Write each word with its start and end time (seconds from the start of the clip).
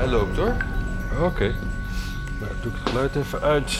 Hij 0.00 0.08
loopt 0.08 0.36
hoor. 0.36 0.56
Oké. 1.26 1.54
Nou, 2.40 2.52
doe 2.62 2.72
ik 2.72 2.78
het 2.78 2.88
geluid 2.88 3.16
even 3.16 3.40
uit. 3.40 3.78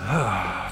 Ah. 0.00 0.68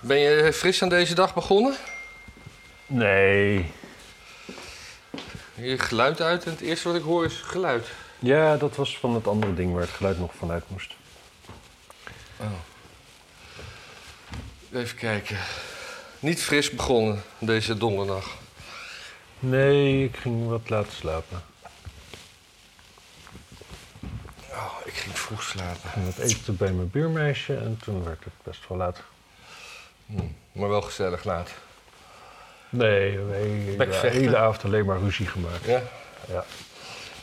Ben 0.00 0.18
je 0.18 0.52
fris 0.52 0.82
aan 0.82 0.88
deze 0.88 1.14
dag 1.14 1.34
begonnen? 1.34 1.74
Nee. 2.86 3.72
Je 5.54 5.78
geluid 5.78 6.20
uit 6.20 6.44
en 6.44 6.50
het 6.50 6.60
eerste 6.60 6.88
wat 6.88 6.96
ik 6.96 7.02
hoor 7.02 7.24
is 7.24 7.40
geluid. 7.40 7.88
Ja, 8.18 8.56
dat 8.56 8.76
was 8.76 8.98
van 8.98 9.14
het 9.14 9.26
andere 9.26 9.54
ding 9.54 9.72
waar 9.72 9.82
het 9.82 9.90
geluid 9.90 10.18
nog 10.18 10.34
vanuit 10.34 10.64
moest. 10.68 10.96
Even 14.72 14.96
kijken. 14.96 15.38
Niet 16.20 16.42
fris 16.42 16.70
begonnen 16.70 17.22
deze 17.38 17.76
donderdag. 17.76 18.36
Nee, 19.38 20.04
ik 20.04 20.16
ging 20.16 20.48
wat 20.48 20.68
laten 20.68 20.92
slapen. 20.92 21.42
Oh, 24.50 24.76
ik 24.84 24.92
ging 24.92 25.18
vroeg 25.18 25.42
slapen. 25.42 25.80
Ik 25.84 25.90
ging 25.90 26.04
wat 26.04 26.18
eten 26.18 26.56
bij 26.56 26.72
mijn 26.72 26.90
buurmeisje 26.90 27.56
en 27.56 27.78
toen 27.82 28.04
werd 28.04 28.24
het 28.24 28.32
best 28.42 28.68
wel 28.68 28.78
laat. 28.78 29.02
Maar 30.52 30.68
wel 30.68 30.82
gezellig 30.82 31.24
laat. 31.24 31.50
Nee, 32.68 33.18
we 33.18 33.34
hebben 33.76 34.00
de 34.00 34.08
hele 34.10 34.36
avond 34.36 34.64
alleen 34.64 34.84
maar 34.84 34.98
ruzie 34.98 35.26
gemaakt. 35.26 35.64
Ja? 35.64 35.82
Ja. 36.28 36.44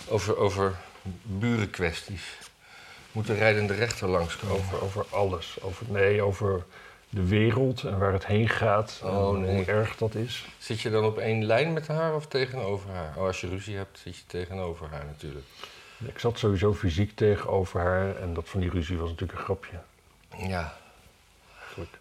Over, 0.07 0.37
over 0.37 0.75
burenkwesties. 1.21 2.23
Moet 3.11 3.27
de 3.27 3.33
rijdende 3.33 3.73
rechter 3.73 4.07
langskomen? 4.07 4.55
Over, 4.55 4.81
over 4.81 5.05
alles. 5.09 5.57
Over, 5.61 5.85
nee, 5.89 6.21
over 6.21 6.65
de 7.15 7.27
wereld 7.27 7.83
en 7.83 7.97
waar 7.97 8.13
het 8.13 8.25
heen 8.25 8.49
gaat. 8.49 9.01
Oh, 9.03 9.35
en 9.35 9.41
nee. 9.41 9.55
hoe 9.55 9.65
erg 9.65 9.95
dat 9.95 10.15
is. 10.15 10.45
Zit 10.57 10.81
je 10.81 10.89
dan 10.89 11.05
op 11.05 11.17
één 11.17 11.45
lijn 11.45 11.73
met 11.73 11.87
haar 11.87 12.15
of 12.15 12.27
tegenover 12.27 12.89
haar? 12.89 13.13
Oh, 13.17 13.23
als 13.23 13.41
je 13.41 13.47
ruzie 13.47 13.75
hebt, 13.75 13.99
zit 13.99 14.17
je 14.17 14.23
tegenover 14.27 14.87
haar 14.89 15.05
natuurlijk. 15.05 15.45
Ik 16.05 16.19
zat 16.19 16.39
sowieso 16.39 16.73
fysiek 16.73 17.15
tegenover 17.15 17.79
haar 17.79 18.15
en 18.15 18.33
dat 18.33 18.49
van 18.49 18.59
die 18.59 18.69
ruzie 18.69 18.97
was 18.97 19.09
natuurlijk 19.09 19.39
een 19.39 19.45
grapje. 19.45 19.79
Ja. 20.37 20.77
Eigenlijk. 21.65 21.97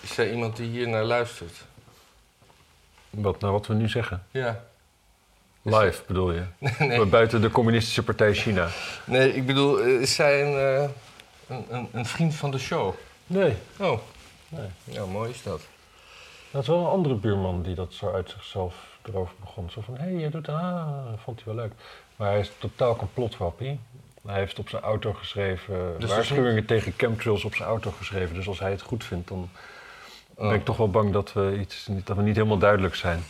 Is 0.00 0.18
er 0.18 0.32
iemand 0.32 0.56
die 0.56 0.68
hier 0.68 0.88
naar 0.88 1.04
luistert? 1.04 1.64
Wat, 3.10 3.40
nou, 3.40 3.52
wat 3.52 3.66
we 3.66 3.74
nu 3.74 3.88
zeggen. 3.88 4.26
Ja. 4.30 4.64
Live 5.62 6.02
bedoel 6.06 6.32
je? 6.32 6.42
nee. 6.78 7.04
Buiten 7.04 7.40
de 7.40 7.50
communistische 7.50 8.02
partij 8.02 8.34
China. 8.34 8.68
nee, 9.04 9.34
ik 9.34 9.46
bedoel, 9.46 9.80
eh, 9.80 10.00
is 10.00 10.14
zij 10.14 10.42
een, 10.42 10.82
eh, 10.82 10.90
een, 11.48 11.64
een, 11.68 11.88
een 11.92 12.06
vriend 12.06 12.34
van 12.34 12.50
de 12.50 12.58
show? 12.58 12.94
Nee. 13.26 13.54
Oh. 13.80 13.98
Nee. 14.48 14.68
Ja, 14.84 15.04
mooi 15.06 15.30
is 15.30 15.42
dat. 15.42 15.60
Dat 16.50 16.62
is 16.62 16.68
wel 16.68 16.78
een 16.80 16.90
andere 16.90 17.14
buurman 17.14 17.62
die 17.62 17.74
dat 17.74 17.92
zo 17.92 18.12
uit 18.12 18.30
zichzelf 18.30 18.74
erover 19.02 19.34
begon. 19.40 19.70
Zo 19.70 19.80
van, 19.80 19.96
hé, 19.96 20.02
hey, 20.02 20.12
je 20.12 20.28
doet, 20.30 20.48
ah, 20.48 20.88
vond 21.24 21.44
hij 21.44 21.54
wel 21.54 21.64
leuk. 21.64 21.72
Maar 22.16 22.30
hij 22.30 22.40
is 22.40 22.50
totaal 22.58 22.96
complotwappie. 22.96 23.80
Hij 24.26 24.38
heeft 24.38 24.58
op 24.58 24.68
zijn 24.68 24.82
auto 24.82 25.12
geschreven, 25.12 25.94
Dus 25.98 26.10
waarschuwingen 26.10 26.64
tegen 26.64 26.92
chemtrails 26.96 27.44
op 27.44 27.54
zijn 27.54 27.68
auto 27.68 27.90
geschreven. 27.90 28.34
Dus 28.34 28.48
als 28.48 28.58
hij 28.58 28.70
het 28.70 28.82
goed 28.82 29.04
vindt, 29.04 29.28
dan 29.28 29.48
Oh. 30.36 30.48
ben 30.48 30.54
ik 30.58 30.64
toch 30.64 30.76
wel 30.76 30.90
bang 30.90 31.12
dat 31.12 31.32
we, 31.32 31.56
iets, 31.60 31.86
niet, 31.86 32.06
dat 32.06 32.16
we 32.16 32.22
niet 32.22 32.36
helemaal 32.36 32.58
duidelijk 32.58 32.94
zijn. 32.94 33.24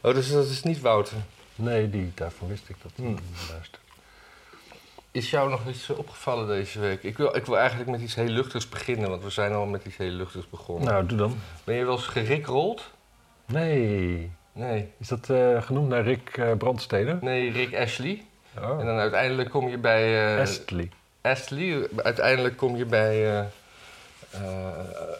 Oh, 0.00 0.14
dus 0.14 0.30
dat 0.30 0.46
is 0.46 0.62
niet 0.62 0.80
Wouter. 0.80 1.16
Nee, 1.54 1.90
die, 1.90 2.12
daarvan 2.14 2.48
wist 2.48 2.68
ik 2.68 2.76
dat. 2.82 2.92
Hmm. 2.94 3.16
Luister. 3.50 3.80
Is 5.10 5.30
jou 5.30 5.50
nog 5.50 5.68
iets 5.68 5.90
opgevallen 5.90 6.46
deze 6.46 6.80
week? 6.80 7.02
Ik 7.02 7.16
wil, 7.16 7.36
ik 7.36 7.46
wil 7.46 7.58
eigenlijk 7.58 7.90
met 7.90 8.00
iets 8.00 8.14
heel 8.14 8.28
luchtigs 8.28 8.68
beginnen, 8.68 9.08
want 9.10 9.22
we 9.22 9.30
zijn 9.30 9.52
al 9.52 9.66
met 9.66 9.84
iets 9.84 9.96
heel 9.96 10.10
luchtigs 10.10 10.48
begonnen. 10.48 10.88
Nou, 10.88 11.06
doe 11.06 11.18
dan. 11.18 11.38
Ben 11.64 11.74
je 11.74 11.84
wel 11.84 11.94
eens 11.94 12.06
gerikrold? 12.06 12.90
Nee. 13.46 14.30
Nee. 14.52 14.92
Is 14.98 15.08
dat 15.08 15.30
eh, 15.30 15.62
genoemd 15.62 15.88
naar 15.88 16.02
Rick 16.02 16.36
eh, 16.36 16.52
Brandstede? 16.52 17.18
Nee, 17.20 17.50
Rick 17.50 17.76
Ashley. 17.76 18.24
Oh. 18.58 18.80
En 18.80 18.86
dan 18.86 18.98
uiteindelijk 18.98 19.50
kom 19.50 19.68
je 19.68 19.78
bij... 19.78 20.34
eh, 20.34 20.40
Astley. 20.40 20.90
Astley. 21.20 21.88
Uiteindelijk 21.96 22.56
kom 22.56 22.76
je 22.76 22.84
bij 22.84 23.46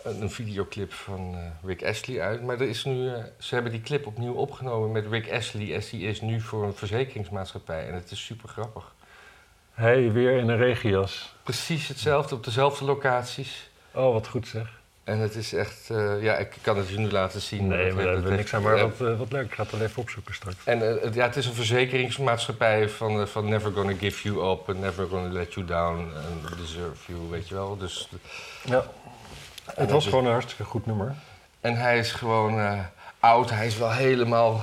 een 0.04 0.30
videoclip 0.30 0.92
van 0.92 1.36
Rick 1.64 1.84
Astley 1.84 2.20
uit. 2.20 2.42
Maar 2.42 2.60
er 2.60 2.68
is 2.68 2.84
nu, 2.84 3.10
ze 3.38 3.54
hebben 3.54 3.72
die 3.72 3.80
clip 3.80 4.06
opnieuw 4.06 4.34
opgenomen 4.34 4.92
met 4.92 5.06
Rick 5.10 5.32
Astley. 5.32 5.76
Astley 5.76 6.00
is 6.00 6.20
nu 6.20 6.40
voor 6.40 6.64
een 6.64 6.74
verzekeringsmaatschappij. 6.74 7.88
En 7.88 7.94
het 7.94 8.10
is 8.10 8.24
super 8.24 8.48
grappig. 8.48 8.92
Hey, 9.78 10.12
weer 10.12 10.38
in 10.38 10.48
een 10.48 10.56
regenjas. 10.56 11.34
Precies 11.42 11.88
hetzelfde, 11.88 12.34
op 12.34 12.44
dezelfde 12.44 12.84
locaties. 12.84 13.70
Oh, 13.92 14.12
wat 14.12 14.28
goed 14.28 14.48
zeg. 14.48 14.80
En 15.04 15.18
het 15.18 15.34
is 15.34 15.52
echt... 15.52 15.90
eh, 15.90 16.22
ja, 16.22 16.36
ik 16.36 16.56
kan 16.60 16.76
het 16.76 16.88
je 16.88 16.98
nu 16.98 17.10
laten 17.10 17.40
zien. 17.40 17.66
Nee, 17.66 17.92
maar 17.92 18.04
daar 18.04 18.12
hebben 18.12 18.30
we 18.30 18.36
niks 18.36 18.54
aan. 18.54 18.62
Maar 18.62 18.78
wat, 18.80 19.00
eh, 19.00 19.18
wat 19.18 19.32
leuk. 19.32 19.44
Ik 19.44 19.54
ga 19.54 19.62
het 19.62 19.72
wel 19.72 19.80
even 19.80 20.02
opzoeken 20.02 20.34
straks. 20.34 20.56
En 20.64 21.02
eh, 21.02 21.14
ja, 21.14 21.26
het 21.26 21.36
is 21.36 21.46
een 21.46 21.54
verzekeringsmaatschappij 21.54 22.88
van, 22.88 23.28
van 23.28 23.48
never 23.48 23.72
gonna 23.72 23.92
give 23.98 24.28
you 24.28 24.50
up... 24.50 24.68
and 24.68 24.80
never 24.80 25.06
gonna 25.08 25.32
let 25.32 25.54
you 25.54 25.66
down 25.66 25.98
and 25.98 26.58
deserve 26.58 27.12
you, 27.12 27.28
weet 27.30 27.48
je 27.48 27.54
wel. 27.54 27.76
Dus 27.76 28.08
Ja. 28.64 28.84
Het 29.74 29.90
was 29.90 30.04
gewoon 30.04 30.24
een 30.24 30.32
hartstikke 30.32 30.64
goed 30.64 30.86
nummer. 30.86 31.14
En 31.60 31.76
hij 31.76 31.98
is 31.98 32.12
gewoon 32.12 32.84
oud. 33.18 33.50
Hij 33.50 33.66
is 33.66 33.76
wel 33.76 33.92
helemaal 33.92 34.62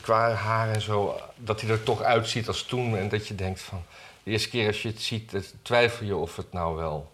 qua 0.00 0.30
haar 0.30 0.70
en 0.70 0.80
zo. 0.80 1.20
Dat 1.36 1.60
hij 1.60 1.70
er 1.70 1.82
toch 1.82 2.02
uitziet 2.02 2.48
als 2.48 2.62
toen. 2.62 2.96
En 2.96 3.08
dat 3.08 3.28
je 3.28 3.34
denkt 3.34 3.60
van. 3.60 3.82
De 4.22 4.30
eerste 4.30 4.48
keer 4.48 4.66
als 4.66 4.82
je 4.82 4.88
het 4.88 5.00
ziet, 5.00 5.34
eh, 5.34 5.40
twijfel 5.62 6.06
je 6.06 6.16
of 6.16 6.36
het 6.36 6.52
nou 6.52 6.76
wel. 6.76 7.12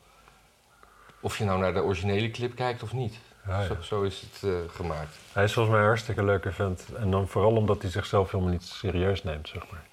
Of 1.21 1.39
je 1.39 1.45
nou 1.45 1.59
naar 1.61 1.73
de 1.75 1.83
originele 1.83 2.31
clip 2.31 2.55
kijkt 2.55 2.83
of 2.83 2.93
niet. 2.93 3.15
Ja, 3.47 3.61
ja. 3.61 3.67
Zo, 3.67 3.77
zo 3.83 4.03
is 4.03 4.21
het 4.21 4.51
eh, 4.51 4.75
gemaakt. 4.75 5.17
Hij 5.33 5.45
is 5.45 5.53
volgens 5.53 5.75
mij 5.75 5.83
een 5.83 5.91
hartstikke 5.91 6.25
leuke 6.25 6.53
vent. 6.53 6.85
En 6.97 7.11
dan 7.11 7.29
vooral 7.29 7.57
omdat 7.57 7.83
hij 7.83 7.91
zichzelf 7.91 8.31
helemaal 8.31 8.53
niet 8.53 8.65
serieus 8.65 9.23
neemt, 9.23 9.49
zeg 9.49 9.71
maar. 9.71 9.85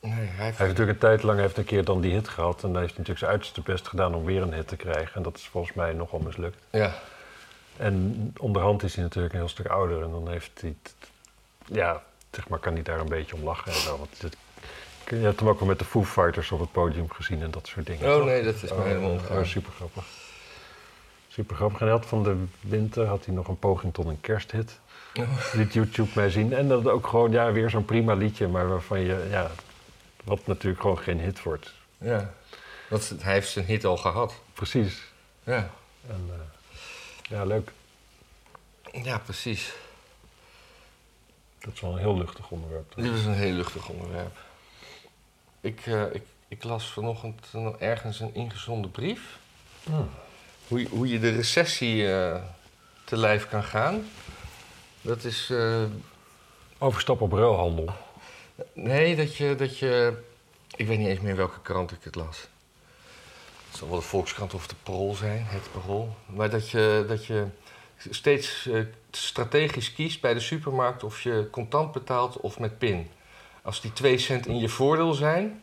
Nee, 0.00 0.12
hij 0.12 0.20
heeft, 0.20 0.36
Hij 0.36 0.46
heeft 0.46 0.58
natuurlijk 0.58 0.90
een 0.90 1.08
tijd 1.08 1.22
lang 1.22 1.38
heeft 1.38 1.56
een 1.56 1.64
keer 1.64 1.84
dan 1.84 2.00
die 2.00 2.12
hit 2.12 2.28
gehad. 2.28 2.62
En 2.62 2.70
hij 2.70 2.80
heeft 2.80 2.92
natuurlijk 2.92 3.18
zijn 3.18 3.30
uiterste 3.30 3.60
best 3.60 3.88
gedaan 3.88 4.14
om 4.14 4.24
weer 4.24 4.42
een 4.42 4.52
hit 4.52 4.68
te 4.68 4.76
krijgen. 4.76 5.14
En 5.14 5.22
dat 5.22 5.36
is 5.36 5.46
volgens 5.46 5.74
mij 5.74 5.92
nogal 5.92 6.18
mislukt. 6.18 6.62
Ja, 6.70 6.94
En 7.76 8.32
onderhand 8.38 8.82
is 8.82 8.94
hij 8.94 9.04
natuurlijk 9.04 9.32
een 9.32 9.40
heel 9.40 9.48
stuk 9.48 9.66
ouder. 9.66 10.02
En 10.02 10.10
dan 10.10 10.28
heeft 10.28 10.60
hij... 10.60 10.74
Ja, 11.66 12.02
zeg 12.30 12.48
maar, 12.48 12.58
kan 12.58 12.72
hij 12.72 12.82
daar 12.82 13.00
een 13.00 13.08
beetje 13.08 13.34
om 13.34 13.44
lachen 13.44 13.72
en 13.72 13.78
zo. 13.78 13.98
Want 13.98 14.20
het, 14.20 14.36
je 15.18 15.24
hebt 15.26 15.40
hem 15.40 15.48
ook 15.48 15.58
wel 15.58 15.68
met 15.68 15.78
de 15.78 15.84
Foo 15.84 16.04
Fighters 16.04 16.50
op 16.50 16.60
het 16.60 16.72
podium 16.72 17.10
gezien 17.10 17.42
en 17.42 17.50
dat 17.50 17.66
soort 17.66 17.86
dingen. 17.86 18.08
Oh 18.10 18.16
toch? 18.16 18.24
nee, 18.24 18.42
dat 18.42 18.54
is 18.62 18.72
me 18.72 18.82
helemaal 18.82 19.10
ontgaan. 19.10 19.46
super 19.46 19.72
grappig. 19.72 20.04
Super 21.28 21.56
grappig. 21.56 21.80
En 21.80 21.86
hij 21.86 21.94
had 21.96 22.06
van 22.06 22.22
de 22.22 22.44
winter 22.60 23.06
had 23.06 23.24
hij 23.24 23.34
nog 23.34 23.48
een 23.48 23.58
poging 23.58 23.94
tot 23.94 24.06
een 24.06 24.20
kersthit. 24.20 24.80
Oh. 25.14 25.52
Liet 25.52 25.72
YouTube 25.72 26.10
mij 26.14 26.30
zien. 26.30 26.52
En 26.52 26.68
dat 26.68 26.86
ook 26.88 27.06
gewoon, 27.06 27.30
ja, 27.30 27.52
weer 27.52 27.70
zo'n 27.70 27.84
prima 27.84 28.14
liedje. 28.14 28.48
Maar 28.48 28.68
waarvan 28.68 29.00
je, 29.00 29.26
ja, 29.30 29.50
wat 30.24 30.46
natuurlijk 30.46 30.80
gewoon 30.82 30.98
geen 30.98 31.20
hit 31.20 31.42
wordt. 31.42 31.72
ja. 31.98 32.32
Want 32.88 33.14
hij 33.22 33.32
heeft 33.32 33.50
zijn 33.50 33.64
hit 33.64 33.84
al 33.84 33.96
gehad. 33.96 34.34
Precies. 34.52 35.02
Ja, 35.44 35.70
En 36.08 36.30
eh, 36.30 36.78
ja, 37.22 37.44
leuk. 37.44 37.72
ja 38.92 39.18
precies. 39.18 39.72
Dat 41.58 41.72
is 41.74 41.80
wel 41.80 41.92
een 41.92 41.98
heel 41.98 42.18
luchtig 42.18 42.50
onderwerp. 42.50 42.90
toch? 42.90 43.04
Dit 43.04 43.14
is 43.14 43.24
een 43.24 43.34
heel 43.34 43.52
luchtig 43.52 43.88
onderwerp. 43.88 44.36
Ik, 45.62 45.86
eh, 45.86 46.14
ik, 46.14 46.22
ik 46.48 46.64
las 46.64 46.86
vanochtend 46.92 47.46
ergens 47.78 48.20
een 48.20 48.34
ingezonden 48.34 48.90
brief. 48.90 49.38
Hmm. 49.84 50.08
Hoe, 50.68 50.80
je- 50.80 50.88
hoe 50.88 51.08
je 51.08 51.18
de 51.20 51.30
recessie 51.30 52.12
eh, 52.14 52.42
te 53.04 53.16
lijf 53.16 53.48
kan 53.48 53.62
gaan. 53.64 54.06
Dat 55.00 55.24
is. 55.24 55.50
eh, 55.50 55.82
Overstap 56.78 57.20
op 57.20 57.32
ruilhandel. 57.32 57.88
nee, 58.72 59.16
dat 59.16 59.36
je, 59.36 59.54
dat 59.54 59.78
je. 59.78 60.22
Ik 60.76 60.86
weet 60.86 60.98
niet 60.98 61.08
eens 61.08 61.20
meer 61.20 61.36
welke 61.36 61.60
krant 61.62 61.92
ik 61.92 62.04
het 62.04 62.14
las. 62.14 62.38
Het 63.68 63.76
zal 63.80 63.88
wel 63.88 63.98
de 63.98 64.04
Volkskrant 64.04 64.54
of 64.54 64.66
de 64.66 64.74
Parool 64.82 65.14
zijn, 65.14 65.44
het 65.44 65.72
Parool. 65.72 66.16
Maar 66.26 66.50
dat 66.50 66.70
je, 66.70 67.04
dat 67.08 67.24
je 67.26 67.46
steeds 68.10 68.68
strategisch 69.10 69.92
kiest 69.92 70.20
bij 70.20 70.34
de 70.34 70.40
supermarkt 70.40 71.04
of 71.04 71.20
je 71.22 71.48
contant 71.50 71.92
betaalt 71.92 72.36
of 72.40 72.58
met 72.58 72.78
PIN. 72.78 73.10
Als 73.62 73.80
die 73.80 73.92
2 73.92 74.18
cent 74.18 74.46
in 74.46 74.58
je 74.58 74.68
voordeel 74.68 75.12
zijn, 75.12 75.60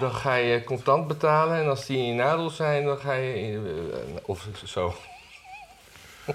dan 0.00 0.12
ga 0.14 0.34
je 0.34 0.64
contant 0.64 1.06
betalen. 1.06 1.58
En 1.58 1.68
als 1.68 1.86
die 1.86 1.98
in 1.98 2.04
je 2.06 2.14
nadeel 2.14 2.50
zijn, 2.50 2.84
dan 2.84 2.98
ga 2.98 3.12
je. 3.12 3.34
in- 3.40 3.66
eh, 3.92 4.16
of 4.26 4.46
zo. 4.64 4.94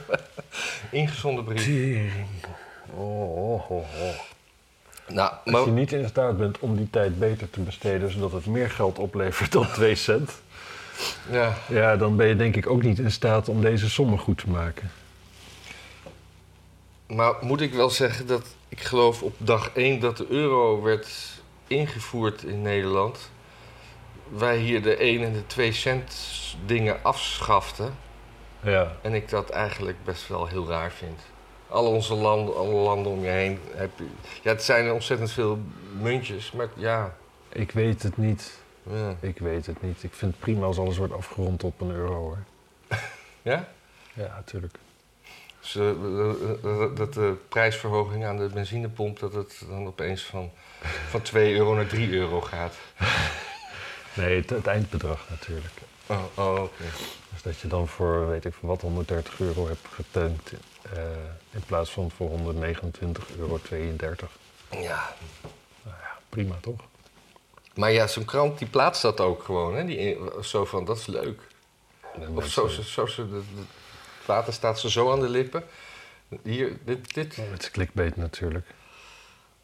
Ingezonden 0.91 1.43
brief. 1.43 2.13
Oh, 2.95 3.51
oh, 3.53 3.71
oh, 3.71 3.77
oh. 4.01 4.19
Nou, 5.07 5.33
Als 5.45 5.65
je 5.65 5.71
niet 5.71 5.91
in 5.91 6.07
staat 6.07 6.37
bent 6.37 6.59
om 6.59 6.75
die 6.77 6.89
tijd 6.89 7.19
beter 7.19 7.49
te 7.49 7.59
besteden, 7.59 8.11
zodat 8.11 8.31
het 8.31 8.45
meer 8.45 8.69
geld 8.69 8.99
oplevert 8.99 9.51
dan 9.51 9.67
2 9.71 9.95
cent, 9.95 10.31
ja, 11.31 11.53
ja, 11.67 11.97
dan 11.97 12.15
ben 12.15 12.27
je 12.27 12.35
denk 12.35 12.55
ik 12.55 12.69
ook 12.69 12.83
niet 12.83 12.99
in 12.99 13.11
staat 13.11 13.49
om 13.49 13.61
deze 13.61 13.89
sommen 13.89 14.19
goed 14.19 14.37
te 14.37 14.49
maken. 14.49 14.91
Maar 17.15 17.33
moet 17.41 17.61
ik 17.61 17.73
wel 17.73 17.89
zeggen 17.89 18.27
dat 18.27 18.55
ik 18.69 18.79
geloof 18.81 19.23
op 19.23 19.33
dag 19.37 19.71
1 19.73 19.99
dat 19.99 20.17
de 20.17 20.25
euro 20.29 20.81
werd 20.81 21.09
ingevoerd 21.67 22.43
in 22.43 22.61
Nederland. 22.61 23.31
wij 24.29 24.57
hier 24.57 24.81
de 24.81 24.95
1 24.95 25.23
en 25.23 25.33
de 25.33 25.47
2 25.47 25.71
cent 25.71 26.15
dingen 26.65 27.03
afschaften. 27.03 27.95
Ja, 28.61 28.97
En 29.01 29.13
ik 29.13 29.29
dat 29.29 29.49
eigenlijk 29.49 29.97
best 30.03 30.27
wel 30.27 30.47
heel 30.47 30.67
raar 30.67 30.91
vind. 30.91 31.19
Al 31.67 31.85
onze 31.85 32.13
landen, 32.13 32.55
alle 32.55 32.73
landen 32.73 33.11
om 33.11 33.23
je 33.23 33.29
heen 33.29 33.59
heb 33.75 33.89
je... 33.97 34.07
Ja, 34.41 34.51
het 34.51 34.63
zijn 34.63 34.91
ontzettend 34.91 35.31
veel 35.31 35.59
muntjes, 35.99 36.51
maar 36.51 36.67
ja... 36.75 37.15
ik 37.49 37.71
weet 37.71 38.03
het 38.03 38.17
niet. 38.17 38.59
ja. 38.83 39.15
Ik 39.19 39.37
weet 39.37 39.65
het 39.65 39.81
niet. 39.81 40.03
Ik 40.03 40.13
vind 40.13 40.31
het 40.31 40.39
prima 40.39 40.65
als 40.65 40.77
alles 40.77 40.97
wordt 40.97 41.13
afgerond 41.13 41.63
op 41.63 41.81
een 41.81 41.91
euro 41.91 42.15
hoor. 42.15 42.43
Ja? 43.41 43.67
Ja, 44.13 44.33
natuurlijk. 44.35 44.77
Dus, 45.61 45.75
eh, 45.75 45.89
eh, 45.89 46.83
eh, 46.83 46.95
dat 46.95 47.13
de 47.13 47.35
prijsverhoging 47.49 48.25
aan 48.25 48.37
de 48.37 48.47
benzinepomp... 48.47 49.19
dat 49.19 49.33
het 49.33 49.61
dan 49.69 49.87
opeens 49.87 50.23
van, 50.23 50.51
van 51.09 51.21
2 51.21 51.53
euro 51.53 51.75
naar 51.75 51.87
3 51.87 52.11
euro 52.11 52.41
gaat. 52.41 52.75
Nee, 54.13 54.35
het, 54.35 54.49
het 54.49 54.67
eindbedrag 54.67 55.29
natuurlijk. 55.29 55.73
Oh, 56.05 56.23
oh 56.35 56.61
oké. 56.63 56.83
Dus 57.29 57.41
dat 57.41 57.59
je 57.59 57.67
dan 57.67 57.87
voor, 57.87 58.29
weet 58.29 58.45
ik 58.45 58.53
veel 58.53 58.69
wat, 58.69 58.81
130 58.81 59.39
euro 59.39 59.67
hebt 59.67 59.87
getankt. 59.91 60.51
in 61.51 61.63
plaats 61.65 61.91
van 61.91 62.11
voor 62.11 62.29
129,32 62.29 63.37
euro. 63.37 63.59
Ja. 64.69 65.15
Nou 65.83 65.95
ja, 66.01 66.17
prima 66.29 66.55
toch? 66.61 66.79
Maar 67.73 67.91
ja, 67.91 68.07
zo'n 68.07 68.25
krant 68.25 68.57
die 68.57 68.67
plaatst 68.67 69.01
dat 69.01 69.19
ook 69.19 69.43
gewoon, 69.43 69.75
hè? 69.75 69.85
Die, 69.85 70.17
zo 70.41 70.65
van, 70.65 70.85
dat 70.85 70.97
is 70.97 71.05
leuk. 71.05 71.41
Of 72.35 72.47
zo, 72.47 72.67
zo, 72.67 72.81
zo, 72.81 73.05
zo 73.05 73.25
water 74.29 74.53
staat 74.53 74.79
ze 74.79 74.89
zo 74.89 75.11
aan 75.11 75.19
de 75.19 75.29
lippen. 75.29 75.63
Hier, 76.43 76.77
dit, 76.85 77.13
dit. 77.13 77.37
Oh, 77.39 77.51
Het 77.51 77.61
is 77.61 77.71
clickbait 77.71 78.15
natuurlijk. 78.15 78.67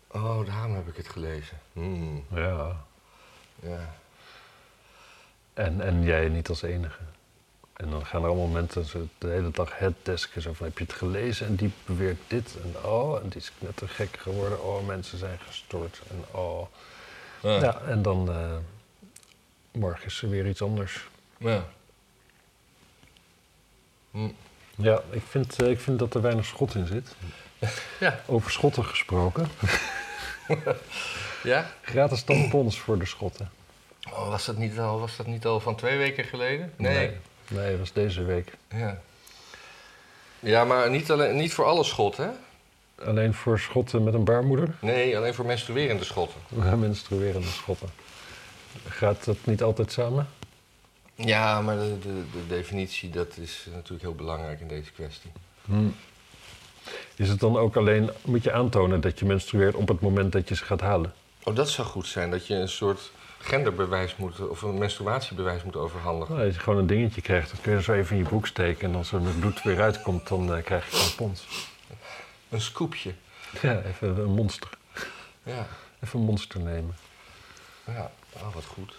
Oh, 0.08 0.46
daarom 0.46 0.76
heb 0.76 0.88
ik 0.88 0.96
het 0.96 1.10
gelezen. 1.10 1.60
Hmm, 1.74 2.26
Ja. 2.34 2.84
ja. 3.62 3.96
En, 5.54 5.82
en 5.82 6.04
jij 6.04 6.30
niet 6.30 6.50
als 6.50 6.62
enige. 6.62 7.00
En 7.74 7.90
dan 7.90 8.06
gaan 8.06 8.22
er 8.24 8.28
allemaal 8.28 8.48
mensen 8.48 8.86
zo 8.86 9.08
de 9.18 9.28
hele 9.28 9.52
dag 9.52 9.78
het 9.78 9.94
desken. 10.04 10.42
Zo 10.42 10.54
van, 10.54 10.66
heb 10.66 10.78
je 10.78 10.84
het 10.84 10.94
gelezen? 10.94 11.48
En 11.48 11.56
die 11.56 11.72
beweert 11.86 12.20
dit. 12.28 12.56
En 12.64 12.84
oh, 12.84 13.16
en 13.24 13.30
die 13.30 13.38
is 13.42 13.52
net 13.60 13.78
te 13.78 13.88
gek 13.88 14.18
geworden. 14.18 14.64
Oh, 14.64 14.86
mensen 14.88 15.18
zijn 15.18 15.40
gestort. 15.48 16.02
En 16.10 16.24
oh. 16.40 16.68
Ja. 17.42 17.60
Ja, 17.62 17.82
en 17.82 18.02
dan 18.02 18.30
eh, 18.30 18.58
morgen 19.72 20.06
is 20.06 20.22
er 20.22 20.30
weer 20.30 20.48
iets 20.48 20.62
anders. 20.62 21.08
ja. 21.38 21.66
Hm. 24.12 24.30
Ja, 24.76 25.02
ik 25.10 25.22
vind, 25.30 25.62
eh, 25.62 25.70
ik 25.70 25.80
vind 25.80 26.00
dat 26.00 26.14
er 26.14 26.22
weinig 26.22 26.46
schot 26.46 26.76
in 26.76 26.88
zit. 26.88 27.16
Ja. 28.00 28.20
Over 28.26 28.52
schotten 28.52 28.86
gesproken. 28.86 29.48
Ja? 31.44 31.72
Gratis 31.82 32.24
tampons 32.24 32.80
voor 32.80 33.00
de 33.00 33.06
schotten. 33.06 33.50
Oh, 34.12 34.30
was, 34.30 34.46
dat 34.46 34.58
niet 34.58 34.80
al, 34.80 35.00
was 35.00 35.16
dat 35.16 35.28
niet 35.28 35.46
al 35.46 35.60
van 35.60 35.76
twee 35.76 35.98
weken 35.98 36.24
geleden? 36.24 36.74
Nee. 36.76 36.96
Nee, 36.98 37.18
nee 37.48 37.70
dat 37.70 37.80
was 37.80 37.94
deze 37.94 38.24
week. 38.24 38.52
Ja. 38.70 39.02
Ja, 40.40 40.66
maar 40.66 40.90
niet, 40.90 41.12
alleen, 41.12 41.36
niet 41.36 41.54
voor 41.54 41.66
alle 41.66 41.84
schotten, 41.84 42.26
hè? 42.26 42.32
Alleen 43.06 43.34
voor 43.34 43.60
schotten 43.60 44.04
met 44.04 44.14
een 44.14 44.24
baarmoeder. 44.24 44.76
Nee, 44.80 45.18
alleen 45.18 45.34
voor 45.34 45.46
menstruerende 45.46 46.04
schotten. 46.04 46.40
Menstruerende 46.80 47.48
schotten. 47.48 47.90
Gaat 48.88 49.26
dat 49.26 49.38
niet 49.44 49.64
altijd 49.64 49.92
samen? 49.92 50.28
Ja, 51.16 51.62
maar 51.62 51.76
de, 51.76 52.00
de, 52.00 52.24
de 52.32 52.48
definitie, 52.48 53.10
dat 53.10 53.38
is 53.38 53.68
natuurlijk 53.74 54.02
heel 54.02 54.16
belangrijk 54.16 54.60
in 54.60 54.68
deze 54.68 54.92
kwestie. 54.92 55.32
Is 57.16 57.30
het 57.30 57.40
dan 57.40 57.58
ook 57.58 57.76
alleen, 57.76 58.10
moet 58.26 58.44
je 58.44 58.52
aantonen 58.52 59.02
dat 59.02 59.20
je 59.20 59.26
menstrueert 59.26 59.76
op 59.76 59.88
het 59.88 60.02
moment 60.02 60.32
dat 60.32 60.50
je 60.50 60.56
ze 60.56 60.66
gaat 60.66 60.82
halen? 60.82 61.14
Oh, 61.44 61.56
dat 61.56 61.70
zou 61.70 61.88
goed 61.88 62.08
zijn, 62.08 62.32
dat 62.32 62.48
je 62.48 62.54
een 62.56 62.70
soort 62.70 63.12
genderbewijs 63.40 64.16
moet, 64.16 64.48
of 64.50 64.62
een 64.62 64.78
menstruatiebewijs 64.78 65.64
moet 65.64 65.76
overhandigen. 65.76 66.34
Nou, 66.36 66.46
als 66.48 66.56
je 66.56 66.62
gewoon 66.62 66.80
een 66.80 66.88
dingetje 66.88 67.22
krijgt, 67.22 67.52
dat 67.52 67.62
kun 67.62 67.74
je 67.74 67.82
zo 67.82 67.94
even 67.94 68.16
in 68.16 68.22
je 68.22 68.28
broek 68.28 68.48
steken. 68.48 68.90
En 68.90 68.96
als 68.96 69.12
er 69.12 69.22
met 69.22 69.40
bloed 69.40 69.64
weer 69.64 69.82
uitkomt, 69.82 70.28
dan 70.28 70.56
eh, 70.56 70.64
krijg 70.64 70.92
je 70.92 70.98
tampons. 70.98 71.48
Een 72.50 72.62
scoopje. 72.62 73.14
Ja, 73.62 73.82
even 73.82 74.18
een 74.18 74.34
monster. 74.34 74.70
Ja, 75.44 75.68
Even 76.04 76.20
een 76.20 76.26
monster 76.26 76.60
nemen. 76.60 76.96
ja. 77.86 78.12
Oh, 78.34 78.54
wat 78.54 78.66
goed. 78.66 78.94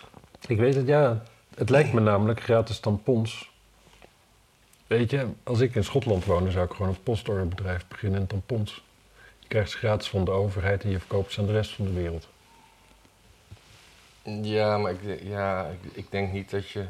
Ik 0.47 0.59
weet 0.59 0.75
het, 0.75 0.87
ja. 0.87 1.23
Het 1.57 1.71
lijkt 1.71 1.93
me 1.93 2.01
namelijk 2.01 2.43
gratis 2.43 2.81
tampons. 2.81 3.51
Weet 4.87 5.11
je, 5.11 5.29
als 5.43 5.61
ik 5.61 5.75
in 5.75 5.85
Schotland 5.85 6.25
woonde, 6.25 6.51
zou 6.51 6.65
ik 6.65 6.73
gewoon 6.73 6.89
een 6.89 7.03
postorderbedrijf 7.03 7.89
beginnen 7.89 8.21
in 8.21 8.27
tampons. 8.27 8.85
Je 9.39 9.49
krijgt 9.49 9.71
ze 9.71 9.77
gratis 9.77 10.09
van 10.09 10.25
de 10.25 10.31
overheid 10.31 10.85
en 10.85 10.91
je 10.91 10.99
verkoopt 10.99 11.33
ze 11.33 11.41
aan 11.41 11.47
de 11.47 11.53
rest 11.53 11.71
van 11.71 11.85
de 11.85 11.93
wereld. 11.93 12.29
Ja, 14.43 14.79
maar 14.79 14.93
ik, 14.93 15.23
ja, 15.23 15.67
ik, 15.67 15.93
ik 15.93 16.11
denk 16.11 16.33
niet 16.33 16.51
dat 16.51 16.69
je. 16.69 16.87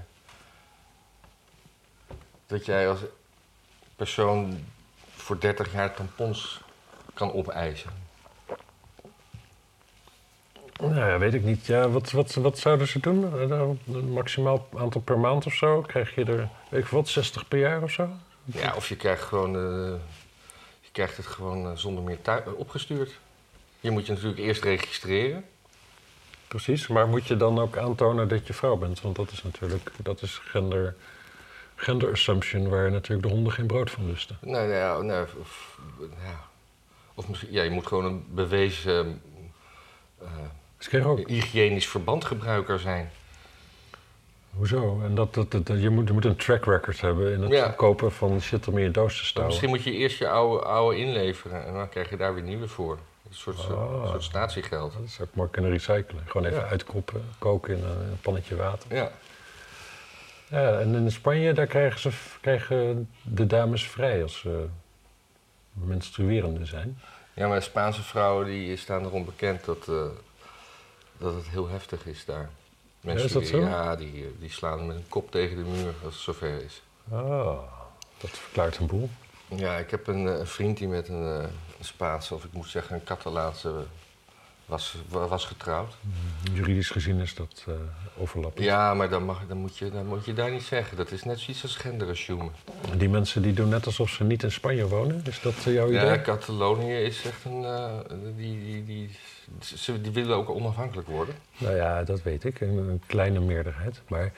dat 2.47 2.65
jij 2.65 2.89
als 2.89 3.01
persoon 3.97 4.65
voor 5.15 5.41
30 5.41 5.73
jaar 5.73 5.95
tampons 5.95 6.61
kan 7.15 7.33
opeisen. 7.33 8.06
Nou 10.81 10.95
ja, 10.95 11.19
weet 11.19 11.35
ik 11.35 11.43
niet. 11.45 11.67
Ja, 11.67 11.89
wat, 11.89 12.11
wat, 12.11 12.35
wat 12.35 12.59
zouden 12.59 12.89
ze 12.89 13.01
doen? 13.01 13.25
Eh, 13.41 13.47
nou, 13.47 13.77
Een 13.93 14.13
maximaal 14.13 14.69
aantal 14.77 15.01
per 15.01 15.19
maand 15.19 15.47
of 15.47 15.55
zo? 15.55 15.81
Krijg 15.81 16.15
je 16.15 16.25
er, 16.25 16.49
weet 16.69 16.83
ik 16.83 16.89
wat, 16.89 17.09
60 17.09 17.49
per 17.49 17.59
jaar 17.59 17.83
of 17.83 17.91
zo? 17.91 18.09
Ja, 18.45 18.75
of 18.77 18.89
je 18.89 18.97
krijgt 18.97 19.23
gewoon. 19.23 19.55
eh, 19.57 20.01
je 20.81 20.89
krijgt 20.93 21.17
het 21.17 21.27
gewoon 21.27 21.67
eh, 21.67 21.77
zonder 21.77 22.03
meer 22.05 22.19
opgestuurd. 22.57 23.19
Je 23.81 23.91
moet 23.91 24.07
je 24.07 24.13
natuurlijk 24.13 24.39
eerst 24.41 24.63
registreren. 24.63 25.45
Precies, 26.49 26.87
maar 26.87 27.09
moet 27.09 27.27
je 27.27 27.37
dan 27.37 27.59
ook 27.59 27.77
aantonen 27.77 28.29
dat 28.29 28.47
je 28.47 28.53
vrouw 28.53 28.77
bent? 28.77 29.01
Want 29.01 29.17
dat 29.17 29.31
is 29.31 29.43
natuurlijk, 29.43 29.91
dat 30.03 30.23
is 30.23 30.41
gender, 30.45 30.97
gender 31.75 32.11
assumption 32.11 32.69
waar 32.69 32.91
natuurlijk 32.91 33.29
de 33.29 33.35
honden 33.35 33.53
geen 33.53 33.67
brood 33.67 33.91
van 33.91 34.07
lusten. 34.07 34.39
Nou 34.41 34.73
ja, 34.73 35.01
nou, 35.01 35.27
of, 35.41 35.79
ja. 36.23 36.41
of 37.15 37.29
misschien, 37.29 37.53
ja, 37.53 37.63
je 37.63 37.71
moet 37.71 37.87
gewoon 37.87 38.05
een 38.05 38.25
bewezen 38.29 39.23
ook, 41.05 41.29
hygiënisch 41.29 41.87
verbandgebruiker 41.89 42.79
zijn. 42.81 43.11
hoezo? 44.55 45.01
En 45.05 45.15
dat, 45.15 45.35
dat, 45.35 45.51
dat, 45.51 45.67
je, 45.67 45.91
moet, 45.91 46.07
je 46.07 46.13
moet 46.13 46.25
een 46.25 46.37
track 46.37 46.65
record 46.65 47.01
hebben 47.01 47.33
in 47.33 47.43
het 47.43 47.53
Ja. 47.53 47.69
kopen 47.69 48.13
van 48.13 48.41
shit 48.41 48.69
om 48.69 48.79
in 48.79 48.85
je 48.85 48.91
doos 48.91 49.19
te 49.19 49.25
stouwen. 49.25 49.55
misschien 49.55 49.75
moet 49.75 49.85
je 49.85 49.93
eerst 49.93 50.19
je 50.19 50.29
oude, 50.29 50.65
oude 50.65 50.99
inleveren 50.99 51.67
en 51.67 51.73
dan 51.75 51.89
krijg 51.89 52.11
je 52.11 52.17
daar 52.17 52.35
weer 52.35 52.43
nieuwe 52.43 52.69
voor. 52.69 52.99
Een 53.29 53.35
soort, 53.35 53.57
Ah. 53.71 54.09
soort 54.09 54.23
statiegeld. 54.23 54.93
Dat 54.93 55.11
zou 55.11 55.29
ik 55.29 55.35
maar 55.35 55.49
kunnen 55.49 55.71
recyclen. 55.71 56.23
Gewoon 56.27 56.47
even 56.47 56.61
Ja. 56.63 56.69
uitkoppen, 56.69 57.23
koken 57.39 57.77
in 57.77 57.85
een, 57.85 57.91
in 58.03 58.11
een 58.11 58.21
pannetje 58.21 58.57
water. 58.57 58.95
Ja. 58.95 59.11
Ja, 60.51 60.79
en 60.79 60.95
in 60.95 61.11
Spanje 61.13 61.53
daar 61.53 61.67
krijgen, 61.67 62.01
ze, 62.01 62.11
krijgen 62.41 63.09
de 63.23 63.47
dames 63.47 63.89
vrij 63.89 64.23
als 64.23 64.39
ze 64.39 64.67
menstruerende 65.73 66.65
zijn. 66.67 66.99
ja, 67.35 67.49
maar 67.49 67.63
Spaanse 67.63 68.03
vrouwen 68.03 68.47
die 68.47 68.77
staan 68.77 69.05
erom 69.05 69.25
bekend 69.25 69.65
dat, 69.65 69.89
eh, 69.89 69.95
dat 71.19 71.35
het 71.35 71.49
heel 71.49 71.69
heftig 71.69 72.07
is 72.07 72.25
daar. 72.25 72.51
is 73.03 73.33
dat 73.33 73.47
zo? 73.47 73.61
Ja, 73.61 73.97
die, 73.97 74.35
die 74.41 74.51
slaan 74.51 74.87
met 74.87 74.97
een 74.97 75.09
kop 75.09 75.31
tegen 75.31 75.57
de 75.57 75.63
muur 75.71 75.95
als 76.05 76.15
het 76.15 76.23
zover 76.23 76.63
is. 76.65 76.83
Ah, 77.11 77.59
dat 78.21 78.31
verklaart 78.31 78.77
een 78.79 78.87
boel. 78.87 79.11
Ja, 79.49 79.77
ik 79.77 79.91
heb 79.91 80.07
een, 80.07 80.29
eh, 80.29 80.45
vriend 80.45 80.79
die 80.79 80.89
met 80.89 81.09
een, 81.09 81.23
eh, 81.23 81.49
een 81.79 81.85
Spaanse, 81.85 82.35
of 82.35 82.45
ik 82.45 82.53
moet 82.53 82.69
zeggen 82.69 82.95
een 82.97 83.05
Catalaanse, 83.05 83.73
was, 84.67 84.95
wa- 85.09 85.27
was 85.27 85.45
getrouwd. 85.45 85.95
Juridisch 86.53 86.91
gezien 86.91 87.21
is 87.21 87.35
dat 87.35 87.65
eh 87.69 87.75
overlappend. 88.19 88.65
Ja, 88.65 88.95
maar 88.95 89.09
dan, 89.09 89.23
mag, 89.25 89.47
dan, 89.49 89.57
moet 89.57 89.79
je, 89.79 89.91
dan 89.91 90.07
moet 90.07 90.25
je 90.25 90.33
daar 90.35 90.51
niet 90.51 90.63
zeggen. 90.63 90.97
Dat 90.97 91.11
is 91.11 91.25
net 91.25 91.39
zoiets 91.41 91.63
als 91.63 91.77
genderassumen. 91.77 92.53
En 92.91 92.99
die 92.99 93.09
mensen 93.09 93.43
die 93.43 93.53
doen 93.53 93.69
net 93.69 93.87
alsof 93.87 94.11
ze 94.11 94.25
niet 94.25 94.43
in 94.43 94.53
Spanje 94.53 94.89
wonen. 94.89 95.23
Is 95.27 95.41
dat 95.41 95.55
jouw 95.63 95.89
idee? 95.89 96.05
Ja, 96.05 96.21
Catalonië 96.21 96.95
is 96.97 97.25
echt 97.25 97.45
een. 97.45 97.63
die, 98.37 98.65
die, 98.65 98.85
die, 98.85 99.11
ze, 99.61 100.01
die 100.01 100.13
willen 100.13 100.37
ook 100.37 100.51
onafhankelijk 100.51 101.09
worden. 101.09 101.35
Nou 101.59 101.77
ja, 101.77 102.05
dat 102.05 102.23
weet 102.23 102.45
ik. 102.45 102.61
Een, 102.61 102.77
een 102.79 103.03
kleine 103.07 103.41
meerderheid. 103.41 104.03
Maar 104.09 104.33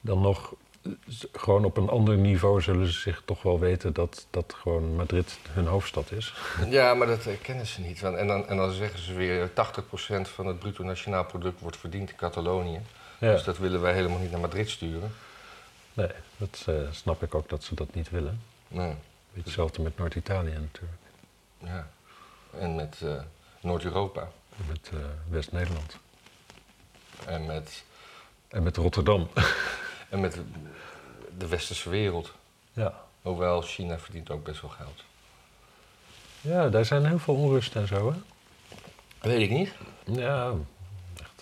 dan 0.00 0.20
nog, 0.20 0.54
eh, 0.82 0.92
gewoon 1.32 1.64
op 1.64 1.76
een 1.76 1.88
ander 1.88 2.16
niveau 2.16 2.60
zullen 2.60 2.86
ze 2.86 3.00
zich 3.00 3.22
toch 3.24 3.42
wel 3.42 3.58
weten 3.58 3.92
dat, 3.92 4.26
dat 4.30 4.54
gewoon 4.56 4.94
Madrid 4.94 5.38
hun 5.50 5.66
hoofdstad 5.66 6.12
is. 6.12 6.34
Ja, 6.68 6.94
maar 6.94 7.06
dat 7.06 7.26
kennen 7.42 7.66
ze 7.66 7.80
niet. 7.80 8.02
En 8.02 8.26
dan, 8.26 8.46
en 8.48 8.56
dan 8.56 8.72
zeggen 8.72 9.00
ze 9.00 9.14
weer 9.14 9.48
80% 9.50 9.52
van 10.22 10.46
het 10.46 10.58
bruto 10.58 10.84
nationaal 10.84 11.24
product 11.24 11.60
wordt 11.60 11.76
verdiend 11.76 12.10
in 12.10 12.16
Catalonië. 12.16 12.80
Ja, 13.18 13.32
Dus 13.32 13.44
dat 13.44 13.58
willen 13.58 13.80
wij 13.80 13.92
helemaal 13.94 14.18
niet 14.18 14.30
naar 14.30 14.40
Madrid 14.40 14.70
sturen. 14.70 15.12
nee, 15.94 16.08
dat 16.36 16.64
eh, 16.66 16.74
snap 16.90 17.22
ik 17.22 17.34
ook 17.34 17.48
dat 17.48 17.62
ze 17.64 17.74
dat 17.74 17.94
niet 17.94 18.10
willen. 18.10 18.40
Nee. 18.68 18.94
Hetzelfde 19.32 19.82
met 19.82 19.98
Noord-Italië 19.98 20.52
natuurlijk. 20.52 21.00
Ja. 21.58 21.88
En 22.58 22.74
met 22.74 23.00
eh, 23.04 23.12
Noord-Europa. 23.60 24.30
Met 24.68 24.90
eh, 24.92 24.98
West-Nederland. 25.28 25.96
En 27.26 27.46
met, 27.46 27.84
En 28.48 28.62
met 28.62 28.76
Rotterdam. 28.76 29.28
en 30.10 30.20
met 30.20 30.40
de 31.38 31.48
westerse 31.48 31.90
wereld. 31.90 32.32
ja. 32.72 33.08
Hoewel 33.22 33.62
China 33.62 33.98
verdient 33.98 34.30
ook 34.30 34.44
best 34.44 34.60
wel 34.60 34.70
geld. 34.70 35.04
ja, 36.40 36.68
daar 36.68 36.84
zijn 36.84 37.06
heel 37.06 37.18
veel 37.18 37.34
onrust 37.34 37.76
en 37.76 37.86
zo, 37.86 38.12
hè? 38.12 38.18
Weet 39.28 39.40
ik 39.40 39.50
niet. 39.50 39.74
Ja, 40.04 40.52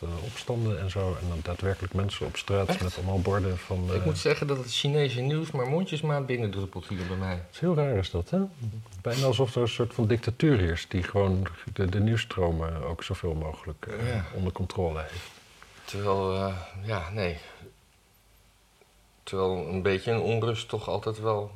eh, 0.02 0.08
opstanden 0.24 0.80
en 0.80 0.90
zo. 0.90 1.16
En 1.20 1.28
dan 1.28 1.38
daadwerkelijk 1.42 1.94
mensen 1.94 2.26
op 2.26 2.36
straat 2.36 2.68
Echt? 2.68 2.82
met 2.82 2.96
allemaal 2.96 3.20
borden 3.20 3.58
van... 3.58 3.84
Ik 3.84 4.00
eh, 4.00 4.04
moet 4.04 4.18
zeggen 4.18 4.46
dat 4.46 4.56
het 4.56 4.74
Chinese 4.74 5.20
nieuws 5.20 5.50
maar 5.50 5.66
mondjesmaat 5.66 6.26
binnendruppelt 6.26 6.88
hier 6.88 7.06
bij 7.06 7.16
mij. 7.16 7.34
Het 7.34 7.44
is 7.52 7.60
heel 7.60 7.74
raar 7.74 7.96
is 7.96 8.10
dat, 8.10 8.30
hè? 8.30 8.38
Bijna 9.02 9.26
alsof 9.26 9.54
er 9.54 9.62
een 9.62 9.68
soort 9.68 9.94
van 9.94 10.06
dictatuur 10.06 10.58
heerst... 10.58 10.90
die 10.90 11.02
gewoon 11.02 11.46
de, 11.72 11.86
de 11.86 12.00
nieuwsstromen 12.00 12.82
ook 12.84 13.02
zoveel 13.02 13.34
mogelijk 13.34 13.86
eh, 13.86 14.08
Ja. 14.14 14.24
onder 14.34 14.52
controle 14.52 15.00
heeft. 15.00 15.30
Terwijl, 15.84 16.52
ja, 16.82 17.10
nee. 17.10 17.38
Terwijl 19.22 19.66
een 19.68 19.82
beetje 19.82 20.12
een 20.12 20.20
onrust 20.20 20.68
toch 20.68 20.88
altijd 20.88 21.20
wel 21.20 21.50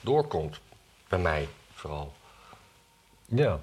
doorkomt. 0.00 0.60
Bij 1.08 1.18
mij 1.18 1.48
vooral. 1.74 2.12
Ja. 3.24 3.60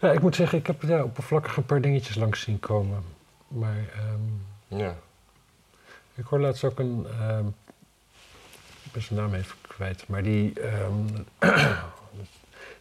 Ja, 0.00 0.12
ik 0.12 0.20
moet 0.20 0.34
zeggen, 0.36 0.58
ik 0.58 0.66
heb 0.66 0.82
ja, 0.82 1.02
oppervlakkig 1.02 1.56
een 1.56 1.64
paar 1.66 1.80
dingetjes 1.80 2.16
langs 2.16 2.40
zien 2.40 2.60
komen. 2.60 3.02
Maar 3.48 3.76
ehm, 3.94 4.78
Ja. 4.80 4.96
ik 6.14 6.24
hoor 6.24 6.40
laatst 6.40 6.64
ook 6.64 6.78
een... 6.78 7.06
ehm, 7.20 7.46
ik 8.82 8.92
ben 8.92 9.02
zijn 9.02 9.20
naam 9.20 9.34
even 9.34 9.56
kwijt, 9.60 10.08
maar 10.08 10.22
die... 10.22 10.60
ehm, 10.60 11.06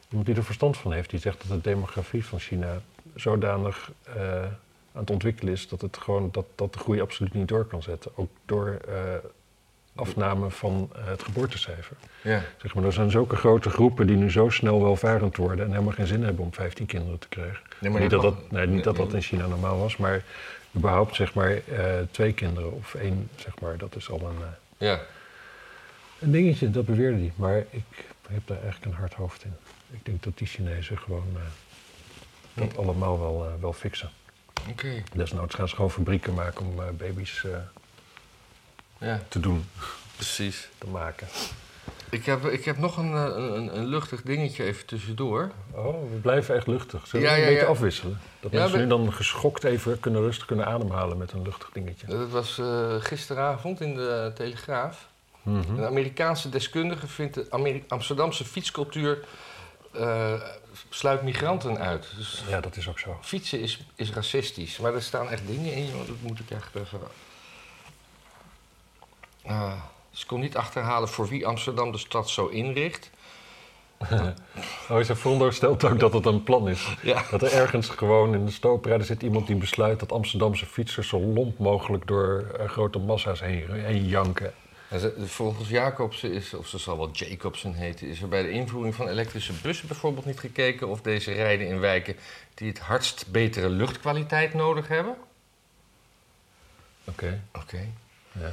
iemand 0.10 0.26
die 0.26 0.36
er 0.36 0.44
verstand 0.44 0.78
van 0.78 0.92
heeft, 0.94 1.10
die 1.10 1.20
zegt 1.20 1.38
dat 1.48 1.64
de 1.64 1.70
demografie 1.70 2.26
van 2.26 2.40
China 2.40 2.82
zodanig 3.16 3.92
eh, 4.04 4.44
aan 4.44 5.02
het 5.02 5.10
ontwikkelen 5.10 5.54
is... 5.54 5.68
dat, 5.68 5.82
het 5.82 5.98
gewoon, 5.98 6.30
dat, 6.32 6.46
dat 6.56 6.74
de 6.74 6.80
groei 6.80 7.02
absoluut 7.02 7.34
niet 7.34 7.48
door 7.48 7.66
kan 7.66 7.84
zetten. 7.84 8.12
Ook 8.16 8.30
door 8.46 8.80
eh, 8.88 8.96
afname 9.96 10.50
van 10.50 10.90
eh, 10.96 11.06
het 11.06 11.24
geboortecijfer. 11.24 11.96
Ja. 12.22 12.42
Zeg 12.62 12.76
maar, 12.76 12.84
er 12.84 12.94
zijn 12.94 13.12
zulke 13.12 13.36
grote 13.36 13.70
groepen 13.70 14.08
die 14.08 14.16
nu 14.16 14.32
zo 14.32 14.50
snel 14.50 14.82
welvarend 14.84 15.38
worden 15.38 15.66
en 15.66 15.72
helemaal 15.72 15.94
geen 15.94 16.08
zin 16.08 16.24
hebben 16.24 16.46
om 16.46 16.54
15 16.54 16.86
kinderen 16.86 17.20
te 17.20 17.28
krijgen. 17.28 17.60
Nee, 17.80 17.92
maar 17.92 18.02
niet 18.02 18.10
dat 18.10 18.22
dat, 18.22 18.52
nee, 18.52 18.68
niet 18.68 18.84
dat 18.84 18.96
dat 18.96 19.14
in 19.14 19.22
China 19.22 19.48
normaal 19.48 19.80
was, 19.80 19.98
maar 19.98 20.24
überhaupt 20.76 21.16
zeg 21.16 21.34
maar 21.34 21.52
eh, 21.52 21.84
twee 22.12 22.34
kinderen 22.34 22.72
of 22.74 22.94
één, 22.96 23.30
zeg 23.36 23.60
maar, 23.60 23.78
dat 23.78 23.96
is 23.96 24.10
al 24.10 24.20
een, 24.20 24.42
eh, 24.42 24.88
Ja. 24.88 25.00
een 26.20 26.32
dingetje, 26.32 26.70
dat 26.70 26.86
beweerde 26.86 27.18
hij. 27.18 27.32
Maar 27.36 27.58
ik 27.58 28.06
heb 28.28 28.42
daar 28.48 28.62
eigenlijk 28.62 28.86
een 28.86 29.00
hard 29.00 29.14
hoofd 29.14 29.44
in. 29.44 29.54
Ik 29.92 30.06
denk 30.06 30.24
dat 30.24 30.38
die 30.38 30.48
Chinezen 30.48 30.98
gewoon 30.98 31.38
dat 32.54 32.78
allemaal 32.78 33.20
wel, 33.20 33.58
wel 33.60 33.74
fixen. 33.74 34.10
Oké. 34.70 35.04
Desnoods 35.14 35.56
gaan 35.56 35.68
ze 35.68 35.76
gewoon 35.76 35.92
fabrieken 35.92 36.34
maken 36.34 36.66
om 36.66 36.76
baby's 36.98 37.46
Ja, 39.06 39.20
te 39.28 39.40
doen, 39.40 39.70
precies. 40.16 40.70
te 40.78 40.88
maken. 40.88 41.28
Ik 42.10 42.26
heb, 42.26 42.46
ik 42.46 42.66
heb 42.66 42.78
nog 42.78 42.98
een, 42.98 43.14
eh, 43.14 43.24
een, 43.36 43.78
een 43.78 43.86
luchtig 43.86 44.22
dingetje 44.22 44.64
even 44.64 44.86
tussendoor. 44.86 45.52
Oh, 45.72 46.12
we 46.12 46.18
blijven 46.22 46.56
echt 46.56 46.68
luchtig. 46.68 47.08
Zullen 47.08 47.26
we 47.26 47.32
Ja, 47.32 47.38
een 47.38 47.42
ja, 47.44 47.48
beetje 47.50 47.64
ja. 47.66 47.70
afwisselen? 47.72 48.20
Dat 48.40 48.52
mensen 48.52 48.80
nu 48.80 48.88
dan 48.88 49.14
geschokt 49.14 49.64
even 49.64 50.00
kunnen 50.00 50.22
rustig 50.22 50.46
kunnen 50.46 50.66
ademhalen 50.66 51.18
met 51.18 51.32
een 51.32 51.42
luchtig 51.42 51.70
dingetje. 51.74 52.08
Dat 52.08 52.30
was 52.30 52.58
eh, 52.60 52.96
gisteravond 53.00 53.82
in 53.82 53.96
de 53.96 54.32
Telegraaf. 54.36 55.08
Mhm. 55.42 55.78
Een 55.78 55.86
Amerikaanse 55.86 56.50
deskundige 56.50 57.08
vindt 57.08 57.34
de 57.34 57.46
Ameri- 57.50 57.84
Amsterdamse 57.88 58.46
fietscultuur 58.46 59.26
eh, 59.94 60.34
sluit 60.90 61.22
migranten 61.22 61.78
uit. 61.80 62.14
Dus 62.18 62.44
Ja, 62.50 62.60
dat 62.62 62.76
is 62.76 62.88
ook 62.90 63.00
zo. 63.00 63.18
fietsen 63.22 63.60
is, 63.60 63.86
is 63.96 64.12
racistisch. 64.12 64.78
Maar 64.78 64.94
er 64.94 65.02
staan 65.02 65.30
echt 65.30 65.48
dingen 65.48 65.74
in, 65.74 65.88
dat 66.08 66.16
moet 66.22 66.40
ik 66.40 66.50
echt 66.52 66.76
even... 66.76 67.00
Ah, 69.46 69.74
ze 70.12 70.26
kon 70.26 70.40
niet 70.40 70.58
achterhalen 70.58 71.10
voor 71.10 71.28
wie 71.28 71.48
Amsterdam 71.48 71.92
de 71.92 71.98
stad 71.98 72.30
zo 72.30 72.48
inricht. 72.48 73.10
Oh, 74.90 75.02
ze 75.02 75.16
veronderstelt 75.16 75.84
ook 75.84 76.00
dat 76.00 76.14
het 76.14 76.26
een 76.26 76.44
plan 76.44 76.70
is. 76.70 76.96
Ja. 77.02 77.24
Dat 77.32 77.42
er 77.42 77.54
ergens 77.54 77.90
gewoon 77.90 78.34
in 78.34 78.46
de 78.46 78.52
stooprijden 78.52 79.06
zit 79.06 79.22
iemand 79.22 79.48
die 79.48 79.56
besluit 79.56 80.00
dat 80.00 80.12
Amsterdamse 80.12 80.66
fietsers 80.66 81.08
zo 81.08 81.20
lomp 81.20 81.58
mogelijk 81.58 82.08
door 82.08 82.48
eh, 82.60 82.70
grote 82.70 83.00
massa's 83.00 83.40
heen, 83.40 83.72
heen 83.72 84.06
janken. 84.06 84.54
Volgens 85.26 85.70
Jacobsen 85.70 86.32
is, 86.32 86.54
of 86.54 86.68
ze 86.68 86.78
zal 86.78 86.98
wel 86.98 87.12
Jacobsen 87.12 87.74
heten, 87.74 88.08
is 88.08 88.22
er 88.22 88.28
bij 88.28 88.42
de 88.42 88.50
invoering 88.50 88.96
van 88.96 89.08
elektrische 89.08 89.54
bussen 89.62 89.88
bijvoorbeeld 89.88 90.26
niet 90.26 90.40
gekeken 90.40 90.88
of 90.88 91.02
deze 91.02 91.32
rijden 91.32 91.68
in 91.68 91.80
wijken 91.80 92.16
die 92.54 92.68
het 92.68 92.80
hardst 92.80 93.32
betere 93.32 93.70
luchtkwaliteit 93.70 94.54
nodig 94.54 94.88
hebben. 94.88 95.16
Oké. 97.04 97.42
Oké. 97.54 97.88
Ja. 98.32 98.52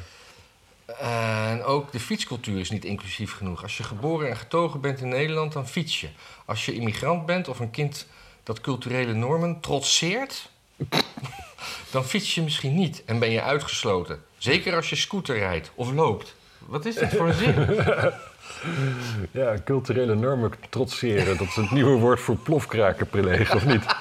En 1.01 1.65
ook 1.65 1.93
de 1.93 2.01
fietscultuur 2.01 2.59
is 2.61 2.71
niet 2.71 2.85
inclusief 2.85 3.33
genoeg. 3.33 3.63
Als 3.63 3.77
je 3.77 3.83
geboren 3.83 4.29
en 4.29 4.37
getogen 4.37 4.81
bent 4.81 5.01
in 5.01 5.09
Nederland, 5.09 5.53
dan 5.53 5.69
fiets 5.69 6.01
je. 6.01 6.09
Als 6.45 6.67
je 6.67 6.75
immigrant 6.75 7.27
bent 7.27 7.49
of 7.49 7.59
een 7.61 7.71
kind 7.71 8.07
dat 8.43 8.61
culturele 8.61 9.13
normen 9.13 9.61
trotseert, 9.61 10.51
dan 11.93 12.05
fiets 12.05 12.35
je 12.35 12.43
misschien 12.43 12.75
niet 12.75 13.03
en 13.07 13.19
ben 13.19 13.31
je 13.31 13.43
uitgesloten. 13.43 14.23
Zeker 14.39 14.75
als 14.75 14.91
je 14.91 14.97
scooter 14.97 15.39
rijdt 15.39 15.71
of 15.75 15.93
loopt. 15.93 16.35
Wat 16.59 16.85
is 16.85 16.95
dit 16.95 17.09
voor 17.09 17.29
een 17.29 17.35
zin? 17.35 17.55
ja, 19.43 19.57
culturele 19.65 20.15
normen 20.15 20.53
trotseren. 20.69 21.37
Dat 21.37 21.47
is 21.47 21.55
het 21.55 21.71
nieuwe 21.71 21.99
woord 21.99 22.21
voor 22.21 22.37
plofkrakenprileg, 22.37 23.55
of 23.55 23.67
niet? 23.67 23.85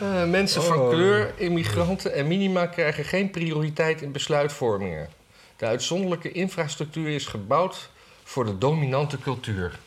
Eh, 0.00 0.24
mensen 0.24 0.62
van 0.62 0.78
Oh. 0.78 0.88
kleur, 0.90 1.32
immigranten 1.36 2.14
en 2.14 2.26
minima 2.26 2.66
krijgen 2.66 3.04
geen 3.04 3.30
prioriteit 3.30 4.02
in 4.02 4.12
besluitvormingen. 4.12 5.08
De 5.62 5.68
uitzonderlijke 5.68 6.32
infrastructuur 6.32 7.08
is 7.08 7.26
gebouwd 7.26 7.90
voor 8.22 8.44
de 8.44 8.58
dominante 8.58 9.18
cultuur. 9.18 9.78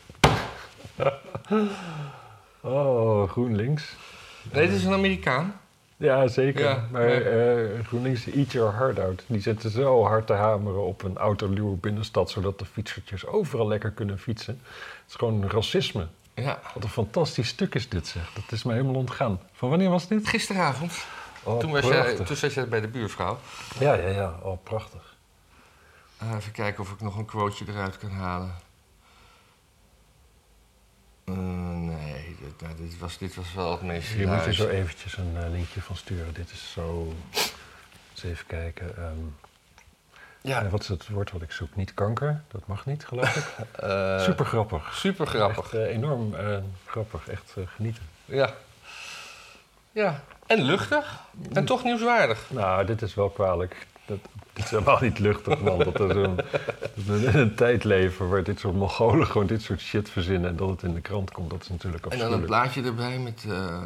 Oh, 2.60 3.30
GroenLinks. 3.30 3.94
Nee, 4.52 4.66
dit 4.66 4.76
is 4.76 4.84
een 4.84 4.92
Amerikaan. 4.92 5.60
Ja, 5.96 6.28
zeker. 6.28 6.64
Ja, 6.64 6.88
maar 6.90 7.08
eh, 7.08 7.84
GroenLinks, 7.84 8.26
eat 8.26 8.52
your 8.52 8.76
heart 8.76 8.98
out. 8.98 9.24
Die 9.26 9.40
zitten 9.40 9.70
zo 9.70 10.04
hard 10.04 10.26
te 10.26 10.32
hameren 10.32 10.86
op 10.86 11.02
een 11.02 11.16
autoluwe 11.16 11.76
binnenstad... 11.76 12.30
zodat 12.30 12.58
de 12.58 12.64
fietsertjes 12.64 13.26
overal 13.26 13.68
lekker 13.68 13.90
kunnen 13.90 14.18
fietsen. 14.18 14.60
Het 14.64 15.08
is 15.08 15.14
gewoon 15.14 15.50
racisme. 15.50 16.06
Ja. 16.34 16.60
Wat 16.74 16.82
een 16.82 16.88
fantastisch 16.88 17.48
stuk 17.48 17.74
is 17.74 17.88
dit, 17.88 18.06
zeg. 18.06 18.32
Dat 18.32 18.52
is 18.52 18.62
mij 18.62 18.74
helemaal 18.74 19.00
ontgaan. 19.00 19.40
Van 19.52 19.68
wanneer 19.68 19.90
was 19.90 20.08
dit? 20.08 20.28
Gisteravond. 20.28 21.04
Oh, 21.42 21.58
toen, 21.58 21.70
was 21.70 21.86
jij, 21.86 22.14
toen 22.14 22.36
zat 22.36 22.54
jij 22.54 22.68
bij 22.68 22.80
de 22.80 22.88
buurvrouw. 22.88 23.38
Ja, 23.78 23.94
ja, 23.94 24.08
ja. 24.08 24.38
Oh, 24.42 24.62
prachtig. 24.62 25.05
Ah, 26.18 26.34
even 26.36 26.52
kijken 26.52 26.82
of 26.82 26.90
ik 26.92 27.00
nog 27.00 27.16
een 27.16 27.24
quoteje 27.24 27.72
eruit 27.72 27.98
kan 27.98 28.10
halen. 28.10 28.54
Eh, 31.24 31.34
nee, 31.74 32.36
dit, 32.40 32.60
nou, 32.60 32.76
dit, 32.76 32.98
was, 32.98 33.18
dit 33.18 33.34
was 33.34 33.52
wel 33.54 33.70
het 33.70 33.82
meest 33.82 34.08
Hier 34.08 34.28
moet 34.28 34.44
je 34.44 34.54
zo 34.54 34.68
eventjes 34.68 35.16
een 35.16 35.36
eh, 35.36 35.50
linkje 35.50 35.80
van 35.82 35.96
sturen. 35.96 36.34
Dit 36.34 36.50
is 36.50 36.72
zo... 36.72 37.12
Eens 38.12 38.22
even 38.24 38.46
kijken. 38.46 38.96
ehm, 38.96 39.18
Ja, 40.40 40.62
eh, 40.62 40.70
wat 40.70 40.80
is 40.82 40.88
het 40.88 41.08
woord 41.08 41.30
wat 41.32 41.42
ik 41.42 41.52
zoek? 41.52 41.76
Niet 41.76 41.94
kanker. 41.94 42.42
Dat 42.48 42.66
mag 42.66 42.86
niet, 42.86 43.06
geloof 43.06 43.36
ik. 43.36 43.66
Super 44.20 44.46
grappig. 44.46 44.94
super 44.94 45.26
grappig. 45.26 45.64
Echt, 45.64 45.72
enorm 45.72 46.34
grappig. 46.86 47.28
Echt 47.28 47.54
genieten. 47.66 48.02
Ja. 48.24 48.54
Ja, 49.92 50.22
en 50.46 50.62
luchtig. 50.62 51.20
En 51.52 51.64
toch 51.64 51.84
nieuwswaardig. 51.84 52.50
Nou, 52.50 52.86
dit 52.86 53.02
is 53.02 53.14
wel 53.14 53.30
kwalijk. 53.30 53.86
Dat, 54.06 54.18
dit 54.64 54.64
is 54.64 54.70
helemaal 54.70 54.98
niet 55.00 55.18
luchtig, 55.18 55.60
man. 55.60 55.78
Dat 55.78 56.00
er 56.00 56.12
zo'n, 56.12 56.36
dat 56.94 57.04
we 57.06 57.26
in 57.26 57.38
een 57.38 57.54
tijd 57.54 57.84
leven 57.84 58.28
waar 58.28 58.42
dit 58.42 58.60
soort 58.60 58.74
Mongolen 58.74 59.26
gewoon 59.26 59.46
dit 59.46 59.62
soort 59.62 59.80
shit 59.80 60.10
verzinnen... 60.10 60.50
en 60.50 60.56
dat 60.56 60.68
het 60.68 60.82
in 60.82 60.94
de 60.94 61.00
krant 61.00 61.30
komt, 61.30 61.50
dat 61.50 61.62
is 61.62 61.68
natuurlijk 61.68 62.04
En 62.04 62.10
dan 62.10 62.18
een 62.18 62.24
afschuwelijk. 62.24 62.46
plaatje 62.46 62.82
erbij 62.82 63.18
met, 63.18 63.44
eh, 63.48 63.82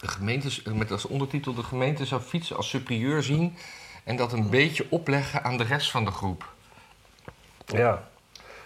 de 0.00 0.08
gemeentes, 0.08 0.62
met 0.62 0.90
als 0.90 1.06
ondertitel... 1.06 1.54
de 1.54 1.62
gemeente 1.62 2.04
zou 2.04 2.20
fietsen 2.20 2.56
als 2.56 2.68
superieur 2.68 3.22
zien... 3.22 3.56
en 4.04 4.16
dat 4.16 4.32
een 4.32 4.50
beetje 4.50 4.86
opleggen 4.88 5.44
aan 5.44 5.56
de 5.56 5.64
rest 5.64 5.90
van 5.90 6.04
de 6.04 6.10
groep. 6.10 6.52
Ja. 7.66 8.10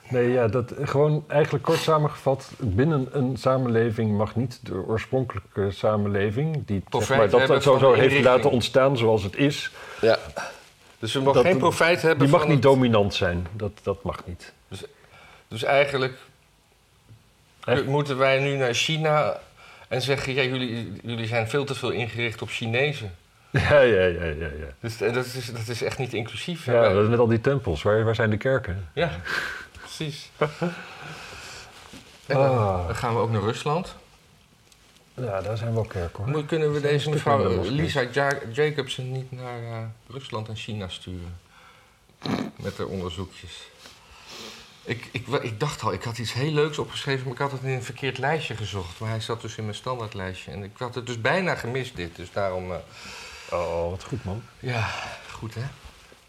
Nee, 0.08 0.30
ja, 0.30 0.49
dat 0.49 0.73
gewoon 0.82 1.25
eigenlijk 1.26 1.64
kort 1.64 1.78
samengevat... 1.78 2.50
binnen 2.58 3.08
een 3.12 3.37
samenleving 3.37 4.16
mag 4.16 4.37
niet 4.37 4.61
de 4.62 4.75
oorspronkelijke 4.75 5.70
samenleving... 5.70 6.66
die 6.66 6.82
zeg 6.90 7.08
maar, 7.08 7.30
dat 7.30 7.49
het 7.49 7.62
zo, 7.62 7.78
zo 7.78 7.92
heeft 7.92 8.23
laten 8.23 8.50
ontstaan 8.50 8.96
zoals 8.96 9.23
het 9.23 9.37
is... 9.37 9.70
Ja. 10.00 10.18
Dus 10.99 11.12
we 11.12 11.21
mogen 11.21 11.43
geen 11.43 11.59
profijt 11.59 12.03
hebben 12.03 12.19
die 12.19 12.29
mag 12.29 12.41
van 12.41 12.50
niet 12.50 12.62
het- 12.65 12.73
dominant 12.73 13.15
zijn. 13.15 13.47
Dat, 13.53 13.73
dat 13.83 14.03
mag 14.03 14.23
niet. 14.26 14.53
Dus 15.49 15.62
eigenlijk 15.62 16.15
Echt? 17.65 17.85
moeten 17.87 18.19
wij 18.19 18.38
nu 18.41 18.57
naar 18.57 18.75
China 18.75 19.41
en 19.88 20.03
zeggen: 20.03 20.35
ja, 20.35 20.43
jullie, 20.43 20.93
jullie 21.03 21.26
zijn 21.26 21.49
veel 21.49 21.65
te 21.65 21.75
veel 21.75 21.91
ingericht 21.91 22.43
op 22.43 22.49
Chinezen. 22.49 23.15
Ja, 23.50 23.81
ja, 23.81 24.05
ja, 24.05 24.25
ja. 24.25 24.47
ja. 24.47 24.67
Dus 24.81 25.00
eh, 25.00 25.12
dat 25.15 25.25
is, 25.26 25.53
dat 25.53 25.69
is 25.69 25.83
echt 25.83 25.99
niet 25.99 26.12
inclusief. 26.15 26.65
hè? 26.65 26.73
ja 26.75 27.00
is 27.03 27.09
met 27.09 27.19
al 27.19 27.26
die 27.26 27.41
tempels. 27.41 27.83
Waar, 27.83 28.05
waar 28.05 28.15
zijn 28.15 28.31
de 28.31 28.37
kerken? 28.37 28.88
ja, 28.93 29.11
precies. 29.81 30.31
En 32.26 32.37
dan, 32.37 32.59
Ah. 32.59 32.87
dan 32.87 32.97
gaan 32.97 33.15
we 33.15 33.21
ook 33.21 33.31
naar 33.31 33.41
Rusland. 33.43 33.95
Ja, 35.16 35.40
daar 35.40 35.56
zijn 35.56 35.75
wel 35.75 35.85
kerken 35.85 36.23
hoor. 36.25 36.32
Moet- 36.32 36.46
Kunnen 36.46 36.73
we 36.73 36.80
deze 36.80 37.11
mevrouw. 37.11 37.62
Lisa 37.62 38.04
Ja- 38.12 38.38
Jacobsen 38.52 39.12
niet 39.12 39.32
naar 39.32 39.62
eh, 39.62 39.78
Rusland 40.11 40.49
en 40.49 40.56
China 40.56 40.88
sturen? 40.88 41.38
Met 42.56 42.78
haar 42.78 42.87
onderzoekjes. 42.87 43.61
Ik, 44.85 45.08
ik, 45.12 45.26
ik 45.26 45.61
dacht 45.61 45.82
al, 45.82 45.92
ik 45.92 46.02
had 46.02 46.18
iets 46.18 46.32
heel 46.32 46.50
leuks 46.52 46.78
opgeschreven, 46.78 47.25
maar 47.25 47.32
ik 47.32 47.38
had 47.38 47.52
het 47.52 47.62
in 47.62 47.68
een 47.70 47.82
verkeerd 47.82 48.18
lijstje 48.18 48.56
gezocht. 48.56 49.00
Maar 49.00 49.08
hij 49.11 49.20
zat 49.20 49.40
dus 49.40 49.56
in 49.56 49.62
mijn 49.64 49.76
standaardlijstje. 49.76 50.50
En 50.50 50.62
ik 50.62 50.70
had 50.78 50.94
het 50.94 51.06
dus 51.06 51.20
bijna 51.20 51.54
gemist, 51.54 51.96
dit. 51.96 52.16
Dus 52.16 52.32
daarom, 52.32 52.73
eh, 52.73 52.76
Oh, 53.50 53.90
wat 53.90 54.04
goed 54.04 54.25
man. 54.25 54.42
ja, 54.58 54.88
goed 55.32 55.54
hè? 55.54 55.62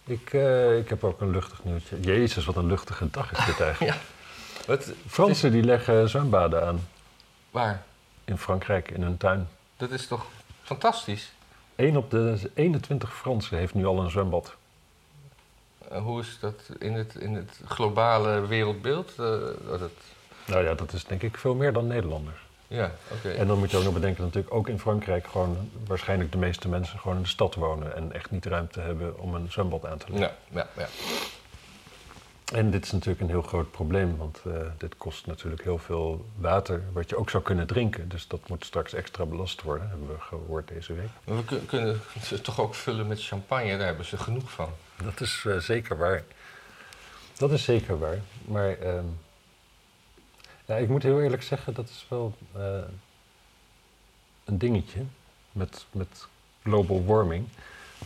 Ik, 0.03 0.33
eh, 0.33 0.77
ik 0.77 0.89
heb 0.89 1.03
ook 1.03 1.21
een 1.21 1.31
luchtig 1.31 1.63
nieuwtje. 1.63 1.99
Jezus, 2.01 2.45
wat 2.45 2.55
een 2.55 2.67
luchtige 2.67 3.09
dag 3.09 3.31
is 3.31 3.45
dit 3.45 3.59
eigenlijk. 3.67 3.93
Ja. 3.95 4.01
Wat, 4.65 4.91
Fransen 5.07 5.51
die 5.51 5.63
leggen 5.63 6.09
zwembaden 6.09 6.65
aan 6.67 6.87
waar? 7.51 7.83
In 8.27 8.37
Frankrijk 8.37 8.91
in 8.91 9.01
hun 9.01 9.17
tuin. 9.17 9.47
Dat 9.77 9.91
is 9.91 10.07
toch 10.07 10.25
fantastisch? 10.63 11.31
1 11.75 11.97
op 11.97 12.11
de 12.11 12.51
21 12.53 13.15
Fransen 13.15 13.57
heeft 13.57 13.73
nu 13.73 13.85
al 13.85 13.99
een 13.99 14.09
zwembad. 14.09 14.55
Eh, 15.89 16.01
hoe 16.01 16.21
is 16.21 16.37
dat 16.39 16.61
in 16.79 16.93
het, 16.93 17.15
in 17.15 17.35
het 17.35 17.59
globale 17.65 18.47
wereldbeeld? 18.47 19.13
Eh, 19.17 19.25
oh, 19.25 19.79
dat, 19.79 19.91
Nou 20.45 20.63
ja, 20.63 20.73
dat 20.73 20.93
is 20.93 21.03
denk 21.03 21.21
ik 21.21 21.37
veel 21.37 21.55
meer 21.55 21.73
dan 21.73 21.87
Nederlanders. 21.87 22.37
ja, 22.67 22.91
oké. 23.11 23.29
En 23.29 23.47
dan 23.47 23.59
moet 23.59 23.71
je 23.71 23.77
ook 23.77 23.83
nog 23.83 23.93
bedenken 23.93 24.23
dat 24.23 24.33
natuurlijk 24.33 24.55
ook 24.55 24.67
in 24.67 24.79
Frankrijk 24.79 25.27
gewoon 25.27 25.69
waarschijnlijk 25.87 26.31
de 26.31 26.37
meeste 26.37 26.69
mensen 26.69 26.99
gewoon 26.99 27.17
in 27.17 27.23
de 27.23 27.29
stad 27.29 27.55
wonen 27.55 27.95
en 27.95 28.11
echt 28.11 28.31
niet 28.31 28.45
ruimte 28.45 28.79
hebben 28.79 29.19
om 29.19 29.35
een 29.35 29.51
zwembad 29.51 29.85
aan 29.85 29.97
te 29.97 30.05
leggen. 30.11 30.35
Ja, 30.49 30.67
ja, 30.75 30.83
ja. 30.83 30.87
En 32.53 32.71
dit 32.71 32.85
is 32.85 32.91
natuurlijk 32.91 33.21
een 33.21 33.29
heel 33.29 33.41
groot 33.41 33.71
probleem, 33.71 34.17
want 34.17 34.41
eh, 34.45 34.53
dit 34.77 34.97
kost 34.97 35.25
natuurlijk 35.25 35.63
heel 35.63 35.77
veel 35.77 36.25
water, 36.35 36.83
wat 36.93 37.09
je 37.09 37.17
ook 37.17 37.29
zou 37.29 37.43
kunnen 37.43 37.67
drinken. 37.67 38.09
Dus 38.09 38.27
dat 38.27 38.49
moet 38.49 38.65
straks 38.65 38.93
extra 38.93 39.25
belast 39.25 39.61
worden, 39.61 39.89
hebben 39.89 40.07
we 40.07 40.19
gehoord 40.19 40.67
deze 40.67 40.93
week. 40.93 41.09
Maar 41.23 41.35
we 41.37 41.43
kun- 41.45 41.65
kunnen 41.65 41.99
ze 42.23 42.41
toch 42.41 42.59
ook 42.59 42.75
vullen 42.75 43.07
met 43.07 43.23
champagne, 43.23 43.77
daar 43.77 43.85
hebben 43.87 44.05
ze 44.05 44.17
genoeg 44.17 44.51
van. 44.51 44.69
Dat 45.03 45.21
is 45.21 45.43
eh, 45.47 45.57
zeker 45.57 45.97
waar. 45.97 46.23
Dat 47.37 47.51
is 47.51 47.63
zeker 47.63 47.99
waar. 47.99 48.19
Maar 48.45 48.77
ehm, 48.79 49.05
ja, 50.65 50.75
ik 50.75 50.89
moet 50.89 51.03
heel 51.03 51.21
eerlijk 51.21 51.43
zeggen, 51.43 51.73
dat 51.73 51.89
is 51.89 52.05
wel 52.09 52.33
eh, 52.55 52.79
een 54.45 54.57
dingetje 54.57 55.03
met, 55.51 55.85
met 55.91 56.27
global 56.63 57.05
warming. 57.05 57.47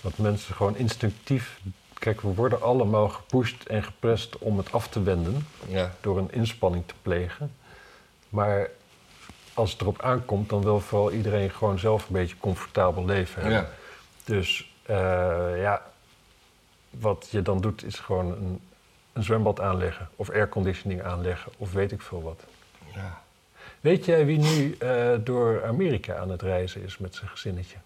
Dat 0.01 0.17
mensen 0.17 0.55
gewoon 0.55 0.77
instinctief. 0.77 1.59
Kijk, 2.01 2.21
we 2.21 2.33
worden 2.33 2.61
allemaal 2.61 3.09
gepusht 3.09 3.63
en 3.67 3.83
geprest 3.83 4.37
om 4.37 4.57
het 4.57 4.71
af 4.71 4.87
te 4.87 5.03
wenden 5.03 5.47
Ja. 5.67 5.91
door 6.01 6.17
een 6.17 6.31
inspanning 6.31 6.83
te 6.87 6.93
plegen. 7.01 7.53
Maar 8.29 8.69
als 9.53 9.71
het 9.71 9.81
erop 9.81 10.01
aankomt, 10.01 10.49
dan 10.49 10.61
wil 10.61 10.79
vooral 10.79 11.11
iedereen 11.11 11.49
gewoon 11.49 11.79
zelf 11.79 12.07
een 12.07 12.13
beetje 12.13 12.37
comfortabel 12.37 13.05
leven 13.05 13.41
hebben. 13.41 13.59
Ja. 13.59 13.69
Dus 14.23 14.71
eh, 14.85 14.95
ja, 15.61 15.81
wat 16.89 17.27
je 17.31 17.41
dan 17.41 17.61
doet 17.61 17.83
is 17.83 17.99
gewoon 17.99 18.25
een, 18.31 18.59
een 19.13 19.23
zwembad 19.23 19.59
aanleggen 19.59 20.09
of 20.15 20.29
airconditioning 20.29 21.01
aanleggen 21.03 21.51
of 21.57 21.71
weet 21.71 21.91
ik 21.91 22.01
veel 22.01 22.21
wat. 22.21 22.43
ja. 22.93 23.21
Weet 23.79 24.05
jij 24.05 24.25
wie 24.25 24.37
nu 24.39 24.75
eh, 24.79 25.11
door 25.19 25.65
Amerika 25.65 26.15
aan 26.17 26.29
het 26.29 26.41
reizen 26.41 26.83
is 26.83 26.97
met 26.97 27.15
zijn 27.15 27.29
gezinnetje? 27.29 27.77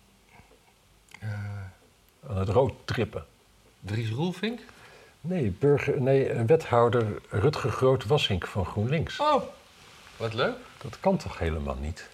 Eh, 1.20 1.30
Aan 2.30 2.38
het 2.38 2.50
roadtrippen? 2.50 3.26
Dries 3.86 4.10
Roelvink? 4.10 4.60
Nee, 5.22 5.56
burger, 5.60 6.02
nee, 6.02 6.34
wethouder 6.34 7.22
Rutger 7.30 7.72
Groot-Wassink 7.72 8.48
van 8.48 8.66
GroenLinks. 8.66 9.20
Oh, 9.20 9.42
wat 10.18 10.34
leuk. 10.34 10.56
Dat 10.78 11.00
kan 11.00 11.18
toch 11.18 11.40
helemaal 11.40 11.78
niet? 11.82 12.10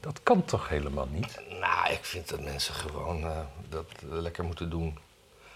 Dat 0.00 0.20
kan 0.22 0.44
toch 0.44 0.68
helemaal 0.68 1.08
niet? 1.12 1.40
Nou, 1.60 1.92
ik 1.92 2.04
vind 2.04 2.28
dat 2.28 2.40
mensen 2.40 2.74
gewoon 2.74 3.22
eh, 3.22 3.38
dat 3.68 3.92
lekker 4.08 4.44
moeten 4.44 4.70
doen. 4.70 4.98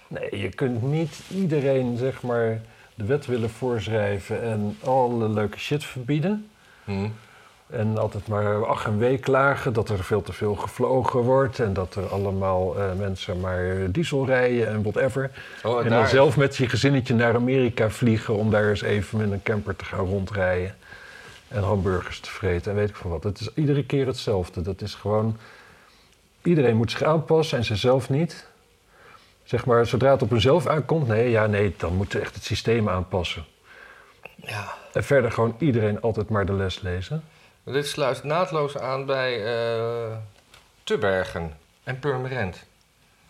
Nee, 0.08 0.38
je 0.38 0.48
kunt 0.48 0.82
niet 0.82 1.20
iedereen 1.30 1.96
zeg 1.96 2.22
maar 2.22 2.60
de 2.94 3.04
wet 3.04 3.26
willen 3.26 3.50
voorschrijven 3.50 4.42
en 4.42 4.78
alle 4.84 5.28
leuke 5.28 5.58
shit 5.58 5.84
verbieden. 5.84 6.50
Hm? 6.84 7.08
En 7.72 7.98
altijd 7.98 8.26
maar 8.26 8.66
ach 8.66 8.86
en 8.86 8.98
wee 8.98 9.18
klagen 9.18 9.72
dat 9.72 9.88
er 9.88 10.04
veel 10.04 10.22
te 10.22 10.32
veel 10.32 10.54
gevlogen 10.54 11.20
wordt 11.20 11.58
en 11.58 11.72
dat 11.72 11.94
er 11.94 12.06
allemaal 12.06 12.78
eh, 12.78 12.92
mensen 12.98 13.40
maar 13.40 13.90
diesel 13.90 14.26
rijden 14.26 14.68
en 14.68 14.82
whatever. 14.82 15.30
Oh, 15.62 15.84
en 15.84 15.90
dan 15.90 16.06
zelf 16.06 16.36
met 16.36 16.56
je 16.56 16.68
gezinnetje 16.68 17.14
naar 17.14 17.34
Amerika 17.34 17.90
vliegen 17.90 18.34
om 18.34 18.50
daar 18.50 18.68
eens 18.68 18.82
even 18.82 19.18
met 19.18 19.30
een 19.30 19.42
camper 19.42 19.76
te 19.76 19.84
gaan 19.84 20.06
rondrijden. 20.06 20.74
En 21.48 21.62
hamburgers 21.62 22.20
te 22.20 22.30
vreten 22.30 22.70
en 22.70 22.76
weet 22.76 22.88
ik 22.88 22.96
veel 22.96 23.10
wat. 23.10 23.24
Het 23.24 23.40
is 23.40 23.50
iedere 23.54 23.84
keer 23.84 24.06
hetzelfde. 24.06 24.62
Dat 24.62 24.80
is 24.80 24.94
gewoon. 24.94 25.36
Iedereen 26.42 26.76
moet 26.76 26.90
zich 26.90 27.02
aanpassen 27.02 27.58
en 27.58 27.64
zichzelf 27.64 28.10
niet. 28.10 28.46
Zeg 29.44 29.66
maar, 29.66 29.86
zodra 29.86 30.10
het 30.10 30.22
op 30.22 30.30
hunzelf 30.30 30.66
aankomt, 30.66 31.08
nee, 31.08 31.30
ja, 31.30 31.46
nee, 31.46 31.74
dan 31.76 31.94
moet 31.94 32.14
echt 32.14 32.34
het 32.34 32.44
systeem 32.44 32.88
aanpassen. 32.88 33.44
Ja. 34.36 34.74
En 34.92 35.04
verder 35.04 35.32
gewoon 35.32 35.54
iedereen 35.58 36.00
altijd 36.00 36.28
maar 36.28 36.46
de 36.46 36.52
les 36.52 36.80
lezen. 36.80 37.24
Dit 37.64 37.86
sluit 37.86 38.22
naadloos 38.24 38.78
aan 38.78 39.06
bij 39.06 39.44
eh 39.44 40.16
Tubbergen 40.84 41.58
en 41.84 41.98
Purmerend. 41.98 42.64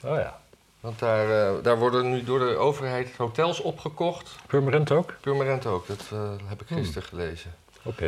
Oh 0.05 0.17
ja. 0.17 0.41
Want 0.81 0.99
daar, 0.99 1.31
eh, 1.57 1.63
daar 1.63 1.79
worden 1.79 2.11
nu 2.11 2.25
door 2.25 2.39
de 2.39 2.57
overheid 2.57 3.17
hotels 3.17 3.61
opgekocht. 3.61 4.37
Purmerend 4.47 4.91
ook? 4.91 5.15
Purmerend 5.21 5.67
ook, 5.67 5.87
dat 5.87 6.05
eh, 6.13 6.31
heb 6.47 6.61
ik 6.61 6.69
Hmm. 6.69 6.77
gisteren 6.77 7.09
gelezen. 7.09 7.55
Oké. 7.83 8.05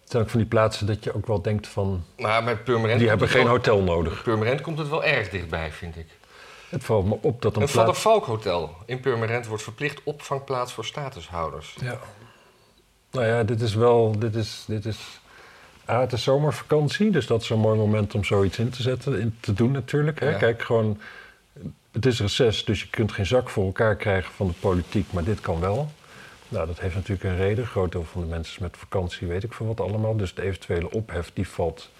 Het 0.00 0.12
zijn 0.12 0.22
ook 0.22 0.28
van 0.30 0.38
die 0.40 0.48
plaatsen 0.48 0.86
dat 0.86 1.04
je 1.04 1.14
ook 1.14 1.26
wel 1.26 1.42
denkt 1.42 1.66
van... 1.66 2.04
Maar 2.16 2.44
met 2.44 2.64
Purmerend... 2.64 2.98
Die 2.98 3.08
hebben 3.08 3.28
geen 3.28 3.42
wel- 3.44 3.52
hotel 3.52 3.82
nodig. 3.82 4.22
Purmerend 4.22 4.60
komt 4.60 4.78
het 4.78 4.88
wel 4.88 5.04
erg 5.04 5.28
dichtbij, 5.30 5.72
vind 5.72 5.96
ik. 5.96 6.06
Het 6.68 6.84
valt 6.84 7.06
me 7.06 7.18
op 7.20 7.42
dat 7.42 7.56
een 7.56 7.62
Een 7.62 7.68
Van 7.68 7.76
der 7.76 7.84
plaats... 7.84 8.00
Valk 8.00 8.24
Hotel 8.24 8.76
in 8.86 9.00
Purmerend 9.00 9.46
wordt 9.46 9.62
verplicht 9.62 10.00
opvangplaats 10.04 10.72
voor 10.72 10.84
statushouders. 10.84 11.76
Ja. 11.80 11.98
Nou 13.14 13.26
ja, 13.26 13.42
dit 13.42 13.60
is 13.60 13.74
wel... 13.74 14.18
Dit 14.18 14.34
is, 14.34 14.64
dit 14.66 14.84
is, 14.84 15.20
ah, 15.84 16.00
het 16.00 16.12
is 16.12 16.22
zomervakantie, 16.22 17.10
dus 17.10 17.26
dat 17.26 17.42
is 17.42 17.50
een 17.50 17.58
mooi 17.58 17.78
moment 17.78 18.14
om 18.14 18.24
zoiets 18.24 18.58
in 18.58 18.70
te 18.70 18.82
zetten. 18.82 19.20
In 19.20 19.36
te 19.40 19.52
doen 19.52 19.70
natuurlijk. 19.70 20.20
Hè? 20.20 20.28
Ja. 20.28 20.38
Kijk, 20.38 20.62
gewoon... 20.62 21.00
Het 21.92 22.06
is 22.06 22.20
reces, 22.20 22.64
dus 22.64 22.80
je 22.80 22.88
kunt 22.88 23.12
geen 23.12 23.26
zak 23.26 23.48
voor 23.48 23.64
elkaar 23.64 23.96
krijgen 23.96 24.32
van 24.32 24.46
de 24.46 24.52
politiek, 24.60 25.12
maar 25.12 25.24
dit 25.24 25.40
kan 25.40 25.60
wel. 25.60 25.90
Nou, 26.48 26.66
dat 26.66 26.80
heeft 26.80 26.94
natuurlijk 26.94 27.24
een 27.24 27.36
reden. 27.36 27.64
Een 27.64 27.70
groot 27.70 27.92
deel 27.92 28.04
van 28.04 28.20
de 28.20 28.26
mensen 28.26 28.54
is 28.54 28.58
met 28.58 28.76
vakantie, 28.76 29.26
weet 29.26 29.42
ik 29.42 29.52
veel 29.52 29.66
wat 29.66 29.80
allemaal. 29.80 30.16
Dus 30.16 30.34
de 30.34 30.42
eventuele 30.42 30.90
ophef, 30.90 31.30
die 31.34 31.48
valt, 31.48 31.90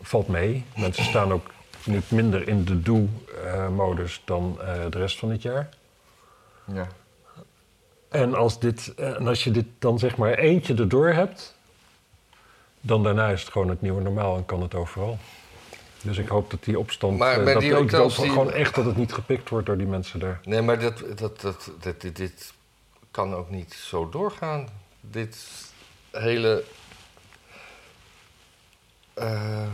valt 0.00 0.28
mee. 0.28 0.64
Mensen 0.76 1.04
staan 1.04 1.32
ook 1.32 1.50
niet 1.84 2.10
minder 2.10 2.48
in 2.48 2.64
de 2.64 2.82
doe-modus 2.82 4.22
dan 4.24 4.58
eh, 4.60 4.74
de 4.90 4.98
rest 4.98 5.18
van 5.18 5.30
het 5.30 5.42
jaar. 5.42 5.68
Ja. 6.72 6.86
En 8.10 8.34
als, 8.34 8.60
dit, 8.60 8.92
eh, 8.96 9.16
en 9.16 9.26
als 9.28 9.44
je 9.44 9.50
dit 9.50 9.66
dan 9.78 9.98
zeg 9.98 10.16
maar 10.16 10.34
eentje 10.34 10.74
erdoor 10.74 11.08
hebt, 11.08 11.54
dan 12.80 13.02
daarna 13.02 13.28
is 13.28 13.40
het 13.42 13.52
gewoon 13.52 13.68
het 13.68 13.80
nieuwe 13.82 14.02
normaal 14.02 14.36
en 14.36 14.46
kan 14.46 14.62
het 14.62 14.74
overal. 14.74 15.18
Dus 16.02 16.18
ik 16.18 16.28
hoop 16.28 16.50
dat 16.50 16.64
die 16.64 16.78
opstand. 16.78 17.18
Maar 17.18 17.38
eh, 17.38 17.52
dat, 17.52 17.60
die 17.60 17.74
hoop 17.74 17.88
die- 17.90 18.10
gewoon 18.30 18.52
echt 18.52 18.74
dat 18.74 18.84
het 18.84 18.96
niet 18.96 19.12
gepikt 19.12 19.48
wordt 19.48 19.66
door 19.66 19.76
die 19.76 19.86
mensen 19.86 20.20
daar. 20.20 20.40
Nee, 20.44 20.62
maar 20.62 20.78
dat, 20.78 20.98
dat, 21.18 21.40
dat, 21.40 21.70
dat, 21.80 22.00
dit, 22.00 22.16
dit 22.16 22.52
kan 23.10 23.34
ook 23.34 23.50
niet 23.50 23.72
zo 23.74 24.08
doorgaan. 24.08 24.68
Dit 25.00 25.36
hele. 26.10 26.64
eh, 29.14 29.66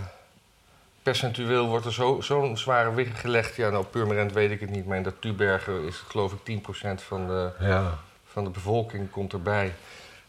percentueel 1.02 1.66
wordt 1.68 1.86
er 1.86 1.92
zo- 1.92 2.20
zo'n 2.20 2.56
zware 2.56 2.94
wicht 2.94 3.18
gelegd. 3.18 3.56
Ja, 3.56 3.70
nou, 3.70 3.84
Purmerend 3.84 4.32
weet 4.32 4.50
ik 4.50 4.60
het 4.60 4.70
niet, 4.70 4.86
maar 4.86 4.96
in 4.96 5.02
dat 5.02 5.20
Tubergen 5.20 5.82
is 5.84 5.98
het 5.98 6.10
geloof 6.10 6.32
ik 6.32 6.38
10% 6.44 7.02
van 7.02 7.26
de, 7.26 7.50
Ja. 7.60 7.98
Van 8.36 8.44
de 8.44 8.50
bevolking 8.50 9.10
komt 9.10 9.32
erbij. 9.32 9.74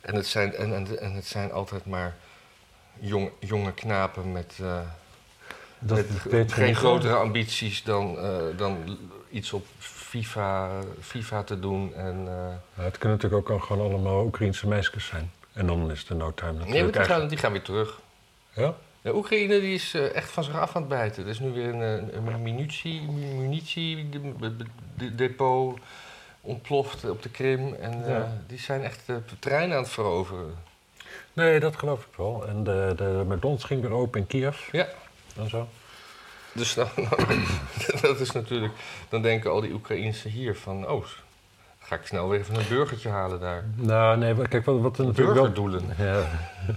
En 0.01 0.15
het 0.15 0.27
zijn, 0.27 0.55
en, 0.55 0.75
en, 0.75 0.99
en 0.99 1.13
het 1.13 1.25
zijn 1.25 1.51
altijd 1.51 1.85
maar 1.85 2.15
jong, 2.99 3.31
jonge 3.39 3.73
knapen 3.73 4.31
met, 4.31 4.57
eh, 4.61 4.79
Dat 5.79 6.05
met 6.29 6.53
geen 6.53 6.75
grotere 6.75 7.15
ambities 7.15 7.83
dan, 7.83 8.19
eh, 8.19 8.57
dan 8.57 8.97
iets 9.29 9.53
op 9.53 9.65
FIFA, 9.79 10.69
FIFA 11.01 11.43
te 11.43 11.59
doen. 11.59 11.93
En, 11.95 12.15
eh, 12.27 12.33
Ja, 12.77 12.83
het 12.83 12.97
kunnen 12.97 13.17
natuurlijk 13.17 13.49
ook 13.49 13.63
gewoon 13.63 13.89
allemaal 13.89 14.25
Oekraïense 14.25 14.67
meisjes 14.67 15.05
zijn. 15.05 15.31
En 15.53 15.67
dan 15.67 15.91
is 15.91 16.05
de 16.05 16.15
no 16.15 16.33
time 16.33 16.51
nee, 16.51 16.59
maar 16.59 16.67
natuurlijk 16.67 16.97
die, 16.97 17.05
gaan, 17.05 17.27
die 17.27 17.37
gaan 17.37 17.51
weer 17.51 17.61
terug. 17.61 17.99
Ja? 18.53 18.75
De 19.01 19.15
Oekraïne 19.15 19.59
die 19.59 19.73
is 19.73 19.93
echt 19.93 20.29
van 20.29 20.43
zich 20.43 20.59
af 20.59 20.75
aan 20.75 20.81
het 20.81 20.91
bijten. 20.91 21.23
Er 21.23 21.29
is 21.29 21.39
nu 21.39 21.51
weer 21.51 21.73
een, 21.73 22.17
een 22.17 22.41
munitie, 22.41 23.01
munitiedepot 23.01 25.79
ontploft 26.47 27.09
op 27.09 27.21
de 27.21 27.29
Krim. 27.29 27.73
En 27.73 28.15
eh, 28.15 28.23
die 28.47 28.59
zijn 28.59 28.83
echt 28.83 29.05
de 29.05 29.39
trein 29.39 29.71
aan 29.71 29.81
het 29.81 29.89
veroveren. 29.89 30.55
Nee, 31.33 31.59
dat 31.59 31.75
geloof 31.75 32.01
ik 32.01 32.17
wel. 32.17 32.47
En 32.47 32.63
de, 32.63 32.93
de 32.95 33.23
McDonald's 33.27 33.63
ging 33.63 33.81
weer 33.81 33.91
open 33.91 34.19
in 34.19 34.27
Kiev 34.27 34.71
Ja. 34.71 34.87
en 35.37 35.49
zo. 35.49 35.67
Dus 36.51 36.73
dan, 36.73 36.87
dat 38.01 38.19
is 38.19 38.31
natuurlijk... 38.31 38.73
Dan 39.09 39.21
denken 39.21 39.51
al 39.51 39.61
die 39.61 39.73
Oekraïnse 39.73 40.27
hier 40.27 40.55
van... 40.55 40.89
Oh, 40.89 41.05
ga 41.79 41.95
ik 41.95 42.05
snel 42.05 42.29
weer 42.29 42.39
even 42.39 42.55
een 42.55 42.67
burgertje 42.69 43.09
halen 43.09 43.39
daar. 43.39 43.63
Nou, 43.75 44.17
nee, 44.17 44.33
maar 44.33 44.47
kijk, 44.47 44.65
wat, 44.65 44.79
wat 44.79 44.97
er 44.97 45.05
natuurlijk 45.05 45.37
wel... 45.37 45.51
Burgerdoelen. 45.51 45.95
Ja. 45.97 46.27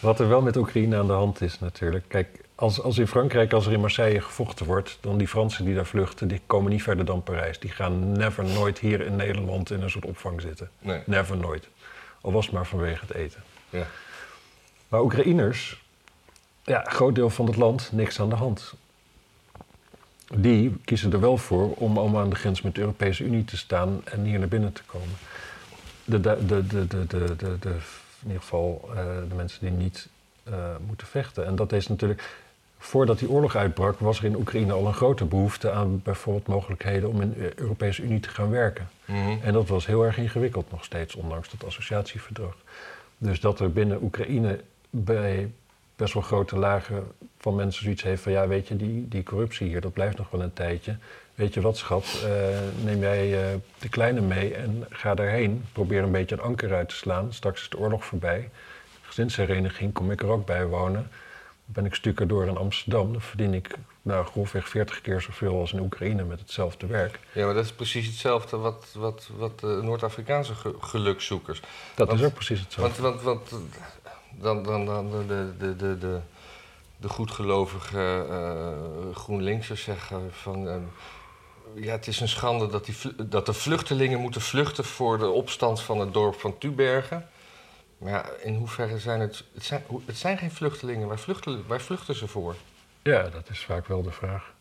Wat 0.00 0.20
er 0.20 0.28
wel 0.28 0.42
met 0.42 0.56
Oekraïne 0.56 0.96
aan 0.96 1.06
de 1.06 1.12
hand 1.12 1.40
is 1.40 1.58
natuurlijk. 1.60 2.04
Kijk, 2.08 2.43
als, 2.54 2.80
als 2.80 2.98
in 2.98 3.06
Frankrijk, 3.06 3.52
als 3.52 3.66
er 3.66 3.72
in 3.72 3.80
Marseille 3.80 4.20
gevochten 4.20 4.66
wordt, 4.66 4.98
dan 5.00 5.18
die 5.18 5.28
Fransen 5.28 5.64
die 5.64 5.74
daar 5.74 5.86
vluchten, 5.86 6.28
die 6.28 6.40
komen 6.46 6.70
niet 6.70 6.82
verder 6.82 7.04
dan 7.04 7.22
Parijs. 7.22 7.58
Die 7.58 7.70
gaan 7.70 8.12
never 8.12 8.44
nooit 8.44 8.78
hier 8.78 9.00
in 9.00 9.16
Nederland 9.16 9.70
in 9.70 9.82
een 9.82 9.90
soort 9.90 10.04
opvang 10.04 10.40
zitten. 10.40 10.70
Nee. 10.78 11.02
Never 11.06 11.36
nooit. 11.36 11.68
Al 12.20 12.32
was 12.32 12.44
het 12.44 12.54
maar 12.54 12.66
vanwege 12.66 13.04
het 13.06 13.14
eten. 13.16 13.42
Ja. 13.70 13.86
Maar 14.88 15.02
Oekraïners, 15.02 15.82
ja, 16.62 16.84
groot 16.88 17.14
deel 17.14 17.30
van 17.30 17.46
het 17.46 17.56
land, 17.56 17.88
niks 17.92 18.20
aan 18.20 18.28
de 18.28 18.34
hand. 18.34 18.74
Die 20.34 20.76
kiezen 20.84 21.12
er 21.12 21.20
wel 21.20 21.36
voor 21.36 21.74
om, 21.74 21.98
om 21.98 22.16
aan 22.16 22.30
de 22.30 22.36
grens 22.36 22.62
met 22.62 22.74
de 22.74 22.80
Europese 22.80 23.24
Unie 23.24 23.44
te 23.44 23.56
staan 23.56 24.00
en 24.04 24.24
hier 24.24 24.38
naar 24.38 24.48
binnen 24.48 24.72
te 24.72 24.82
komen. 24.86 25.16
De, 26.04 26.20
de, 26.20 26.38
de, 26.46 26.66
de, 26.66 26.86
de, 26.86 27.06
de, 27.06 27.36
de, 27.36 27.56
de- 27.58 27.68
in 28.20 28.26
ieder 28.30 28.40
geval 28.42 28.88
eh, 28.94 28.96
de 29.28 29.34
mensen 29.34 29.60
die 29.60 29.70
niet 29.70 30.08
eh, 30.44 30.54
moeten 30.86 31.06
vechten. 31.06 31.46
En 31.46 31.56
dat 31.56 31.72
is 31.72 31.88
natuurlijk, 31.88 32.43
voordat 32.84 33.18
die 33.18 33.30
oorlog 33.30 33.56
uitbrak, 33.56 33.98
was 33.98 34.18
er 34.18 34.24
in 34.24 34.36
Oekraïne 34.36 34.72
al 34.72 34.86
een 34.86 34.94
grote 34.94 35.24
behoefte 35.24 35.70
aan 35.70 36.00
bijvoorbeeld 36.02 36.46
mogelijkheden 36.46 37.08
om 37.08 37.20
in 37.20 37.32
de 37.32 37.52
Europese 37.56 38.02
Unie 38.02 38.20
te 38.20 38.28
gaan 38.28 38.50
werken. 38.50 38.88
Mhm. 39.04 39.36
En 39.42 39.52
dat 39.52 39.68
was 39.68 39.86
heel 39.86 40.04
erg 40.04 40.18
ingewikkeld 40.18 40.70
nog 40.70 40.84
steeds, 40.84 41.14
ondanks 41.14 41.50
dat 41.50 41.64
associatieverdrag. 41.64 42.56
Dus 43.18 43.40
dat 43.40 43.60
er 43.60 43.72
binnen 43.72 44.02
Oekraïne 44.02 44.60
bij 44.90 45.50
best 45.96 46.14
wel 46.14 46.22
grote 46.22 46.56
lagen 46.56 47.04
van 47.38 47.54
mensen 47.54 47.82
zoiets 47.82 48.02
heeft 48.02 48.22
van... 48.22 48.32
ja, 48.32 48.48
weet 48.48 48.68
je, 48.68 48.76
die, 48.76 49.08
die 49.08 49.22
corruptie 49.22 49.68
hier, 49.68 49.80
dat 49.80 49.92
blijft 49.92 50.16
nog 50.16 50.30
wel 50.30 50.42
een 50.42 50.52
tijdje. 50.52 50.96
Weet 51.34 51.54
je 51.54 51.60
wat, 51.60 51.76
schat, 51.76 52.22
eh, 52.24 52.30
neem 52.84 53.00
jij 53.00 53.42
eh, 53.42 53.58
de 53.78 53.88
kleine 53.88 54.20
mee 54.20 54.54
en 54.54 54.84
ga 54.90 55.14
daarheen. 55.14 55.64
Probeer 55.72 56.02
een 56.02 56.12
beetje 56.12 56.34
een 56.34 56.42
anker 56.42 56.74
uit 56.74 56.88
te 56.88 56.94
slaan. 56.94 57.32
Straks 57.32 57.62
is 57.62 57.68
de 57.68 57.78
oorlog 57.78 58.04
voorbij. 58.04 58.50
Gezinshereniging, 59.02 59.92
kom 59.92 60.10
ik 60.10 60.22
er 60.22 60.28
ook 60.28 60.46
bij 60.46 60.66
wonen. 60.66 61.10
Ben 61.64 61.84
ik 61.86 61.94
stukken 61.94 62.28
door 62.28 62.46
in 62.46 62.56
Amsterdam, 62.56 63.12
dan 63.12 63.20
verdien 63.20 63.54
ik 63.54 63.74
nou, 64.02 64.26
grofweg 64.26 64.68
40 64.68 65.00
keer 65.00 65.20
zoveel 65.20 65.58
als 65.58 65.72
in 65.72 65.80
Oekraïne 65.80 66.24
met 66.24 66.40
hetzelfde 66.40 66.86
werk. 66.86 67.18
ja, 67.32 67.44
maar 67.44 67.54
dat 67.54 67.64
is 67.64 67.72
precies 67.72 68.06
hetzelfde 68.06 68.56
wat, 68.56 68.86
wat, 68.94 69.28
wat 69.36 69.60
de 69.60 69.80
Noord-Afrikaanse 69.82 70.54
ge- 70.54 70.74
gelukzoekers. 70.80 71.60
Dat 71.94 72.08
Want- 72.08 72.20
is 72.20 72.26
ook 72.26 72.34
precies 72.34 72.60
hetzelfde. 72.60 73.02
Want, 73.02 73.20
want, 73.22 73.50
want 73.50 73.62
dan, 74.30 74.62
dan, 74.62 74.86
dan 74.86 75.10
de, 75.10 75.24
de, 75.58 75.76
de, 75.76 75.98
de, 75.98 76.20
de, 76.96 77.08
goedgelovige 77.08 78.26
eh 78.30 79.16
GroenLinksers 79.16 79.82
zeggen 79.82 80.28
van... 80.32 80.68
eh, 80.68 80.76
ja, 81.74 81.92
het 81.92 82.06
is 82.06 82.20
een 82.20 82.28
schande 82.28 82.66
dat, 82.66 82.84
die, 82.84 82.96
dat 83.28 83.46
de 83.46 83.52
vluchtelingen 83.52 84.20
moeten 84.20 84.40
vluchten 84.40 84.84
voor 84.84 85.18
de 85.18 85.28
opstand 85.28 85.80
van 85.80 85.98
het 86.00 86.12
dorp 86.12 86.40
van 86.40 86.58
Tubergen. 86.58 87.28
Maar 87.98 88.10
ja, 88.10 88.24
in 88.42 88.54
hoeverre 88.54 88.98
zijn 88.98 89.20
het... 89.20 89.44
Het 89.54 89.64
zijn, 89.64 89.82
het 90.06 90.16
zijn 90.16 90.38
geen 90.38 90.50
vluchtelingen, 90.50 91.08
waar 91.08 91.18
vluchten, 91.18 91.66
waar 91.66 91.80
vluchten 91.80 92.14
ze 92.14 92.26
voor? 92.26 92.54
Ja, 93.02 93.22
dat 93.28 93.50
is 93.50 93.64
vaak 93.64 93.86
wel 93.86 94.02
de 94.02 94.10
vraag. 94.10 94.52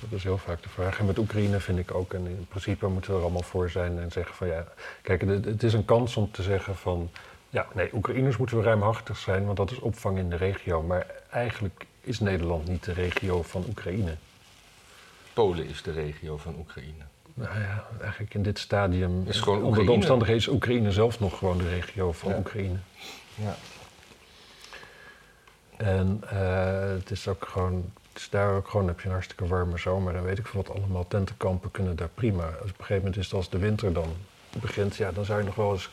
Dat 0.00 0.12
is 0.12 0.22
heel 0.22 0.38
vaak 0.38 0.62
de 0.62 0.68
vraag. 0.68 0.98
En 0.98 1.06
met 1.06 1.18
Oekraïne 1.18 1.60
vind 1.60 1.78
ik 1.78 1.94
ook, 1.94 2.14
en 2.14 2.26
in 2.26 2.46
principe 2.48 2.86
moeten 2.86 3.10
we 3.10 3.16
er 3.16 3.22
allemaal 3.22 3.42
voor 3.42 3.70
zijn 3.70 3.98
en 3.98 4.12
zeggen 4.12 4.34
van 4.34 4.46
ja, 4.46 4.64
kijk, 5.02 5.20
het 5.20 5.62
is 5.62 5.72
een 5.72 5.84
kans 5.84 6.16
om 6.16 6.30
te 6.30 6.42
zeggen 6.42 6.76
van 6.76 7.10
ja, 7.50 7.66
nee, 7.74 7.94
Oekraïners 7.94 8.36
moeten 8.36 8.56
we 8.56 8.62
ruimhartig 8.62 9.16
zijn, 9.16 9.44
want 9.44 9.56
dat 9.56 9.70
is 9.70 9.78
opvang 9.78 10.18
in 10.18 10.30
de 10.30 10.36
regio. 10.36 10.82
Maar 10.82 11.06
eigenlijk 11.30 11.86
is 12.00 12.20
Nederland 12.20 12.68
niet 12.68 12.84
de 12.84 12.92
regio 12.92 13.42
van 13.42 13.64
Oekraïne. 13.68 14.16
Polen 15.32 15.66
is 15.66 15.82
de 15.82 15.92
regio 15.92 16.36
van 16.36 16.56
Oekraïne. 16.58 17.04
Nou 17.38 17.60
ja, 17.60 17.84
eigenlijk 18.00 18.34
in 18.34 18.42
dit 18.42 18.58
stadium, 18.58 19.22
Is 19.26 19.40
gewoon 19.40 19.62
onder 19.62 19.84
de 19.84 19.90
omstandigheden, 19.92 20.42
is 20.42 20.48
Oekraïne 20.48 20.92
zelf 20.92 21.20
nog 21.20 21.38
gewoon 21.38 21.58
de 21.58 21.68
regio 21.68 22.12
van 22.12 22.30
Ja. 22.30 22.38
Oekraïne. 22.38 22.76
Ja. 23.34 23.56
En 25.76 26.22
eh, 26.28 26.90
het 26.98 27.10
is 27.10 27.28
ook 27.28 27.48
gewoon, 27.48 27.92
het 28.12 28.18
is 28.18 28.30
daar 28.30 28.56
ook 28.56 28.68
gewoon, 28.68 28.86
heb 28.86 29.00
je 29.00 29.06
een 29.06 29.12
hartstikke 29.12 29.46
warme 29.46 29.78
zomer 29.78 30.14
en 30.14 30.24
weet 30.24 30.38
ik 30.38 30.46
veel 30.46 30.62
wat 30.62 30.76
allemaal. 30.76 31.08
Tentenkampen 31.08 31.70
kunnen 31.70 31.96
daar 31.96 32.08
prima. 32.14 32.44
Op 32.46 32.62
een 32.62 32.68
gegeven 32.68 32.96
moment 32.96 33.16
is 33.16 33.24
het 33.24 33.34
als 33.34 33.50
de 33.50 33.58
winter 33.58 33.92
dan 33.92 34.08
begint, 34.60 34.96
ja, 34.96 35.12
dan 35.12 35.24
zou 35.24 35.38
je 35.38 35.44
nog 35.44 35.54
wel 35.54 35.72
eens 35.72 35.90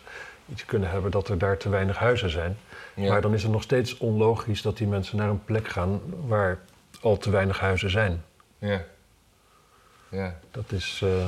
iets 0.52 0.66
kunnen 0.66 0.90
hebben 0.90 1.12
dat 1.12 1.28
er 1.28 1.38
daar 1.38 1.58
te 1.58 1.70
weinig 1.70 1.98
huizen 1.98 2.30
zijn. 2.30 2.58
Ja. 2.96 3.10
Maar 3.10 3.22
dan 3.22 3.34
is 3.34 3.44
het 3.44 3.52
nog 3.52 3.64
steeds 3.64 3.98
onlogisch 3.98 4.62
dat 4.62 4.78
die 4.78 4.88
mensen 4.88 5.18
naar 5.18 5.30
een 5.30 5.44
plek 5.44 5.68
gaan 5.68 6.02
waar 6.28 6.60
al 7.02 7.18
te 7.18 7.30
weinig 7.30 7.60
huizen 7.60 7.90
zijn. 7.90 8.24
Ja. 8.58 8.82
Ja. 10.13 10.39
Dat 10.52 10.71
is 10.71 11.02
eh, 11.04 11.28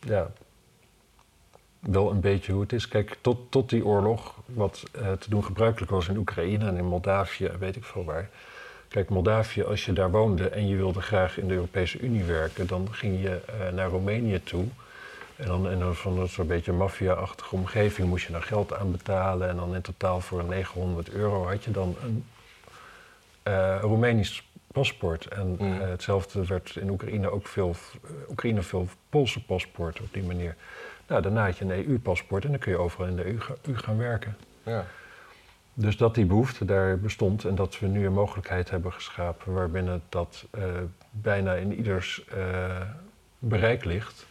ja, 0.00 0.30
wel 1.80 2.10
een 2.10 2.20
beetje 2.20 2.52
hoe 2.52 2.62
het 2.62 2.72
is. 2.72 2.88
Kijk, 2.88 3.16
tot, 3.20 3.50
tot 3.50 3.70
die 3.70 3.84
oorlog, 3.84 4.34
wat 4.46 4.82
eh, 4.92 5.12
te 5.12 5.30
doen 5.30 5.44
gebruikelijk 5.44 5.90
was 5.90 6.08
in 6.08 6.16
Oekraïne 6.16 6.66
en 6.66 6.76
in 6.76 6.84
Moldavië, 6.84 7.50
weet 7.58 7.76
ik 7.76 7.84
veel 7.84 8.04
waar. 8.04 8.28
Kijk, 8.88 9.08
Moldavië, 9.08 9.62
als 9.62 9.84
je 9.84 9.92
daar 9.92 10.10
woonde 10.10 10.48
en 10.48 10.68
je 10.68 10.76
wilde 10.76 11.00
graag 11.00 11.38
in 11.38 11.48
de 11.48 11.54
Europese 11.54 11.98
Unie 11.98 12.24
werken, 12.24 12.66
dan 12.66 12.88
ging 12.90 13.22
je 13.22 13.40
eh, 13.46 13.72
naar 13.72 13.88
Roemenië 13.88 14.42
toe. 14.42 14.64
En 15.36 15.46
dan 15.46 15.70
in 15.70 15.80
een 15.80 15.94
van 15.94 16.28
zo'n 16.28 16.46
beetje 16.46 16.72
maffia-achtige 16.72 17.54
omgeving 17.54 18.08
moest 18.08 18.26
je 18.26 18.32
daar 18.32 18.42
geld 18.42 18.74
aan 18.74 18.90
betalen. 18.90 19.48
En 19.48 19.56
dan 19.56 19.74
in 19.74 19.80
totaal 19.80 20.20
voor 20.20 20.44
900 20.44 21.10
euro 21.10 21.46
had 21.46 21.64
je 21.64 21.70
dan 21.70 21.96
een 22.02 22.24
eh, 23.42 23.78
Roemenisch 23.80 24.42
paspoort. 24.74 25.26
En 25.26 25.56
Mm. 25.58 25.80
eh, 25.80 25.88
hetzelfde 25.88 26.46
werd 26.46 26.76
in 26.76 26.90
Oekraïne 26.90 27.30
ook 27.30 27.46
veel, 27.46 27.74
eh, 28.04 28.10
Oekraïne 28.30 28.62
veel 28.62 28.88
Poolse 29.08 29.44
paspoorten 29.44 30.04
op 30.04 30.12
die 30.12 30.22
manier. 30.22 30.56
Nou, 31.06 31.22
daarna 31.22 31.44
had 31.44 31.58
je 31.58 31.64
een 31.64 31.88
EU-paspoort 31.88 32.44
en 32.44 32.50
dan 32.50 32.58
kun 32.58 32.72
je 32.72 32.78
overal 32.78 33.06
in 33.06 33.16
de 33.16 33.26
EU, 33.26 33.40
ga- 33.40 33.54
EU 33.62 33.76
gaan 33.76 33.96
werken. 33.98 34.36
Ja. 34.62 34.84
Dus 35.74 35.96
dat 35.96 36.14
die 36.14 36.24
behoefte 36.26 36.64
daar 36.64 36.98
bestond 36.98 37.44
en 37.44 37.54
dat 37.54 37.78
we 37.78 37.86
nu 37.86 38.06
een 38.06 38.12
mogelijkheid 38.12 38.70
hebben 38.70 38.92
geschapen 38.92 39.52
waarbinnen 39.52 40.02
dat 40.08 40.44
eh, 40.50 40.62
bijna 41.10 41.54
in 41.54 41.74
ieders 41.74 42.24
bereik 43.38 43.84
ligt. 43.84 44.26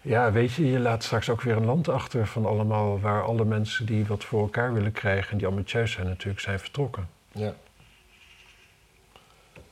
Ja, 0.00 0.32
weet 0.32 0.52
je, 0.52 0.70
je 0.70 0.78
laat 0.78 1.02
straks 1.04 1.30
ook 1.30 1.42
weer 1.42 1.56
een 1.56 1.64
land 1.64 1.88
achter 1.88 2.26
van 2.26 2.46
allemaal 2.46 3.00
waar 3.00 3.22
alle 3.24 3.44
mensen 3.44 3.86
die 3.86 4.06
wat 4.06 4.24
voor 4.24 4.40
elkaar 4.40 4.74
willen 4.74 4.92
krijgen 4.92 5.32
en 5.32 5.38
die 5.38 5.46
ambitieus 5.46 5.92
zijn 5.92 6.06
natuurlijk 6.06 6.40
zijn 6.40 6.58
vertrokken. 6.60 7.08
Ja. 7.32 7.54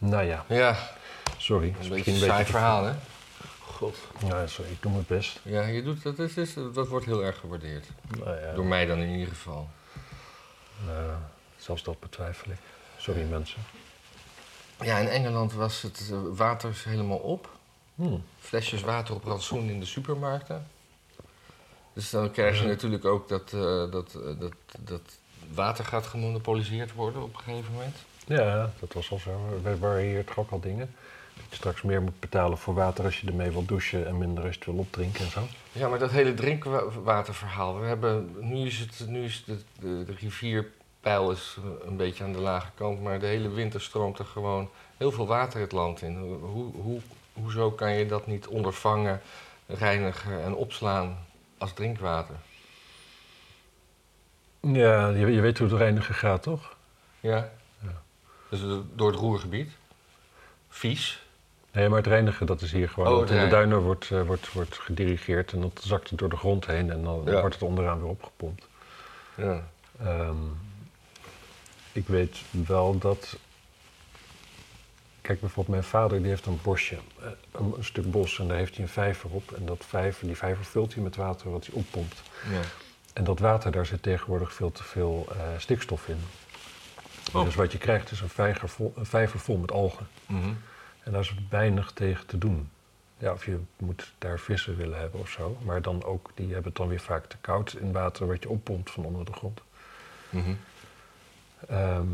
Nou 0.05 0.25
ja, 0.25 0.45
Ja, 0.49 0.91
sorry. 1.39 1.69
een 1.69 1.77
is 1.81 1.89
beetje 1.89 2.11
een 2.13 2.17
saai 2.19 2.31
beetje 2.39 2.53
verhaal, 2.53 2.85
hè? 2.85 2.93
God. 3.61 3.97
Nou, 4.29 4.49
sorry, 4.49 4.71
ik 4.71 4.83
doe 4.83 4.93
mijn 4.93 5.05
best. 5.09 5.41
Ja, 5.43 5.63
je 5.63 5.83
doet, 5.83 6.03
dat, 6.03 6.19
is, 6.19 6.37
is- 6.37 6.55
dat 6.73 6.89
wordt 6.89 7.07
heel 7.07 7.25
erg 7.25 7.39
gewaardeerd. 7.39 7.87
Nou 8.19 8.41
ja, 8.41 8.53
Door 8.55 8.65
mij 8.65 8.87
dan 8.87 8.99
in 8.99 9.09
ieder 9.09 9.29
geval. 9.29 9.69
nou, 10.87 11.11
zelfs 11.57 11.83
dat 11.83 12.01
betwijfel 12.01 12.51
ik. 12.51 12.59
Sorry 12.97 13.23
mensen. 13.23 13.63
Ja, 14.81 14.99
in 14.99 15.09
Engeland 15.09 15.53
was 15.53 15.83
het 15.83 16.09
eh, 16.11 16.19
water 16.31 16.83
helemaal 16.85 17.17
op. 17.19 17.49
Hm. 17.95 18.17
Flesjes 18.41 18.81
water 18.81 19.15
op 19.15 19.25
rantsoen 19.25 19.69
in 19.69 19.81
de 19.81 19.87
supermarkten. 19.87 20.67
Dus 21.93 22.11
dan 22.11 22.31
krijg 22.31 22.61
je 22.61 22.67
natuurlijk 22.67 23.05
ook 23.05 23.29
dat, 23.29 23.53
eh, 23.53 23.91
dat, 23.91 24.15
eh, 24.15 24.41
dat, 24.41 24.53
dat 24.79 25.01
water 25.55 25.85
gaat 25.85 26.07
gemonopoliseerd 26.07 26.93
worden 26.93 27.23
op 27.23 27.35
een 27.35 27.41
gegeven 27.43 27.73
moment. 27.73 27.97
Ja, 28.25 28.71
dat 28.81 28.93
was 28.93 29.11
al 29.11 29.19
zo. 29.19 29.61
We 29.63 29.79
waren 29.79 30.03
hier 30.03 30.25
toch 30.25 30.39
ook 30.39 30.51
al 30.51 30.61
dingen. 30.61 30.95
Dat 31.35 31.45
je 31.49 31.55
straks 31.55 31.83
meer 31.83 32.03
moet 32.03 32.21
betalen 32.21 32.59
voor 32.59 32.75
water 32.75 33.05
als 33.05 33.21
je 33.21 33.27
ermee 33.27 33.51
wil 33.51 33.65
douchen 33.65 34.07
en 34.07 34.19
minder 34.19 34.45
als 34.45 34.53
je 34.53 34.59
het 34.59 34.69
wil 34.69 34.79
opdrinken 34.79 35.25
en 35.25 35.31
zo. 35.31 35.41
Ja, 35.73 35.89
maar 35.89 35.99
dat 35.99 36.11
hele 36.11 36.35
drinkwaterverhaal. 36.35 37.81
We 37.81 37.87
hebben, 37.87 38.37
nu 38.41 38.67
is, 38.67 38.79
het, 38.79 39.09
nu 39.09 39.25
is 39.25 39.45
de, 39.45 39.59
de, 39.81 40.05
de 40.05 40.15
rivierpeil 40.15 41.31
is 41.31 41.57
eh, 41.59 41.87
een 41.87 41.97
beetje 41.97 42.25
aan 42.25 42.33
de 42.33 42.39
lage 42.39 42.71
kant, 42.75 43.03
maar 43.03 43.19
de 43.19 43.27
hele 43.27 43.49
winter 43.49 43.81
stroomt 43.81 44.19
er 44.19 44.25
gewoon 44.25 44.71
heel 44.97 45.13
veel 45.13 45.27
water 45.27 45.61
het 45.61 45.73
land 45.73 46.03
in. 46.03 46.17
Hoe, 46.41 46.73
hoe, 46.75 47.01
hoezo 47.33 47.71
kan 47.71 47.93
je 47.93 48.07
dat 48.07 48.27
niet 48.27 48.47
ondervangen, 48.47 49.21
reinigen 49.67 50.43
en 50.43 50.55
opslaan 50.55 51.19
als 51.59 51.73
drinkwater? 51.73 52.35
Ja, 54.61 55.09
je, 55.09 55.33
je 55.33 55.41
weet 55.41 55.59
hoe 55.59 55.69
het 55.69 55.79
reinigen 55.79 56.15
gaat, 56.15 56.43
toch? 56.43 56.77
Ja? 57.21 57.51
Dus 58.61 58.63
eh, 58.63 58.77
door 58.95 59.11
het 59.11 59.21
roergebied. 59.21 59.71
Vies. 60.69 61.23
Nee, 61.73 61.89
maar 61.89 61.99
het 61.99 62.07
reinigen, 62.07 62.47
dat 62.47 62.61
is 62.61 62.73
hier 62.73 62.89
gewoon. 62.89 63.13
Oh, 63.13 63.29
in 63.31 63.41
de 63.41 63.47
duinen 63.49 63.81
wordt, 63.81 64.11
eh, 64.11 64.23
wordt, 64.23 64.53
wordt 64.53 64.79
gedirigeerd 64.79 65.53
en 65.53 65.61
dat 65.61 65.81
zakt 65.85 66.11
het 66.11 66.19
door 66.19 66.29
de 66.29 66.37
grond 66.37 66.67
heen 66.67 66.91
en 66.91 67.03
dan 67.03 67.23
Ja. 67.25 67.41
wordt 67.41 67.55
het 67.55 67.65
onderaan 67.65 67.99
weer 68.01 68.09
opgepompt. 68.09 68.69
Ja. 69.37 69.69
Ehm, 70.01 70.37
ik 71.93 72.07
weet 72.07 72.43
wel 72.51 72.99
dat. 72.99 73.37
Kijk, 75.21 75.41
bijvoorbeeld 75.41 75.77
mijn 75.77 75.89
vader 75.91 76.19
die 76.19 76.29
heeft 76.29 76.47
een 76.47 76.59
bosje, 76.63 76.97
eh, 77.21 77.27
een, 77.53 77.75
een 77.77 77.85
stuk 77.85 78.11
bos 78.11 78.39
en 78.39 78.49
daar 78.49 78.57
heeft 78.57 78.75
hij 78.75 78.85
een 78.85 78.91
vijver 78.91 79.31
op. 79.31 79.53
En 79.53 79.67
dat 79.67 79.85
vijver, 79.89 80.27
die 80.27 80.37
vijver 80.37 80.65
vult 80.65 80.95
hij 80.95 81.03
met 81.03 81.17
water 81.17 81.51
wat 81.51 81.67
hij 81.67 81.75
oppompt. 81.75 82.23
ja. 82.53 82.61
En 83.13 83.25
dat 83.25 83.39
water, 83.39 83.73
daar 83.73 83.87
zit 83.87 84.03
tegenwoordig 84.03 84.53
veel 84.55 84.73
te 84.73 84.83
veel 84.83 85.29
stikstof 85.59 86.09
in. 86.09 86.19
Oh. 87.35 87.45
Dus 87.45 87.55
wat 87.55 87.73
je 87.73 87.79
krijgt 87.79 88.11
is 88.11 88.21
een 88.21 88.29
vijver, 88.29 88.69
vol, 88.69 88.93
een 88.97 89.07
vijver 89.07 89.39
vol 89.39 89.57
met 89.57 89.73
algen. 89.73 90.07
Mhm. 90.27 90.53
En 91.03 91.13
daar 91.13 91.21
is 91.21 91.35
weinig 91.51 91.91
tegen 91.93 92.27
te 92.27 92.39
doen. 92.39 92.71
Ja, 93.19 93.33
of 93.33 93.45
je 93.45 93.59
moet 93.77 94.13
daar 94.19 94.39
vissen 94.39 94.77
willen 94.77 94.99
hebben 94.99 95.21
of 95.21 95.29
zo. 95.29 95.57
Maar 95.65 95.83
dan 95.83 96.05
ook, 96.05 96.31
die 96.35 96.47
hebben 96.47 96.65
het 96.65 96.77
dan 96.77 96.89
weer 96.89 97.01
vaak 97.01 97.27
te 97.27 97.37
koud 97.41 97.73
in 97.73 97.93
water 97.93 98.27
wat 98.27 98.43
je 98.43 98.49
oppompt 98.49 98.91
van 98.91 99.05
onder 99.05 99.25
de 99.25 99.33
grond. 99.33 99.61
Mhm. 100.31 100.51
Ehm, 101.69 102.07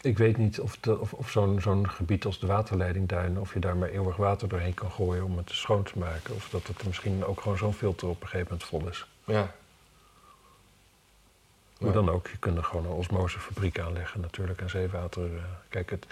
Ik 0.00 0.18
weet 0.18 0.36
niet 0.36 0.60
of, 0.60 0.76
de, 0.80 0.98
of, 1.00 1.12
of 1.12 1.30
zo'n 1.30 1.60
zo'n 1.60 1.90
gebied 1.90 2.24
als 2.24 2.38
de 2.40 2.46
waterleidingduinen... 2.46 3.40
of 3.40 3.54
je 3.54 3.60
daar 3.60 3.76
maar 3.76 3.88
eeuwig 3.88 4.16
water 4.16 4.48
doorheen 4.48 4.74
kan 4.74 4.90
gooien 4.90 5.24
om 5.24 5.36
het 5.36 5.50
schoon 5.50 5.82
te 5.82 5.98
maken. 5.98 6.34
Of 6.34 6.48
dat 6.48 6.66
het 6.66 6.86
misschien 6.86 7.24
ook 7.24 7.40
gewoon 7.40 7.58
zo'n 7.58 7.74
filter 7.74 8.08
op 8.08 8.22
een 8.22 8.28
gegeven 8.28 8.46
moment 8.50 8.68
vol 8.68 8.88
is. 8.88 9.06
Ja. 9.24 9.54
Hoe 11.82 11.90
Ja. 11.90 11.96
dan 12.04 12.10
ook, 12.14 12.26
je 12.28 12.36
kunt 12.38 12.56
er 12.56 12.64
gewoon 12.64 12.84
een 12.84 12.90
osmosefabriek 12.92 13.78
aanleggen 13.80 14.20
natuurlijk 14.20 14.60
en 14.60 14.70
zeewater. 14.70 15.22
eh, 15.24 15.42
kijk, 15.68 15.90
het, 15.90 16.06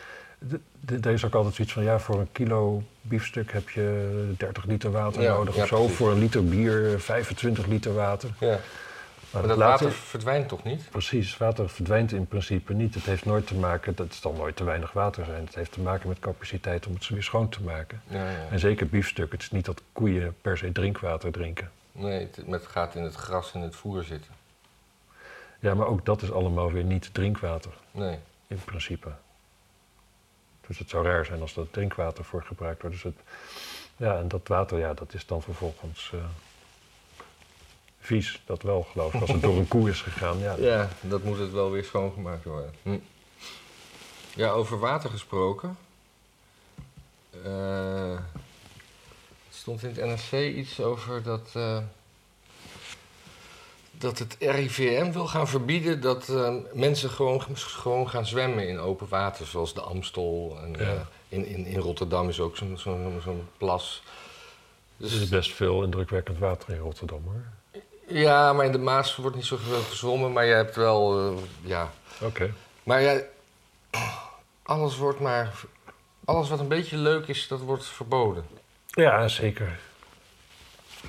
er 1.05 1.13
is 1.13 1.25
ook 1.25 1.35
altijd 1.35 1.55
zoiets 1.55 1.75
van, 1.75 1.83
ja, 1.83 1.99
voor 1.99 2.19
een 2.21 2.33
kilo 2.33 2.83
biefstuk 3.01 3.53
heb 3.53 3.69
je 3.71 4.33
30 4.37 4.65
liter 4.65 4.91
water 4.91 5.23
Ja, 5.23 5.33
nodig 5.35 5.55
ja, 5.57 5.63
of 5.63 5.69
zo. 5.69 5.77
precies. 5.79 5.97
Voor 5.97 6.11
een 6.11 6.19
liter 6.19 6.45
bier 6.45 7.01
25 7.01 7.67
liter 7.67 7.95
water. 7.95 8.31
ja. 8.39 8.59
Maar 9.31 9.41
Maar 9.47 9.49
dat 9.57 9.59
water 9.59 9.91
verdwijnt 9.93 10.49
toch 10.49 10.65
niet? 10.65 10.91
Precies, 10.91 11.37
water 11.37 11.69
verdwijnt 11.69 12.13
in 12.13 12.27
principe 12.27 12.73
niet. 12.75 12.95
Het 12.95 13.05
heeft 13.05 13.25
nooit 13.25 13.47
te 13.47 13.55
maken, 13.55 13.95
dat 13.95 14.15
zal 14.15 14.33
nooit 14.33 14.57
te 14.57 14.65
weinig 14.65 14.93
water 14.93 15.25
zijn. 15.25 15.45
Het 15.45 15.55
heeft 15.55 15.73
te 15.73 15.81
maken 15.81 16.09
met 16.09 16.19
capaciteit 16.19 16.87
om 16.87 16.95
het 16.95 17.09
weer 17.09 17.23
schoon 17.23 17.49
te 17.49 17.63
maken. 17.63 18.03
Ja, 18.09 18.31
ja. 18.31 18.47
En 18.51 18.59
zeker 18.59 18.87
biefstuk, 18.87 19.33
het 19.33 19.41
is 19.43 19.51
niet 19.51 19.65
dat 19.65 19.83
koeien 19.93 20.35
per 20.43 20.59
se 20.59 20.73
drinkwater 20.73 21.31
drinken. 21.33 21.71
Nee, 21.93 22.21
het, 22.21 22.43
het 22.51 22.67
gaat 22.67 22.95
in 22.95 23.03
het 23.03 23.15
gras 23.15 23.53
en 23.55 23.61
het 23.61 23.77
voer 23.77 24.03
zitten. 24.05 24.31
Ja, 25.61 25.75
maar 25.75 25.87
ook 25.87 26.05
dat 26.05 26.23
is 26.23 26.33
allemaal 26.33 26.73
weer 26.73 26.85
niet 26.85 27.15
drinkwater. 27.15 27.73
Nee. 27.91 28.19
in 28.47 28.61
principe. 28.65 29.13
Dus 30.67 30.79
het 30.79 30.91
zou 30.91 31.05
raar 31.07 31.25
zijn 31.25 31.41
als 31.41 31.55
dat 31.55 31.73
drinkwater 31.73 32.25
voor 32.25 32.43
gebruikt 32.43 32.83
wordt. 32.83 32.97
Dus 32.97 33.13
het, 33.13 33.23
ja, 33.97 34.19
en 34.19 34.29
dat 34.29 34.49
water, 34.49 34.79
ja, 34.79 34.95
dat 34.95 35.15
is 35.15 35.27
dan 35.27 35.43
vervolgens 35.43 36.11
eh, 36.15 36.21
vies. 38.01 38.43
Dat 38.45 38.63
wel, 38.63 38.83
geloof 38.83 39.15
ik. 39.15 39.21
Als 39.21 39.31
het 39.31 39.43
door 39.43 39.57
een 39.57 39.69
koe 39.69 39.89
is 39.89 40.01
gegaan, 40.01 40.39
ja. 40.39 40.57
Ja, 40.59 40.89
dat 41.01 41.23
moet 41.23 41.39
het 41.39 41.53
wel 41.53 41.71
weer 41.71 41.85
schoongemaakt 41.85 42.45
worden. 42.45 42.75
Hm. 42.83 42.99
Ja, 44.35 44.51
over 44.51 44.79
water 44.79 45.11
gesproken. 45.11 45.77
Eh, 47.45 48.13
er 48.13 48.23
stond 49.51 49.83
in 49.83 49.89
het 49.89 50.05
NRC 50.33 50.55
iets 50.57 50.81
over 50.81 51.23
dat, 51.23 51.51
eh, 51.55 51.79
dat 54.01 54.19
het 54.19 54.37
RIVM 54.39 55.11
wil 55.13 55.27
gaan 55.27 55.49
verbieden 55.49 56.01
dat 56.01 56.29
eh, 56.29 56.55
mensen 56.73 57.11
gewoon, 57.11 57.43
gewoon 57.57 58.09
gaan 58.11 58.27
zwemmen 58.27 58.69
in 58.69 58.79
open 58.79 59.09
water, 59.09 59.47
zoals 59.47 59.75
de 59.75 59.81
Amstel. 59.81 60.59
En, 60.63 60.73
Ja. 60.73 60.79
eh, 60.79 61.01
in, 61.29 61.47
in, 61.47 61.67
in 61.67 61.79
Rotterdam 61.79 62.29
is 62.29 62.41
ook 62.41 62.57
zo'n 62.57 62.79
zo'n 62.79 63.21
zo'n 63.25 63.49
plas. 63.57 64.03
Er 65.01 65.07
is 65.07 65.29
best 65.29 65.53
veel 65.53 65.83
indrukwekkend 65.83 66.39
water 66.39 66.75
in 66.75 66.79
Rotterdam, 66.81 67.23
hoor. 67.25 67.83
ja, 68.17 68.53
maar 68.53 68.65
in 68.65 68.73
de 68.73 68.79
Maas 68.79 69.17
wordt 69.17 69.37
niet 69.37 69.45
zoveel 69.45 69.81
gezwommen, 69.81 70.33
maar 70.33 70.45
je 70.45 70.55
hebt 70.55 70.77
wel, 70.77 71.29
eh, 71.31 71.37
ja, 71.63 71.91
Oké. 72.23 72.55
Maar 72.83 73.01
ja, 73.01 73.21
alles 74.63 74.97
wordt 74.97 75.21
maar. 75.21 75.61
Alles 76.25 76.49
wat 76.49 76.61
een 76.61 76.69
beetje 76.69 76.97
leuk 76.97 77.27
is, 77.29 77.49
dat 77.49 77.61
wordt 77.61 77.85
verboden. 77.87 78.47
Ja, 78.87 79.29
zeker. 79.29 79.79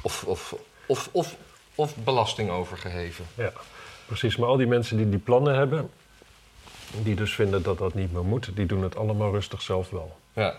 Of, 0.02 0.24
of, 0.24 0.56
of, 0.88 1.10
of, 1.12 1.36
of 1.76 1.96
belasting 1.96 2.50
overgeheven. 2.50 3.26
Ja, 3.36 3.52
precies. 4.06 4.36
Maar 4.38 4.50
al 4.50 4.58
die 4.58 4.68
mensen 4.68 4.98
die 4.98 5.10
die 5.10 5.20
plannen 5.20 5.56
hebben, 5.56 5.90
die 6.92 7.16
dus 7.16 7.34
vinden 7.36 7.64
dat 7.64 7.78
dat 7.78 7.94
niet 7.94 8.14
meer 8.14 8.24
moet, 8.24 8.56
die 8.56 8.66
doen 8.66 8.84
het 8.84 8.96
allemaal 8.96 9.32
rustig 9.32 9.62
zelf 9.62 9.90
wel. 9.90 10.18
Ja. 10.34 10.56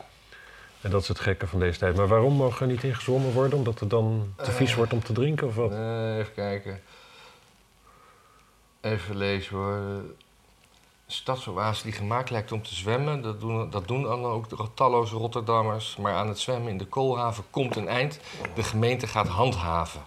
En 0.80 0.90
dat 0.90 1.02
is 1.02 1.08
het 1.08 1.20
gekke 1.20 1.46
van 1.46 1.58
deze 1.58 1.78
tijd. 1.78 1.96
Maar 1.96 2.08
waarom 2.08 2.32
mogen 2.34 2.66
er 2.66 2.72
niet 2.72 2.82
in 2.82 2.94
gezwommen 2.94 3.32
worden? 3.32 3.58
Omdat 3.58 3.80
het 3.80 3.90
dan 3.90 4.34
te 4.36 4.50
vies 4.50 4.70
Eh. 4.70 4.76
wordt 4.76 4.92
om 4.92 5.02
te 5.04 5.12
drinken 5.12 5.46
of 5.46 5.54
wat? 5.54 5.70
Eh, 5.70 6.18
even 6.18 6.34
kijken. 6.34 6.82
Even 8.80 9.16
lezen 9.16 9.56
hoor. 9.56 9.80
Stadsoase 11.06 11.82
die 11.82 11.92
gemaakt 11.92 12.30
lijkt 12.30 12.52
om 12.52 12.62
te 12.62 12.74
zwemmen. 12.74 13.22
Dat 13.22 13.40
doen, 13.40 13.70
dat 13.70 13.88
doen 13.88 14.02
dan 14.02 14.24
ook 14.24 14.48
de 14.48 14.56
talloze 14.74 15.16
Rotterdammers. 15.16 15.96
Maar 15.96 16.14
aan 16.14 16.28
het 16.28 16.38
zwemmen 16.38 16.70
in 16.70 16.78
de 16.78 16.84
koolhaven 16.86 17.44
komt 17.50 17.76
een 17.76 17.88
eind. 17.88 18.20
De 18.54 18.62
gemeente 18.62 19.06
gaat 19.06 19.28
handhaven. 19.28 20.00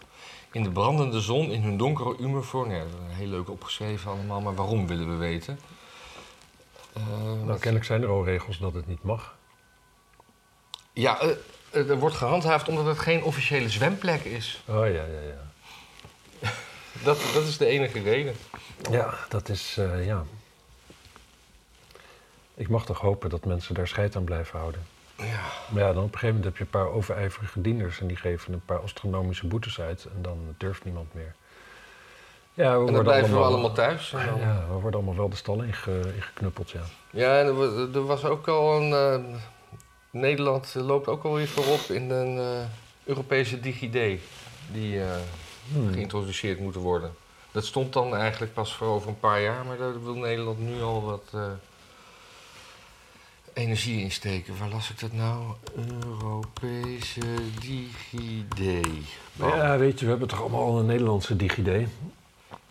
In 0.56 0.64
de 0.64 0.70
brandende 0.72 1.22
zon, 1.22 1.52
in 1.52 1.62
hun 1.62 1.78
donkere 1.78 2.16
uniform. 2.20 2.72
Ja, 2.72 2.84
heel 3.08 3.28
leuk 3.28 3.50
opgeschreven 3.50 4.12
allemaal, 4.12 4.42
maar 4.42 4.56
waarom 4.56 4.88
willen 4.88 5.10
we 5.10 5.16
weten? 5.16 5.60
Eh, 6.94 7.04
Nou, 7.44 7.60
kennelijk 7.60 7.86
zijn 7.86 8.02
er 8.02 8.10
al 8.10 8.26
regels 8.26 8.58
dat 8.58 8.74
het 8.74 8.88
niet 8.88 9.04
mag. 9.04 9.36
Ja, 10.94 11.20
eh, 11.20 11.90
er 11.90 12.00
wordt 12.00 12.16
gehandhaafd 12.16 12.68
omdat 12.68 12.86
het 12.86 13.00
geen 13.00 13.24
officiële 13.24 13.70
zwemplek 13.70 14.24
is. 14.24 14.64
Oh 14.68 14.76
ja, 14.76 15.04
ja, 15.06 15.22
ja. 15.28 15.50
Dat, 17.04 17.20
dat 17.34 17.44
is 17.44 17.58
de 17.58 17.66
enige 17.66 18.02
reden. 18.02 18.36
Ja, 18.92 19.14
dat 19.30 19.50
is, 19.50 19.80
ja. 20.06 20.24
Ik 22.54 22.70
mag 22.70 22.86
toch 22.86 23.00
hopen 23.00 23.30
dat 23.30 23.46
mensen 23.46 23.76
daar 23.76 23.88
scheid 23.88 24.16
aan 24.16 24.24
blijven 24.24 24.60
houden. 24.60 24.86
Ja. 25.18 25.40
Maar 25.72 25.82
ja, 25.84 25.94
dan 25.94 26.04
op 26.04 26.14
een 26.14 26.20
gegeven 26.20 26.28
moment 26.28 26.44
heb 26.44 26.58
je 26.58 26.64
een 26.64 26.70
paar 26.82 26.88
overijverige 26.94 27.62
dienders 27.62 28.00
en 28.00 28.08
die 28.08 28.18
geven 28.18 28.54
een 28.54 28.66
paar 28.66 28.80
astronomische 28.80 29.48
boetes 29.48 29.80
uit 29.82 30.06
en 30.16 30.22
dan 30.22 30.38
durft 30.58 30.84
niemand 30.86 31.14
meer. 31.14 31.34
Ja, 32.54 32.64
we 32.64 32.70
En 32.72 32.76
dan 32.76 32.86
worden 32.86 33.04
blijven 33.04 33.30
allemaal, 33.30 33.48
we 33.48 33.54
allemaal 33.54 33.76
thuis. 33.76 34.14
En 34.14 34.26
dan- 34.26 34.40
Ja, 34.40 34.66
we 34.68 34.74
worden 34.74 34.94
allemaal 34.94 35.16
wel 35.16 35.30
de 35.30 35.36
stal 35.36 35.62
inge, 35.62 36.14
ingeknuppeld, 36.16 36.72
ja. 36.72 36.82
Ja, 37.10 37.40
en 37.40 37.46
er, 37.46 37.56
wa- 37.56 37.88
er 38.00 38.06
was 38.06 38.24
ook 38.26 38.48
al 38.48 38.82
een. 38.82 38.94
eh, 38.94 39.26
Nederland 40.10 40.74
loopt 40.78 41.08
ook 41.08 41.24
alweer 41.24 41.48
voorop 41.48 41.80
in 41.80 42.10
een 42.10 42.38
eh, 42.38 42.66
Europese 43.04 43.60
DigiD. 43.60 44.22
Die 44.72 45.02
eh, 45.02 45.08
Hmm. 45.74 45.94
geïntroduceerd 45.94 46.60
moeten 46.60 46.82
worden. 46.82 47.14
Dat 47.52 47.66
stond 47.66 47.94
dan 47.94 48.16
eigenlijk 48.16 48.54
pas 48.54 48.76
voor 48.76 48.88
over 48.88 49.10
een 49.10 49.20
paar 49.20 49.42
jaar, 49.42 49.66
maar 49.66 49.78
daar 49.78 50.04
wil 50.04 50.16
Nederland 50.16 50.60
nu 50.60 50.82
al 50.82 51.04
wat 51.04 51.24
energie 53.56 54.02
in 54.02 54.12
steken. 54.12 54.54
Waar 54.60 54.70
las 54.70 54.90
ik 54.90 55.00
dat 55.00 55.14
nou? 55.14 55.44
Europese 56.22 57.20
DigiD. 57.60 58.88
Oh. 59.40 59.56
Ja, 59.56 59.78
weet 59.78 60.00
je, 60.00 60.06
we 60.06 60.12
hebben 60.12 60.28
toch 60.28 60.42
allemaal 60.42 60.64
al 60.66 60.80
een 60.80 60.86
Nederlandse 60.86 61.36
DigiD? 61.36 61.88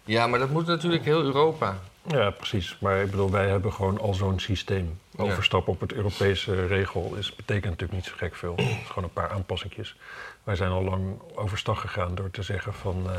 Ja, 0.04 0.26
maar 0.26 0.38
dat 0.38 0.50
moet 0.50 0.66
natuurlijk 0.66 1.04
heel 1.04 1.22
Europa. 1.22 1.78
Ja, 2.06 2.30
precies. 2.30 2.76
Maar 2.80 3.00
ik 3.00 3.10
bedoel, 3.10 3.30
wij 3.30 3.48
hebben 3.48 3.72
gewoon 3.72 4.00
al 4.00 4.14
zo'n 4.14 4.38
systeem. 4.40 4.98
Overstappen 5.16 5.72
op 5.72 5.80
het 5.80 5.92
Europese 5.92 6.66
regel 6.66 7.14
is, 7.18 7.34
betekent 7.34 7.64
natuurlijk 7.64 7.92
niet 7.92 8.04
zo 8.04 8.12
gek 8.16 8.34
veel. 8.34 8.54
Het 8.56 8.66
is 8.66 8.86
gewoon 8.86 9.04
een 9.04 9.12
paar 9.12 9.30
aanpassingjes. 9.30 9.96
Wij 10.42 10.56
zijn 10.56 10.70
al 10.70 10.82
lang 10.82 11.04
overstag 11.34 11.80
gegaan 11.80 12.14
door 12.14 12.30
te 12.30 12.42
zeggen 12.42 12.74
van... 12.74 13.02
eh, 13.06 13.16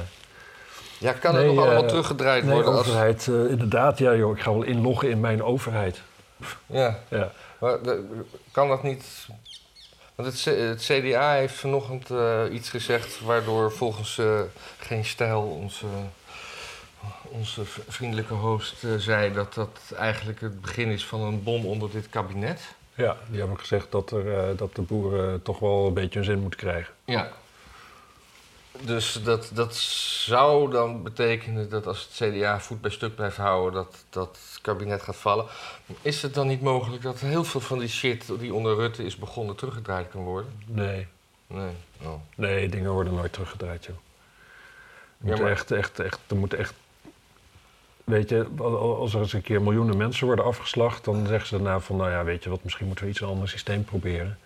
Ja, 0.98 1.12
kan 1.14 1.34
Nee, 1.34 1.46
het 1.46 1.54
nog 1.56 1.64
allemaal 1.64 1.84
eh, 1.84 1.88
teruggedraaid 1.90 2.44
nee, 2.44 2.54
worden? 2.54 2.72
Als, 2.74 2.88
overheid, 2.88 3.28
eh, 3.28 3.50
inderdaad, 3.52 3.98
ja 3.98 4.16
joh, 4.16 4.38
ik 4.38 4.44
ga 4.44 4.52
wel 4.52 4.64
inloggen 4.64 5.10
in 5.10 5.20
mijn 5.20 5.44
overheid. 5.44 6.02
ja, 6.66 7.00
Ja, 7.10 7.32
maar 7.60 7.80
kan 8.52 8.68
dat 8.68 8.84
niet... 8.84 9.28
Want 10.16 10.46
het, 10.46 10.46
het 10.46 10.82
CDA 10.82 11.34
heeft 11.34 11.54
vanochtend 11.54 12.10
eh, 12.10 12.42
iets 12.52 12.70
gezegd... 12.70 13.22
waardoor 13.22 13.72
volgens 13.72 14.18
eh, 14.18 14.42
Geen 14.78 15.06
Stijl, 15.06 15.42
onze, 15.42 15.86
onze 17.22 17.62
vriendelijke 17.88 18.34
host, 18.34 18.84
eh, 18.84 18.96
zei... 18.98 19.34
dat 19.34 19.54
dat 19.54 19.80
eigenlijk 19.98 20.42
het 20.42 20.62
begin 20.62 20.90
is 20.90 21.06
van 21.06 21.22
een 21.22 21.44
bom 21.44 21.66
onder 21.66 21.92
dit 21.92 22.10
kabinet. 22.10 22.62
ja 22.94 23.18
die 23.28 23.40
hebben 23.40 23.60
gezegd 23.60 23.92
dat, 23.92 24.12
er, 24.12 24.56
dat 24.56 24.76
de 24.76 24.82
boeren 24.82 25.42
toch 25.42 25.60
wel 25.60 25.88
een 25.88 25.94
beetje 25.94 26.20
hun 26.20 26.28
zin 26.28 26.40
moeten 26.40 26.60
krijgen. 26.60 26.94
Ja. 27.06 27.32
Dus 28.82 29.20
dat, 29.24 29.50
dat 29.54 29.76
zou 29.76 30.72
dan 30.72 31.04
betekenen 31.04 31.70
dat 31.70 31.88
als 31.88 32.10
het 32.12 32.34
CDA 32.34 32.60
voet 32.60 32.82
bij 32.82 32.92
stuk 32.92 33.16
blijft 33.16 33.38
houden, 33.38 33.74
dat, 33.74 34.06
dat 34.10 34.28
het 34.52 34.62
kabinet 34.62 35.02
gaat 35.02 35.16
vallen. 35.16 35.46
Is 36.02 36.22
het 36.22 36.34
dan 36.34 36.48
niet 36.48 36.62
mogelijk 36.62 37.02
dat 37.04 37.20
heel 37.20 37.44
veel 37.44 37.60
van 37.62 37.80
die 37.80 37.88
shit 37.88 38.26
die 38.40 38.54
onder 38.54 38.76
Rutte 38.76 39.04
is 39.04 39.16
begonnen 39.16 39.56
teruggedraaid 39.56 40.10
kan 40.10 40.22
worden? 40.24 40.52
Nee, 40.66 41.08
Nee. 41.48 41.72
Oh. 42.02 42.14
nee, 42.36 42.70
dingen 42.70 42.92
worden 42.92 43.14
nooit 43.14 43.34
teruggedraaid 43.34 43.86
joh. 43.86 43.96
Er 45.22 45.36
Ja, 45.36 45.42
maar- 45.42 45.52
echt, 45.52 45.72
echt, 45.72 46.00
echt, 46.00 46.20
er 46.28 46.36
moeten 46.36 46.58
echt... 46.58 46.74
Weet 48.04 48.30
je, 48.30 48.48
al- 48.58 48.98
als 48.98 49.14
er 49.14 49.20
eens 49.20 49.34
een 49.34 49.42
keer 49.42 49.62
miljoenen 49.62 49.98
mensen 49.98 50.26
worden 50.28 50.46
afgeslacht... 50.46 51.04
dan 51.06 51.28
zeggen 51.28 51.48
ze 51.48 51.56
daarna 51.56 51.80
van, 51.80 51.96
nou 51.96 52.10
ja, 52.12 52.24
weet 52.24 52.44
je 52.44 52.50
wat... 52.50 52.64
misschien 52.64 52.86
moeten 52.88 53.06
we 53.06 53.12
iets 53.12 53.22
een 53.22 53.28
ander 53.28 53.50
systeem 53.50 53.84
proberen. 53.86 54.40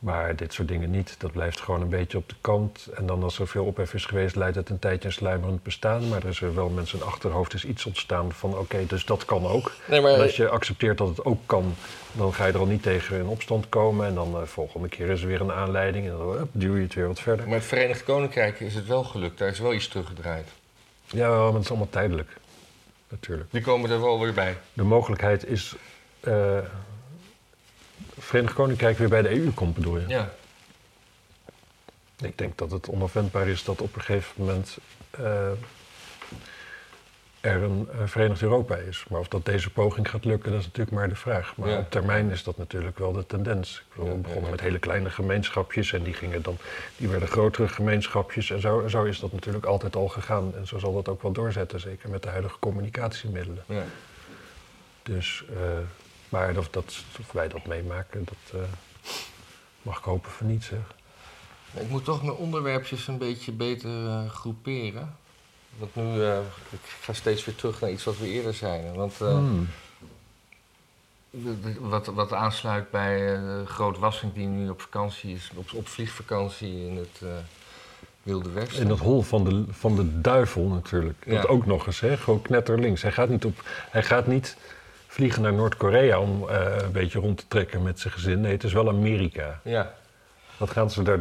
Maar 0.00 0.36
dit 0.36 0.52
soort 0.52 0.68
dingen 0.68 0.90
niet. 0.90 1.14
Dat 1.18 1.32
blijft 1.32 1.60
gewoon 1.60 1.80
een 1.80 1.88
beetje 1.88 2.18
op 2.18 2.28
de 2.28 2.34
kant. 2.40 2.88
En 2.94 3.06
dan 3.06 3.22
als 3.22 3.38
er 3.38 3.48
veel 3.48 3.64
ophef 3.64 3.94
is 3.94 4.04
geweest... 4.06 4.36
leidt 4.36 4.56
het 4.56 4.68
een 4.70 4.78
tijdje 4.78 5.08
een 5.08 5.14
sluimerend 5.14 5.62
bestaan. 5.62 6.08
Maar 6.08 6.22
er 6.22 6.28
is 6.28 6.40
er 6.40 6.54
wel 6.54 6.68
met 6.68 6.88
zijn 6.88 7.02
achterhoofd 7.02 7.54
is 7.54 7.64
iets 7.64 7.86
ontstaan 7.86 8.32
van... 8.32 8.58
oké, 8.58 8.86
dus 8.86 9.04
dat 9.04 9.24
kan 9.24 9.46
ook. 9.46 9.72
Nee, 9.86 9.96
En 9.98 10.02
maar 10.02 10.20
als 10.22 10.36
je 10.36 10.48
accepteert 10.48 10.98
dat 10.98 11.08
het 11.08 11.24
ook 11.24 11.40
kan... 11.46 11.74
dan 12.12 12.34
ga 12.34 12.46
je 12.46 12.52
er 12.52 12.58
al 12.58 12.66
niet 12.66 12.82
tegen 12.82 13.18
in 13.18 13.26
opstand 13.26 13.68
komen. 13.68 14.06
En 14.06 14.14
dan 14.14 14.32
de 14.32 14.46
volgende 14.46 14.88
keer 14.88 15.08
is 15.08 15.20
er 15.22 15.26
weer 15.28 15.40
een 15.40 15.52
aanleiding... 15.52 16.06
en 16.08 16.16
dan 16.16 16.30
hup, 16.36 16.48
duw 16.52 16.76
je 16.76 16.82
het 16.82 16.94
weer 16.94 17.06
wat 17.06 17.20
verder. 17.20 17.44
met 17.48 17.54
het 17.54 17.64
Verenigd 17.64 18.04
Koninkrijk 18.04 18.60
is 18.60 18.74
het 18.74 18.86
wel 18.86 19.04
gelukt. 19.04 19.38
Daar 19.38 19.48
is 19.48 19.58
wel 19.58 19.74
iets 19.74 19.88
teruggedraaid. 19.88 20.48
Ja, 21.06 21.28
maar 21.28 21.52
het 21.52 21.62
is 21.62 21.68
allemaal 21.68 21.88
tijdelijk. 21.90 22.36
Natuurlijk. 23.08 23.52
Die 23.52 23.62
komen 23.62 23.90
er 23.90 24.00
wel 24.00 24.20
weer 24.20 24.34
bij. 24.34 24.56
De 24.72 24.82
mogelijkheid 24.82 25.46
is. 25.46 25.74
eh 26.20 26.58
Verenigd 28.20 28.54
Koninkrijk 28.54 28.98
weer 28.98 29.08
bij 29.08 29.22
de 29.22 29.30
EU 29.30 29.50
komt, 29.50 29.74
bedoel 29.74 29.98
je? 29.98 30.08
Ja. 30.08 30.30
Ik 32.22 32.38
denk 32.38 32.58
dat 32.58 32.70
het 32.70 32.88
onafwendbaar 32.88 33.48
is 33.48 33.64
dat 33.64 33.80
op 33.80 33.94
een 33.94 34.00
gegeven 34.02 34.32
moment. 34.44 34.78
eh, 35.10 35.50
er 37.40 37.62
een 37.62 37.88
eh, 37.92 37.98
Verenigd 38.06 38.42
Europa 38.42 38.76
is. 38.76 39.04
Maar 39.10 39.20
of 39.20 39.28
dat 39.28 39.44
deze 39.44 39.70
poging 39.70 40.10
gaat 40.10 40.24
lukken, 40.24 40.50
dat 40.50 40.60
is 40.60 40.66
natuurlijk 40.66 40.96
maar 40.96 41.08
de 41.08 41.14
vraag. 41.14 41.56
Maar 41.56 41.68
Ja. 41.68 41.78
op 41.78 41.90
termijn 41.90 42.30
is 42.30 42.42
dat 42.44 42.56
natuurlijk 42.58 42.98
wel 42.98 43.12
de 43.12 43.26
tendens. 43.26 43.78
Ik 43.78 43.96
bedoel, 43.96 44.14
we 44.14 44.20
begonnen 44.20 44.50
met 44.50 44.60
hele 44.60 44.78
kleine 44.78 45.10
gemeenschapjes 45.10 45.92
en 45.92 46.02
die, 46.02 46.14
gingen 46.14 46.42
dan, 46.42 46.56
die 46.96 47.08
werden 47.08 47.28
grotere 47.28 47.68
gemeenschapjes. 47.68 48.50
En 48.50 48.60
zo, 48.60 48.88
zo 48.88 49.04
is 49.04 49.20
dat 49.20 49.32
natuurlijk 49.32 49.64
altijd 49.64 49.96
al 49.96 50.08
gegaan. 50.08 50.52
En 50.56 50.66
zo 50.66 50.78
zal 50.78 50.94
dat 50.94 51.08
ook 51.08 51.22
wel 51.22 51.32
doorzetten, 51.32 51.80
zeker 51.80 52.08
met 52.10 52.22
de 52.22 52.28
huidige 52.28 52.58
communicatiemiddelen. 52.58 53.64
Ja. 53.66 53.84
Dus, 55.02 55.44
eh, 55.54 55.56
maar 56.30 56.56
of, 56.56 56.68
dat, 56.68 57.04
of 57.20 57.32
wij 57.32 57.48
dat 57.48 57.66
meemaken, 57.66 58.24
dat 58.24 58.60
eh, 58.62 58.68
mag 59.82 59.98
ik 59.98 60.04
hopen 60.04 60.30
van 60.30 60.46
niet, 60.46 60.64
zeg. 60.64 60.94
Ik 61.74 61.88
moet 61.88 62.04
toch 62.04 62.22
mijn 62.22 62.36
onderwerpjes 62.36 63.08
een 63.08 63.18
beetje 63.18 63.52
beter 63.52 64.06
eh, 64.06 64.30
groeperen. 64.30 65.16
Want 65.78 65.94
nu, 65.94 66.24
eh, 66.24 66.38
ik 66.70 66.80
ga 67.00 67.12
steeds 67.12 67.44
weer 67.44 67.54
terug 67.54 67.80
naar 67.80 67.90
iets 67.90 68.04
wat 68.04 68.18
we 68.18 68.26
eerder 68.28 68.54
zeiden. 68.54 68.94
Want 68.94 69.20
eh, 69.20 69.28
Hmm. 69.28 69.68
wat, 71.80 72.06
wat 72.06 72.32
aansluit 72.32 72.90
bij 72.90 73.34
eh 73.34 73.66
Groot 73.66 73.98
Wassink, 73.98 74.34
die 74.34 74.46
nu 74.46 74.68
op 74.68 74.80
vakantie 74.80 75.34
is, 75.34 75.50
op, 75.54 75.72
op 75.74 75.88
vliegvakantie 75.88 76.86
in 76.86 76.96
het 76.96 77.20
eh, 77.22 77.28
Wilde 78.22 78.50
Westen. 78.50 78.82
In 78.82 78.88
dat 78.88 78.98
hol 78.98 79.22
van 79.22 79.44
de, 79.44 79.64
van 79.70 79.96
de 79.96 80.20
duivel 80.20 80.66
natuurlijk. 80.66 81.24
Ja. 81.26 81.34
Dat 81.34 81.46
ook 81.46 81.66
nog 81.66 81.86
eens, 81.86 82.00
hè? 82.00 82.16
gewoon 82.16 82.42
knetterlinks. 82.42 83.02
Hij 83.02 83.12
gaat 83.12 83.28
niet, 83.28 83.44
op, 83.44 83.62
hij 83.90 84.02
gaat 84.02 84.26
niet 84.26 84.56
vliegen 85.10 85.42
naar 85.42 85.52
Noord-Korea 85.52 86.20
om 86.20 86.48
eh, 86.48 86.56
een 86.82 86.92
beetje 86.92 87.18
rond 87.18 87.38
te 87.38 87.44
trekken 87.48 87.82
met 87.82 88.00
zijn 88.00 88.12
gezin. 88.12 88.40
Nee, 88.40 88.52
het 88.52 88.64
is 88.64 88.72
wel 88.72 88.88
Amerika. 88.88 89.60
Ja, 89.64 89.94
Wat 90.56 90.70
gaan 90.70 90.90
ze 90.90 91.02
daar, 91.02 91.18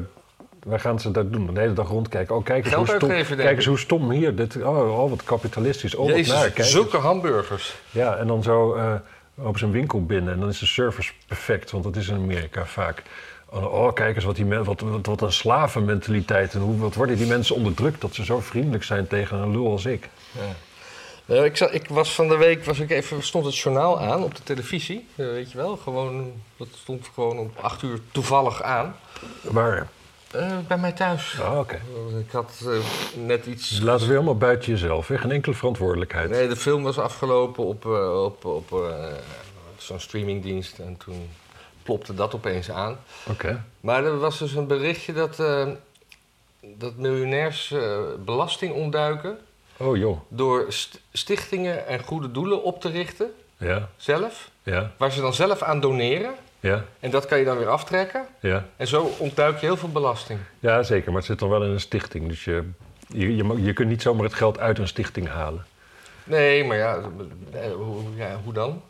waar 0.64 0.80
gaan 0.80 1.00
ze 1.00 1.12
daar 1.12 1.30
doen? 1.30 1.54
De 1.54 1.60
hele 1.60 1.74
dag 1.74 1.88
rondkijken. 1.88 2.36
Oh, 2.36 2.44
kijk 2.44 2.64
eens, 2.64 2.74
Geld 2.74 2.88
hoe 2.88 2.96
stom, 2.96 3.10
uitgeven, 3.10 3.38
kijk 3.38 3.56
eens 3.56 3.66
hoe 3.66 3.78
stom 3.80 4.12
hier. 4.12 4.36
Dit, 4.36 4.56
oh, 4.64 5.02
oh, 5.04 5.10
wat 5.10 5.24
kapitalistisch. 5.24 5.96
Oh, 5.96 6.06
wat 6.06 6.16
Jezus, 6.16 6.34
naar. 6.34 6.50
Kijk 6.50 6.68
zulke 6.68 6.96
eens. 6.96 7.06
hamburgers. 7.06 7.76
Ja, 7.92 8.16
en 8.16 8.28
dan 8.28 8.44
zo 8.44 8.74
eh, 8.74 8.94
op 9.36 9.58
zijn 9.58 9.72
winkel 9.72 10.06
binnen. 10.06 10.34
En 10.34 10.40
dan 10.40 10.50
is 10.50 10.60
de 10.60 10.66
service 10.66 11.12
perfect, 11.28 11.72
want 11.72 11.84
dat 11.84 11.96
is 11.96 12.08
in 12.08 12.16
Amerika 12.16 12.66
vaak. 12.66 13.04
Oh, 13.46 13.74
oh, 13.74 13.94
kijk 13.94 14.16
eens 14.16 14.26
wat, 14.26 14.36
die 14.36 14.46
men, 14.46 14.64
wat, 14.64 14.82
wat, 14.82 15.06
wat 15.06 15.22
een 15.22 15.32
slavenmentaliteit. 15.32 16.54
En 16.54 16.60
hoe, 16.60 16.78
wat 16.78 16.96
worden 16.96 17.18
die 17.18 17.28
mensen 17.28 17.56
onderdrukt 17.56 18.02
dat 18.02 18.14
ze 18.14 18.26
zo 18.26 18.40
vriendelijk 18.40 18.84
zijn 18.84 19.08
tegen 19.08 19.38
een 19.38 19.52
lul 19.52 19.72
als 19.72 19.86
ik. 19.86 20.10
Ja. 20.32 20.42
Nou, 21.30 21.46
ik, 21.46 21.58
zat, 21.58 21.74
ik 21.74 21.88
was 21.88 22.16
van 22.16 22.28
de 22.28 22.38
week, 22.38 22.66
was 22.66 22.80
ik 22.80 22.90
even, 22.90 23.24
stond 23.24 23.46
het 23.46 23.58
journaal 23.58 24.00
aan 24.00 24.24
op 24.24 24.36
de 24.36 24.44
televisie. 24.44 25.08
eh, 25.16 25.26
weet 25.26 25.52
je 25.52 25.58
wel, 25.58 25.78
gewoon, 25.78 26.34
dat 26.58 26.68
stond 26.72 27.10
gewoon 27.14 27.38
om 27.38 27.52
acht 27.62 27.82
uur 27.82 28.00
toevallig 28.12 28.62
aan. 28.62 28.96
Waar? 29.42 29.88
Eh, 30.32 30.58
bij 30.68 30.78
mij 30.78 30.92
thuis. 30.92 31.38
Oh, 31.40 31.60
oké. 31.60 31.82
Ik 32.20 32.32
had 32.32 32.66
net 33.16 33.46
iets... 33.46 33.70
Dus 33.70 33.80
laten 33.80 34.08
we 34.08 34.14
helemaal 34.14 34.38
buiten 34.38 34.72
jezelf. 34.72 35.08
Hè? 35.08 35.18
Geen 35.18 35.32
enkele 35.32 35.56
verantwoordelijkheid. 35.56 36.30
Nee, 36.30 36.48
de 36.48 36.56
film 36.56 36.84
was 36.84 36.98
afgelopen 37.00 37.64
op, 37.64 37.86
op, 37.86 38.46
op 38.46 38.84
zo'n 39.78 40.00
streamingdienst 40.00 40.80
en 40.80 40.98
toen 40.98 41.30
plopte 41.84 42.14
dat 42.14 42.36
opeens 42.36 42.72
aan. 42.72 42.98
Oké. 43.30 43.64
Maar 43.80 44.04
er 44.06 44.20
was 44.20 44.38
dus 44.40 44.54
een 44.54 44.68
berichtje 44.68 45.14
dat, 45.14 45.36
dat 46.62 46.96
miljonairs 46.96 47.74
belasting 48.26 48.74
ontduiken 48.74 49.40
Oh 49.80 49.98
joh. 49.98 50.20
door 50.28 50.66
st- 50.70 51.00
stichtingen 51.12 51.88
en 51.88 52.00
goede 52.04 52.32
doelen 52.32 52.64
op 52.64 52.82
te 52.82 52.90
richten, 52.90 53.32
Ja, 53.58 53.90
zelf, 53.98 54.50
ja, 54.64 54.92
waar 54.98 55.12
ze 55.12 55.22
dan 55.22 55.34
zelf 55.34 55.62
aan 55.62 55.80
doneren. 55.80 56.34
ja, 56.60 56.84
En 57.00 57.10
dat 57.10 57.26
kan 57.26 57.40
je 57.40 57.46
dan 57.46 57.58
weer 57.58 57.68
aftrekken. 57.70 58.26
ja. 58.40 58.66
En 58.78 58.88
zo 58.88 59.12
ontduik 59.18 59.60
je 59.60 59.66
heel 59.66 59.78
veel 59.78 59.90
belasting. 59.92 60.40
Ja, 60.60 60.84
zeker. 60.84 61.08
Maar 61.08 61.18
het 61.18 61.26
zit 61.26 61.40
dan 61.40 61.50
wel 61.50 61.64
in 61.64 61.70
een 61.72 61.80
stichting. 61.80 62.28
Dus 62.28 62.44
je, 62.44 62.64
je, 63.08 63.36
je, 63.36 63.62
je 63.64 63.74
kunt 63.74 63.90
niet 63.90 64.02
zomaar 64.02 64.24
het 64.24 64.34
geld 64.34 64.60
uit 64.60 64.78
een 64.80 64.88
stichting 64.88 65.28
halen. 65.30 65.66
Nee, 66.24 66.64
maar 66.64 66.78
ja, 66.78 67.00
eh, 67.54 67.72
hoe, 67.72 68.02
ja, 68.16 68.40
hoe 68.44 68.54
dan? 68.54 68.82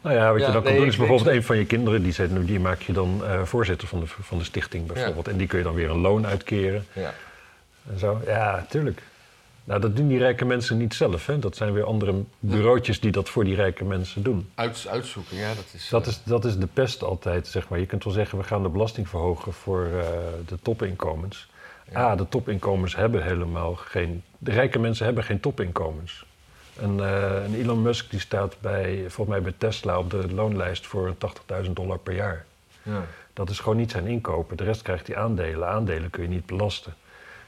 Nou 0.00 0.16
ja, 0.16 0.30
wat 0.32 0.40
Ja, 0.40 0.46
je 0.46 0.52
dan 0.52 0.62
kan 0.62 0.74
doen 0.76 0.86
is 0.86 0.96
bijvoorbeeld 0.96 1.36
een 1.36 1.42
van 1.42 1.56
je 1.56 1.66
kinderen, 1.66 2.02
die, 2.02 2.44
die 2.44 2.60
maak 2.60 2.80
je 2.82 2.92
dan 2.92 3.20
eh, 3.24 3.42
voorzitter 3.42 3.88
van 3.88 4.00
de, 4.00 4.06
van 4.06 4.38
de 4.38 4.44
stichting 4.44 4.86
bijvoorbeeld. 4.86 5.28
En 5.28 5.36
die 5.36 5.46
kun 5.46 5.58
je 5.58 5.64
dan 5.64 5.74
weer 5.74 5.90
een 5.90 6.00
loon 6.00 6.26
uitkeren 6.26 6.86
Ja. 6.92 7.14
en 7.92 7.98
zo. 7.98 8.20
Ja, 8.26 8.66
tuurlijk. 8.68 9.02
Nou, 9.64 9.80
dat 9.80 9.96
doen 9.96 10.08
die 10.08 10.18
rijke 10.18 10.44
mensen 10.44 10.76
niet 10.78 10.94
zelf. 10.94 11.26
Hè? 11.26 11.38
Dat 11.38 11.56
zijn 11.56 11.72
weer 11.72 11.84
andere 11.84 12.22
bureautjes 12.38 13.00
die 13.00 13.10
dat 13.10 13.28
voor 13.28 13.44
die 13.44 13.54
rijke 13.54 13.84
mensen 13.84 14.22
doen. 14.22 14.50
Uit, 14.54 14.86
uitzoeken, 14.90 15.36
ja, 15.36 15.54
dat 15.54 15.70
is... 15.72 15.88
Dat 15.88 16.02
eh, 16.02 16.08
is, 16.08 16.20
dat 16.24 16.44
is 16.44 16.58
de 16.58 16.66
pest 16.66 17.02
altijd, 17.02 17.46
zeg 17.46 17.68
maar. 17.68 17.78
Je 17.78 17.86
kunt 17.86 18.04
wel 18.04 18.12
zeggen, 18.12 18.38
we 18.38 18.44
gaan 18.44 18.62
de 18.62 18.68
belasting 18.68 19.08
verhogen 19.08 19.52
voor 19.52 19.84
eh, 19.84 20.06
de 20.46 20.58
topinkomens. 20.62 21.50
Ja. 21.90 22.10
Ah, 22.10 22.18
de 22.18 22.28
topinkomens 22.28 22.96
hebben 22.96 23.22
helemaal 23.22 23.74
geen... 23.74 24.22
De 24.38 24.50
rijke 24.50 24.78
mensen 24.78 25.04
hebben 25.04 25.24
geen 25.24 25.40
topinkomens. 25.40 26.24
En, 26.80 27.00
eh, 27.00 27.44
en 27.44 27.54
Elon 27.54 27.82
Musk 27.82 28.10
die 28.10 28.20
staat 28.20 28.56
bij, 28.60 28.98
volgens 28.98 29.28
mij 29.28 29.42
bij 29.42 29.54
Tesla 29.58 29.98
op 29.98 30.10
de 30.10 30.34
loonlijst 30.34 30.86
voor 30.86 31.14
80.000 31.64 31.70
dollar 31.72 31.98
per 31.98 32.14
jaar. 32.14 32.44
ja. 32.82 33.04
Dat 33.34 33.50
is 33.50 33.58
gewoon 33.58 33.76
niet 33.76 33.90
zijn 33.90 34.06
inkopen. 34.06 34.56
De 34.56 34.64
rest 34.64 34.82
krijgt 34.82 35.06
hij 35.06 35.16
aandelen. 35.16 35.68
Aandelen 35.68 36.10
kun 36.10 36.22
je 36.22 36.28
niet 36.28 36.46
belasten. 36.46 36.94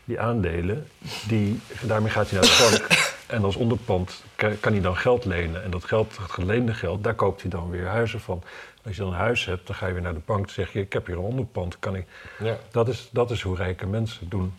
Die 0.05 0.21
aandelen, 0.21 0.87
die, 1.29 1.61
daarmee 1.83 2.11
gaat 2.11 2.31
hij 2.31 2.41
naar 2.41 2.49
de 2.49 2.69
bank. 2.71 2.89
En 3.27 3.45
als 3.45 3.57
onderpand 3.57 4.25
ka- 4.35 4.53
kan 4.61 4.73
hij 4.73 4.81
dan 4.81 4.97
geld 4.97 5.25
lenen. 5.25 5.63
En 5.65 5.71
dat 5.71 5.85
geld, 5.85 6.17
het 6.17 6.31
geleende 6.31 6.75
geld, 6.75 7.05
daar 7.05 7.15
koopt 7.15 7.41
hij 7.41 7.51
dan 7.51 7.71
weer 7.71 7.87
huizen 7.87 8.21
van. 8.21 8.43
Als 8.85 8.97
je 8.97 9.03
dan 9.03 9.13
een 9.13 9.19
huis 9.19 9.45
hebt, 9.45 9.67
dan 9.67 9.77
ga 9.77 9.87
je 9.87 9.93
weer 9.93 10.03
naar 10.03 10.15
de 10.15 10.21
bank. 10.25 10.41
Dan 10.45 10.55
zeg 10.55 10.73
je, 10.73 10.81
ik 10.81 10.93
heb 10.93 11.07
hier 11.07 11.17
een 11.17 11.23
onderpand. 11.23 11.79
Kan 11.79 11.97
ik... 11.97 12.07
ja. 12.39 12.57
dat, 12.71 12.89
is, 12.89 13.09
dat 13.13 13.31
is 13.31 13.43
hoe 13.43 13.57
rijke 13.57 13.87
mensen 13.87 14.29
doen. 14.29 14.55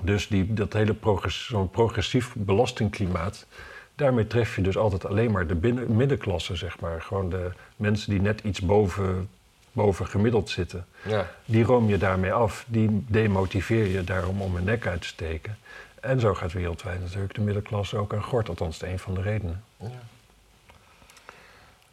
Dus 0.00 0.28
die, 0.28 0.54
dat 0.54 0.72
hele 0.72 0.94
progress, 0.94 1.46
zo'n 1.46 1.70
progressief 1.70 2.34
belastingklimaat... 2.36 3.46
daarmee 3.94 4.26
tref 4.26 4.56
je 4.56 4.62
dus 4.62 4.76
altijd 4.76 5.06
alleen 5.06 5.30
maar 5.30 5.46
de 5.46 5.54
binnen, 5.54 5.96
middenklasse, 5.96 6.56
zeg 6.56 6.80
maar. 6.80 7.02
Gewoon 7.02 7.30
de 7.30 7.50
mensen 7.76 8.10
die 8.10 8.20
net 8.20 8.40
iets 8.40 8.60
boven, 8.60 9.28
boven 9.74 10.06
gemiddeld 10.06 10.50
zitten. 10.50 10.86
ja. 11.02 11.30
Die 11.44 11.64
room 11.64 11.88
je 11.88 11.98
daarmee 11.98 12.32
af. 12.32 12.64
Die 12.68 13.04
demotiveer 13.08 13.86
je 13.86 14.04
daarom 14.04 14.42
om 14.42 14.56
een 14.56 14.64
nek 14.64 14.86
uit 14.86 15.00
te 15.00 15.06
steken. 15.06 15.58
En 16.00 16.20
zo 16.20 16.34
gaat 16.34 16.52
wereldwijd 16.52 17.00
natuurlijk 17.00 17.34
de 17.34 17.40
middenklasse 17.40 17.96
ook 17.96 18.14
aan 18.14 18.22
gort. 18.22 18.48
Althans, 18.48 18.82
een 18.82 18.98
van 18.98 19.14
de 19.14 19.22
redenen. 19.22 19.64
ja. 19.76 19.88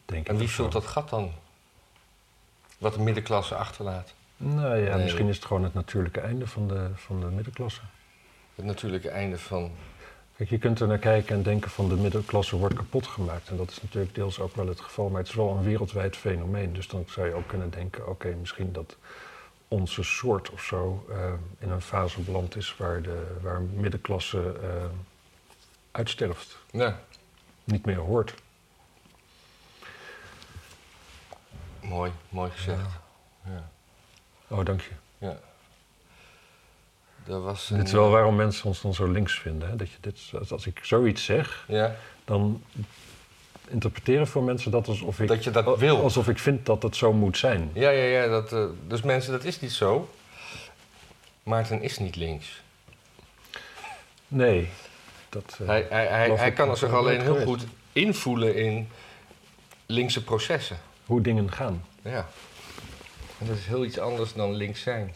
Denk 0.06 0.28
En 0.28 0.38
wie 0.38 0.50
vult 0.50 0.72
dat 0.72 0.86
gat 0.86 1.10
dan? 1.10 1.32
Wat 2.78 2.94
de 2.94 3.00
middenklasse 3.00 3.56
achterlaat. 3.56 4.14
Nou 4.38 4.78
ja, 4.78 4.96
Nee. 4.96 5.04
misschien 5.04 5.28
is 5.28 5.36
het 5.36 5.46
gewoon 5.46 5.64
het 5.64 5.74
natuurlijke 5.74 6.20
einde 6.20 6.48
van 6.48 6.68
de, 6.68 6.90
van 6.96 7.20
de 7.20 7.26
middenklasse. 7.26 7.82
Het 8.56 8.66
natuurlijke 8.66 9.10
einde 9.10 9.40
van... 9.40 9.72
Kijk, 10.42 10.54
je 10.54 10.60
kunt 10.60 10.80
er 10.80 10.88
naar 10.88 10.98
kijken 10.98 11.36
en 11.36 11.44
denken 11.44 11.72
van 11.72 11.90
de 11.90 11.96
middenklasse 11.96 12.56
wordt 12.58 12.76
kapot 12.76 13.08
gemaakt. 13.08 13.50
En 13.50 13.58
dat 13.58 13.70
is 13.70 13.82
natuurlijk 13.82 14.16
deels 14.16 14.40
ook 14.40 14.56
wel 14.56 14.68
het 14.68 14.80
geval, 14.80 15.10
maar 15.10 15.20
het 15.20 15.30
is 15.30 15.36
wel 15.36 15.50
een 15.50 15.64
wereldwijd 15.64 16.18
fenomeen. 16.18 16.74
Dus 16.74 16.88
dan 16.88 17.06
zou 17.08 17.28
je 17.28 17.34
ook 17.34 17.48
kunnen 17.48 17.70
denken, 17.70 18.08
oké, 18.08 18.36
misschien 18.40 18.72
dat 18.74 18.98
onze 19.68 20.04
soort 20.04 20.50
of 20.50 20.62
zo 20.62 21.06
eh, 21.10 21.34
in 21.60 21.70
een 21.70 21.82
fase 21.82 22.22
beland 22.22 22.56
is 22.56 22.76
waar 22.78 23.02
de 23.02 23.38
waar 23.42 23.62
middenklasse 23.62 24.60
eh, 24.62 24.86
uitsterft, 25.92 26.58
Ja, 26.72 27.00
niet 27.64 27.86
meer 27.86 28.00
hoort. 28.00 28.34
mooi, 31.82 32.12
mooi 32.30 32.52
gezegd. 32.52 32.90
Ja. 33.46 33.70
Oh, 34.48 34.66
dank 34.66 34.82
je. 34.82 34.92
ja. 35.18 35.40
Er 37.32 37.42
was 37.42 37.70
een... 37.70 37.78
Dit 37.78 37.86
is 37.88 37.94
wel 37.94 38.10
waarom 38.10 38.36
mensen 38.36 38.66
ons 38.66 38.82
dan 38.82 38.94
zo 38.94 39.06
links 39.12 39.40
vinden. 39.40 39.70
Hè? 39.70 39.76
Dat 39.76 39.90
je 39.92 39.98
dit, 40.02 40.32
als- 40.52 40.66
ik 40.66 40.80
zoiets 40.82 41.24
zeg, 41.26 41.66
Ja, 41.68 41.96
dan 42.26 42.64
interpreteren 43.70 44.28
voor 44.28 44.44
mensen 44.44 44.72
dat 44.72 44.88
alsof 44.88 45.20
ik, 45.20 45.28
Dat 45.28 45.44
je 45.44 45.52
dat 45.52 45.78
wil. 45.80 46.02
alsof 46.04 46.28
ik 46.28 46.40
vind 46.40 46.66
dat 46.66 46.84
het 46.84 46.96
zo 46.96 47.14
moet 47.14 47.38
zijn. 47.38 47.70
ja, 47.74 47.90
ja. 47.90 48.04
ja 48.04 48.28
dat, 48.28 48.54
eh, 48.54 48.66
dus 48.88 49.02
mensen, 49.02 49.32
dat 49.32 49.44
is 49.44 49.60
niet 49.60 49.72
zo. 49.72 50.10
Maarten 51.44 51.82
is 51.82 51.98
niet 51.98 52.16
links. 52.16 52.62
Nee. 54.28 54.70
Dat, 55.30 55.58
eh, 55.62 55.68
Hij, 55.68 55.86
hij, 55.90 56.08
hij, 56.08 56.30
hij 56.30 56.52
kan 56.52 56.78
zich 56.78 56.92
alleen 56.94 57.22
heel 57.22 57.42
goed 57.46 57.66
invoelen 57.94 58.56
in 58.56 58.90
linkse 59.86 60.24
processen. 60.24 60.78
Hoe 61.06 61.22
dingen 61.22 61.52
gaan. 61.52 61.84
Ja. 62.04 62.28
En 63.40 63.48
dat 63.48 63.58
is 63.58 63.66
heel 63.66 63.86
iets 63.86 64.00
anders 64.00 64.34
dan 64.34 64.54
links 64.54 64.82
zijn. 64.82 65.14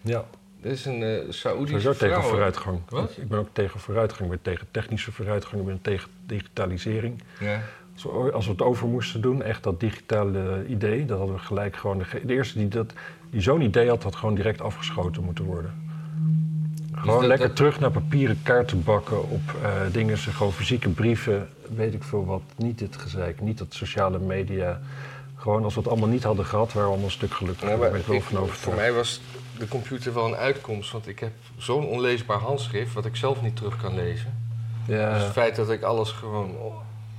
Ja, 0.00 0.24
Er 0.62 0.70
is 0.70 0.84
een 0.84 1.00
uh, 1.00 1.18
Saoedische 1.28 1.80
sowieso 1.80 1.92
tegen 1.92 2.16
vrouw. 2.16 2.28
vooruitgang. 2.30 2.78
Wat? 2.88 3.16
Ik 3.16 3.28
ben 3.28 3.38
ook 3.38 3.48
tegen 3.52 3.80
vooruitgang. 3.80 4.22
Ik 4.22 4.28
ben 4.42 4.52
tegen 4.52 4.66
technische 4.70 5.12
vooruitgang. 5.12 5.60
Ik 5.60 5.66
ben 5.66 5.78
tegen 5.82 6.08
digitalisering. 6.26 7.22
Ja. 7.40 7.60
Als 7.94 8.02
we, 8.02 8.32
als 8.32 8.44
we 8.44 8.50
het 8.52 8.62
over 8.62 8.88
moesten 8.88 9.20
doen, 9.20 9.42
echt 9.42 9.62
dat 9.62 9.80
digitale 9.80 10.64
idee, 10.68 11.04
dat 11.04 11.18
hadden 11.18 11.36
we 11.36 11.42
gelijk 11.42 11.76
gewoon... 11.76 11.98
De, 11.98 12.34
eerste 12.34 12.58
die, 12.58 12.68
dat, 12.68 12.92
die 13.30 13.40
zo'n 13.40 13.60
idee 13.60 13.88
had, 13.88 14.02
had 14.02 14.16
gewoon 14.16 14.34
direct 14.34 14.60
afgeschoten 14.60 15.22
moeten 15.24 15.44
worden. 15.44 15.74
Gewoon 16.94 17.18
dat- 17.18 17.28
lekker 17.28 17.46
dat- 17.46 17.56
terug 17.56 17.80
naar 17.80 17.90
papieren 17.90 18.38
kaarten 18.42 18.82
bakken 18.84 19.28
op 19.30 19.40
eh, 19.62 19.70
dingen, 19.92 20.18
gewoon 20.18 20.52
fysieke 20.52 20.88
brieven, 20.88 21.48
weet 21.76 21.94
ik 21.94 22.02
veel 22.02 22.24
wat. 22.24 22.42
Niet 22.56 22.78
dit 22.78 22.96
gezeik, 22.96 23.40
niet 23.40 23.58
dat 23.58 23.74
sociale 23.74 24.18
media. 24.18 24.80
Gewoon 25.36 25.64
als 25.64 25.74
we 25.74 25.80
het 25.80 25.88
allemaal 25.88 26.08
niet 26.08 26.22
hadden 26.22 26.44
gehad, 26.44 26.66
waren 26.72 26.82
we 26.82 26.88
allemaal 26.88 27.04
een 27.04 27.12
stuk 27.14 27.32
gelukkiger. 27.34 27.70
Ja, 27.70 27.76
maar 27.76 27.90
ben 27.90 28.00
ik 28.00 28.06
ik- 28.06 28.22
voor 28.52 28.74
mij 28.74 28.92
was 28.92 29.20
de 29.58 29.68
computer 29.68 30.14
wel 30.14 30.26
een 30.26 30.36
uitkomst, 30.36 30.90
want 30.92 31.08
ik 31.08 31.18
heb 31.20 31.32
zo'n 31.56 31.86
onleesbaar 31.86 32.38
handschrift 32.38 32.92
wat 32.92 33.04
ik 33.04 33.16
zelf 33.16 33.42
niet 33.42 33.56
terug 33.56 33.76
kan 33.76 33.94
lezen. 33.94 34.50
Ja. 34.86 35.12
Dus 35.14 35.22
het 35.22 35.32
feit 35.32 35.56
dat 35.56 35.70
ik 35.70 35.82
alles 35.82 36.10
gewoon 36.10 36.56
op, 36.58 36.74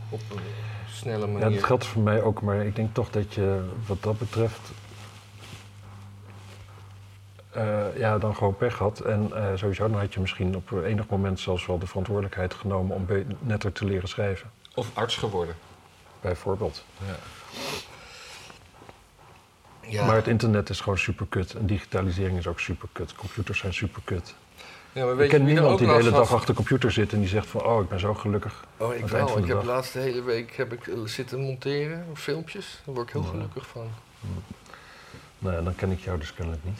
op 0.09 0.21
een 0.31 0.41
snelle 0.89 1.25
Ja, 1.27 1.31
manier... 1.31 1.49
dat 1.55 1.63
geldt 1.63 1.86
voor 1.86 2.01
mij 2.01 2.21
ook, 2.21 2.41
maar 2.41 2.65
ik 2.65 2.75
denk 2.75 2.93
toch 2.93 3.09
dat 3.09 3.34
je 3.34 3.69
wat 3.88 4.03
dat 4.03 4.17
betreft. 4.17 4.71
eh, 7.51 7.97
ja, 7.97 8.17
dan 8.17 8.36
gewoon 8.36 8.57
pech 8.57 8.77
had. 8.77 8.99
En 8.99 9.29
eh, 9.36 9.45
sowieso 9.55 9.89
dan 9.89 9.99
had 9.99 10.13
je 10.13 10.19
misschien 10.19 10.55
op 10.55 10.71
enig 10.71 11.07
moment 11.07 11.39
zelfs 11.39 11.65
wel 11.65 11.77
de 11.79 11.88
verantwoordelijkheid 11.88 12.53
genomen 12.53 12.95
om 12.95 13.07
netter 13.39 13.71
te 13.71 13.86
leren 13.86 14.07
schrijven. 14.07 14.51
Of 14.75 14.88
arts 14.93 15.15
geworden. 15.17 15.55
Bijvoorbeeld. 16.21 16.84
Ja. 17.05 17.15
Ja. 19.88 20.05
Maar 20.05 20.15
het 20.15 20.27
internet 20.27 20.69
is 20.69 20.79
gewoon 20.81 20.97
superkut. 20.97 21.53
En 21.53 21.65
digitalisering 21.65 22.38
is 22.38 22.47
ook 22.47 22.59
superkut. 22.59 23.15
Computers 23.15 23.59
zijn 23.59 23.73
superkut. 23.73 24.34
ja, 24.91 25.05
maar 25.05 25.23
Ik 25.23 25.29
ken 25.29 25.43
niemand 25.45 25.77
die 25.77 25.88
de 25.88 25.93
hele 25.93 26.09
had? 26.09 26.19
dag 26.19 26.34
achter 26.34 26.47
de 26.49 26.53
computer 26.55 26.91
zit 26.91 27.13
en 27.13 27.19
die 27.19 27.27
zegt 27.27 27.47
van... 27.47 27.63
oh, 27.63 27.81
ik 27.84 27.89
ben 27.89 27.99
zo 27.99 28.13
gelukkig. 28.13 28.65
Oh, 28.77 28.95
ik 28.95 29.07
wel. 29.07 29.38
Ik 29.38 29.45
heb 29.47 29.59
de 29.59 29.65
laatste 29.65 29.99
hele 29.99 30.21
week 30.23 30.55
heb 30.55 30.73
ik 30.73 30.88
eh, 30.88 30.95
zitten 31.05 31.39
monteren, 31.39 32.05
filmpjes. 32.13 32.81
Daar 32.86 32.95
word 32.95 33.07
ik 33.07 33.13
heel 33.13 33.23
Ja. 33.23 33.29
gelukkig 33.29 33.67
van. 33.67 33.88
Nou, 35.39 35.63
dan 35.63 35.75
ken 35.75 35.91
ik 35.91 35.99
jou 35.99 36.19
dus 36.19 36.34
kennelijk 36.34 36.63
niet. 36.65 36.79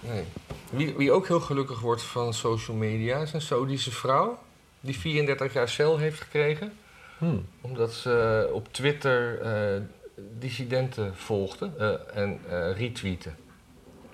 Nee. 0.00 0.24
Wie, 0.70 0.94
wie 0.96 1.12
ook 1.12 1.26
heel 1.28 1.40
gelukkig 1.40 1.80
wordt 1.80 2.02
van 2.02 2.34
social 2.34 2.76
media 2.76 3.18
is 3.18 3.32
een 3.32 3.40
Saudische 3.40 3.90
vrouw. 3.90 4.38
Die 4.80 4.98
34 4.98 5.52
jaar 5.52 5.68
cel 5.68 5.98
heeft 5.98 6.20
gekregen. 6.20 6.72
Hmm. 7.18 7.46
Omdat 7.60 7.92
ze 7.92 8.48
op 8.52 8.72
Twitter 8.72 9.40
eh, 9.40 9.80
dissidenten 10.16 11.16
volgde 11.16 11.70
eh, 11.78 12.22
en 12.22 12.40
eh 12.50 12.76
retweeten. 12.76 13.36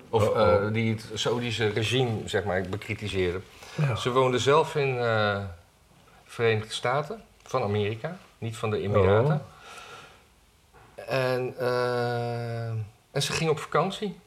Of 0.09 0.27
Oh-oh. 0.27 0.65
eh, 0.65 0.73
die 0.73 0.93
het 0.93 1.09
Saudische 1.13 1.67
regime, 1.67 2.11
zeg 2.25 2.43
maar, 2.43 2.61
bekritiseren. 2.61 3.43
Ja. 3.75 3.95
Ze 3.95 4.11
woonde 4.11 4.39
zelf 4.39 4.75
in 4.75 4.97
eh 4.97 5.43
Verenigde 6.25 6.73
Staten 6.73 7.21
van 7.43 7.63
Amerika, 7.63 8.17
niet 8.37 8.57
van 8.57 8.69
de 8.69 8.81
Emiraten. 8.81 9.41
En, 11.07 11.53
eh, 11.57 12.67
en 13.11 13.21
ze 13.21 13.31
ging 13.31 13.49
op 13.49 13.59
vakantie. 13.59 14.19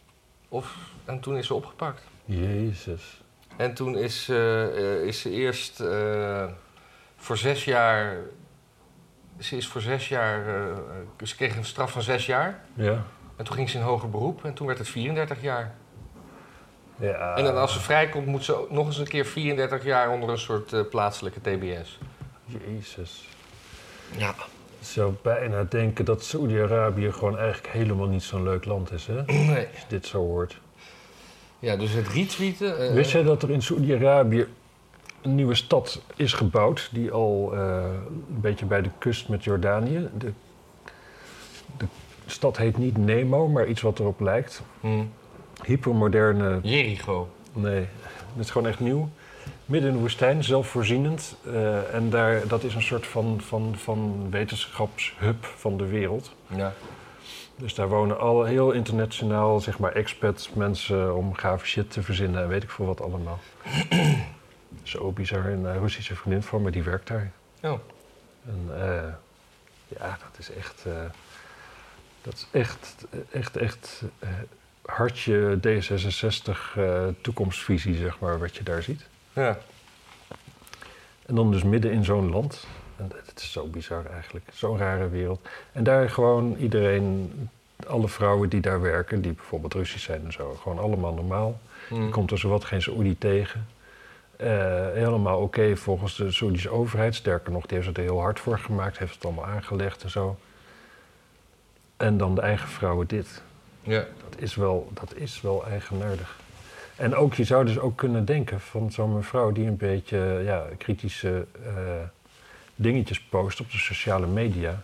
Of, 0.49 0.77
en 1.05 1.21
toen 1.21 1.37
is 1.37 1.47
ze 1.47 1.55
opgepakt. 1.55 2.03
Jezus. 2.25 3.21
En 3.57 3.75
toen 3.75 3.99
is, 3.99 4.29
is 5.05 5.21
ze 5.21 5.31
eerst 5.31 5.83
voor 7.17 7.37
zes 7.37 7.65
jaar. 7.65 8.19
Ze 9.39 9.57
is 9.57 9.67
voor 9.67 9.81
zes 9.81 10.09
jaar. 10.09 10.47
eh, 10.49 11.27
ze 11.27 11.37
kreeg 11.37 11.57
een 11.57 11.65
straf 11.65 11.91
van 11.93 12.03
zes 12.03 12.27
jaar. 12.27 12.61
Ja. 12.75 13.03
En 13.37 13.45
toen 13.45 13.55
ging 13.55 13.71
ze 13.71 13.77
in 13.77 13.83
hoger 13.83 14.11
beroep. 14.11 14.45
En 14.45 14.55
toen 14.55 14.67
werd 14.67 14.79
het 14.79 14.89
34 14.89 15.43
jaar. 15.43 15.75
ja. 16.97 17.35
En 17.37 17.45
dan 17.45 17.57
als 17.57 17.73
ze 17.73 17.81
vrijkomt, 17.81 18.27
moet 18.27 18.45
ze 18.45 18.55
ook 18.61 18.71
nog 18.71 18.87
eens 18.87 18.99
een 18.99 19.09
keer 19.09 19.27
34 19.27 19.85
jaar 19.85 20.11
onder 20.11 20.29
een 20.29 20.39
soort 20.39 20.73
eh, 20.73 20.81
plaatselijke 20.91 21.41
TBS. 21.41 21.99
Jezus. 22.45 23.29
Ja. 24.17 24.29
Ik 24.81 24.93
zou 24.93 25.15
bijna 25.23 25.65
denken 25.69 26.05
dat 26.05 26.25
Saoedi-Arabië 26.25 27.13
gewoon 27.13 27.39
eigenlijk 27.39 27.73
helemaal 27.73 28.07
niet 28.07 28.23
zo'n 28.23 28.43
leuk 28.43 28.65
land 28.65 28.93
is, 28.93 29.07
hè? 29.07 29.23
Nee. 29.53 29.67
Als 29.67 29.81
je 29.81 29.85
dit 29.89 30.07
zo 30.07 30.19
hoort. 30.19 30.61
Ja, 31.59 31.77
dus 31.77 31.93
het 31.93 32.09
retweeten. 32.09 32.79
eh, 32.89 32.93
Wist 32.95 33.11
jij 33.11 33.23
dat 33.23 33.43
er 33.43 33.51
in 33.51 33.63
Saoedi-Arabië 33.63 34.47
een 35.27 35.35
nieuwe 35.35 35.55
stad 35.55 36.03
is 36.17 36.33
gebouwd... 36.33 36.89
die 36.93 37.11
al 37.11 37.51
eh, 37.55 37.85
een 38.29 38.41
beetje 38.41 38.65
bij 38.65 38.83
de 38.83 38.91
kust 38.99 39.29
met 39.29 39.45
Jordanië... 39.45 40.09
De, 40.19 40.33
de 41.77 41.87
stad 42.27 42.57
heet 42.57 42.79
niet 42.79 42.97
Nemo, 42.97 43.49
maar 43.49 43.67
iets 43.67 43.81
wat 43.81 43.99
erop 43.99 44.21
lijkt. 44.21 44.63
hm, 44.81 45.05
Hypermoderne... 45.65 46.59
Jericho. 46.63 47.29
Nee, 47.53 47.87
het 48.35 48.45
is 48.45 48.51
gewoon 48.51 48.69
echt 48.69 48.81
nieuw. 48.81 49.09
Midden 49.65 49.91
in 49.91 49.97
de 49.97 50.03
woestijn, 50.03 50.45
zelfvoorzienend. 50.45 51.37
Eh, 51.47 51.95
en 51.95 52.11
daar, 52.11 52.49
dat 52.49 52.63
is 52.65 52.75
een 52.75 52.83
soort 52.83 53.07
van, 53.07 53.41
van, 53.41 53.75
van 53.77 54.27
wetenschapshub 54.31 55.45
van 55.45 55.77
de 55.77 55.87
wereld. 55.87 56.35
Ja. 56.47 56.73
Dus 57.57 57.75
daar 57.75 57.89
wonen 57.89 58.19
al 58.21 58.45
heel 58.45 58.71
internationaal, 58.71 59.61
zeg 59.61 59.79
maar, 59.79 59.93
expats, 59.93 60.51
mensen 60.53 61.17
om 61.17 61.35
gave 61.35 61.67
shit 61.67 61.91
te 61.91 62.03
verzinnen 62.03 62.43
en 62.43 62.49
weet 62.49 62.63
ik 62.63 62.71
veel 62.71 62.87
wat 62.87 63.01
allemaal. 63.03 63.39
Zo 64.83 65.13
bizar. 65.13 65.47
Een 65.47 65.67
eh, 65.67 65.77
Russische 65.77 66.17
vriendin 66.17 66.43
van 66.43 66.63
me, 66.63 66.71
die 66.71 66.83
werkt 66.83 67.09
daar. 67.09 67.31
Oh. 67.63 67.79
En 68.47 68.69
eh, 68.81 69.13
ja, 69.89 70.19
dat 70.23 70.39
is 70.39 70.51
echt, 70.51 70.85
eh, 70.87 70.93
dat 72.23 72.35
is 72.35 72.47
echt, 72.51 73.07
echt, 73.31 73.57
echt 73.57 74.03
hartje 74.87 75.59
D66 75.59 76.77
eh, 76.77 77.07
toekomstvisie, 77.21 77.97
zeg 77.97 78.19
maar, 78.19 78.39
wat 78.39 78.57
je 78.57 78.63
daar 78.63 78.83
ziet. 78.83 79.07
Ja. 79.33 79.59
En 81.27 81.35
dan 81.35 81.51
dus 81.51 81.63
midden 81.63 81.93
in 81.93 82.05
zo'n 82.05 82.31
land. 82.31 82.67
En 82.97 83.11
het 83.27 83.41
is 83.41 83.53
zo 83.53 83.67
bizar 83.67 84.07
eigenlijk. 84.07 84.45
Zo'n 84.53 84.79
rare 84.79 85.09
wereld. 85.09 85.49
En 85.73 85.85
daar 85.85 86.11
gewoon 86.11 86.57
iedereen, 86.57 87.33
alle 87.87 88.09
vrouwen 88.09 88.49
die 88.49 88.61
daar 88.61 88.81
werken, 88.81 89.23
die 89.23 89.33
bijvoorbeeld 89.33 89.75
Russisch 89.75 90.05
zijn 90.05 90.25
en 90.25 90.33
zo, 90.33 90.59
gewoon 90.63 90.79
allemaal 90.79 91.15
normaal. 91.15 91.61
Je 91.89 92.09
komt 92.09 92.31
er 92.31 92.39
zowat 92.39 92.65
geen 92.65 92.83
Saoedi 92.83 93.19
tegen. 93.19 93.67
Eh, 94.37 94.87
helemaal 94.93 95.41
oké 95.41 95.77
volgens 95.77 96.17
de 96.17 96.33
Saoedische 96.33 96.71
overheid. 96.71 97.15
Sterker 97.15 97.53
nog, 97.53 97.67
die 97.67 97.77
heeft 97.77 97.89
het 97.89 97.97
er 97.97 98.03
heel 98.03 98.21
hard 98.21 98.41
voor 98.41 98.59
gemaakt, 98.59 98.99
heeft 98.99 99.15
het 99.15 99.25
allemaal 99.25 99.47
aangelegd 99.47 100.03
en 100.03 100.11
zo. 100.11 100.39
En 101.97 102.17
dan 102.17 102.35
de 102.35 102.41
eigen 102.41 102.69
vrouwen 102.69 103.07
dit. 103.07 103.43
Ja. 103.83 104.05
Dat 104.31 104.41
is 104.41 104.55
wel, 104.55 104.91
dat 104.95 105.15
is 105.15 105.41
wel 105.41 105.67
eigenaardig. 105.67 106.37
En 106.97 107.15
ook, 107.15 107.35
je 107.35 107.45
zou 107.45 107.65
dus 107.65 107.79
ook 107.79 107.97
kunnen 107.97 108.25
denken 108.25 108.61
van 108.61 108.93
zo'n 108.93 109.15
mevrouw 109.15 109.53
die 109.53 109.67
een 109.67 109.77
beetje 109.77 110.41
ja, 110.45 110.67
kritische 110.79 111.47
eh, 111.65 111.73
dingetjes 112.75 113.21
post 113.21 113.61
op 113.61 113.71
de 113.71 113.79
sociale 113.79 114.27
media. 114.27 114.83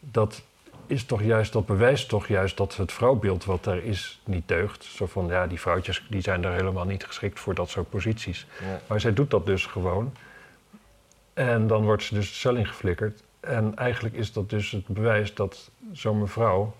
Dat 0.00 0.42
is 0.90 1.04
toch 1.04 1.22
juist, 1.22 1.52
dat 1.52 1.66
bewijst 1.66 2.08
toch 2.08 2.28
juist 2.28 2.56
dat 2.56 2.76
het 2.76 2.92
vrouwbeeld 2.92 3.44
wat 3.44 3.64
daar 3.64 3.78
is 3.78 4.20
niet 4.24 4.48
deugt. 4.48 4.84
Zo 4.84 5.06
van, 5.06 5.26
ja, 5.26 5.46
die 5.46 5.60
vrouwtjes 5.60 6.06
die 6.10 6.20
zijn 6.20 6.42
daar 6.42 6.52
helemaal 6.52 6.84
niet 6.84 7.04
geschikt 7.04 7.40
voor 7.40 7.54
dat 7.54 7.70
soort 7.70 7.90
posities. 7.90 8.46
Ja. 8.60 8.80
Maar 8.86 9.00
zij 9.00 9.12
doet 9.12 9.30
dat 9.30 9.46
dus 9.46 9.66
gewoon. 9.66 10.12
En 11.34 11.66
dan 11.66 11.84
wordt 11.84 12.02
ze 12.02 12.14
dus 12.14 12.28
de 12.28 12.34
cel 12.34 12.54
ingeflikkerd. 12.54 13.22
En 13.40 13.76
eigenlijk 13.76 14.14
is 14.14 14.32
dat 14.32 14.50
dus 14.50 14.70
het 14.70 14.86
bewijs 14.86 15.34
dat 15.34 15.70
zo'n 15.92 16.18
mevrouw 16.18 16.74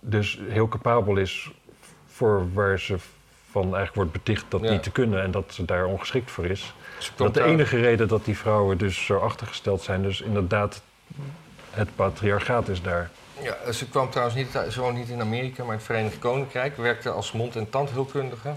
dus 0.00 0.40
heel 0.48 0.68
capabel 0.68 1.16
is 1.16 1.50
voor 2.06 2.52
waar 2.52 2.78
ze 2.78 2.96
van 3.50 3.62
eigenlijk 3.62 3.94
wordt 3.94 4.12
beticht 4.12 4.44
dat 4.48 4.60
Ja. 4.60 4.70
niet 4.70 4.82
te 4.82 4.90
kunnen 4.90 5.22
en 5.22 5.30
dat 5.30 5.54
ze 5.54 5.64
daar 5.64 5.86
ongeschikt 5.86 6.30
voor 6.30 6.46
is. 6.46 6.74
Dat 7.16 7.34
de 7.34 7.42
enige 7.42 7.76
reden 7.76 8.08
dat 8.08 8.24
die 8.24 8.36
vrouwen 8.36 8.78
dus 8.78 9.04
zo 9.04 9.18
achtergesteld 9.18 9.82
zijn, 9.82 10.02
dus 10.02 10.20
inderdaad 10.20 10.82
het 11.72 11.96
patriarchaat 11.96 12.68
is 12.68 12.82
daar. 12.82 13.10
Ja, 13.40 13.72
ze 13.72 13.88
kwam 13.88 14.10
trouwens 14.10 14.36
niet, 14.36 14.72
ze 14.72 14.80
woont 14.80 14.96
niet 14.96 15.08
in 15.08 15.20
Amerika, 15.20 15.62
maar 15.62 15.72
in 15.72 15.78
het 15.78 15.86
Verenigd 15.86 16.18
Koninkrijk. 16.18 16.76
Werkte 16.76 17.10
als 17.10 17.32
mond- 17.32 17.56
en 17.56 17.70
tandheelkundige. 17.70 18.54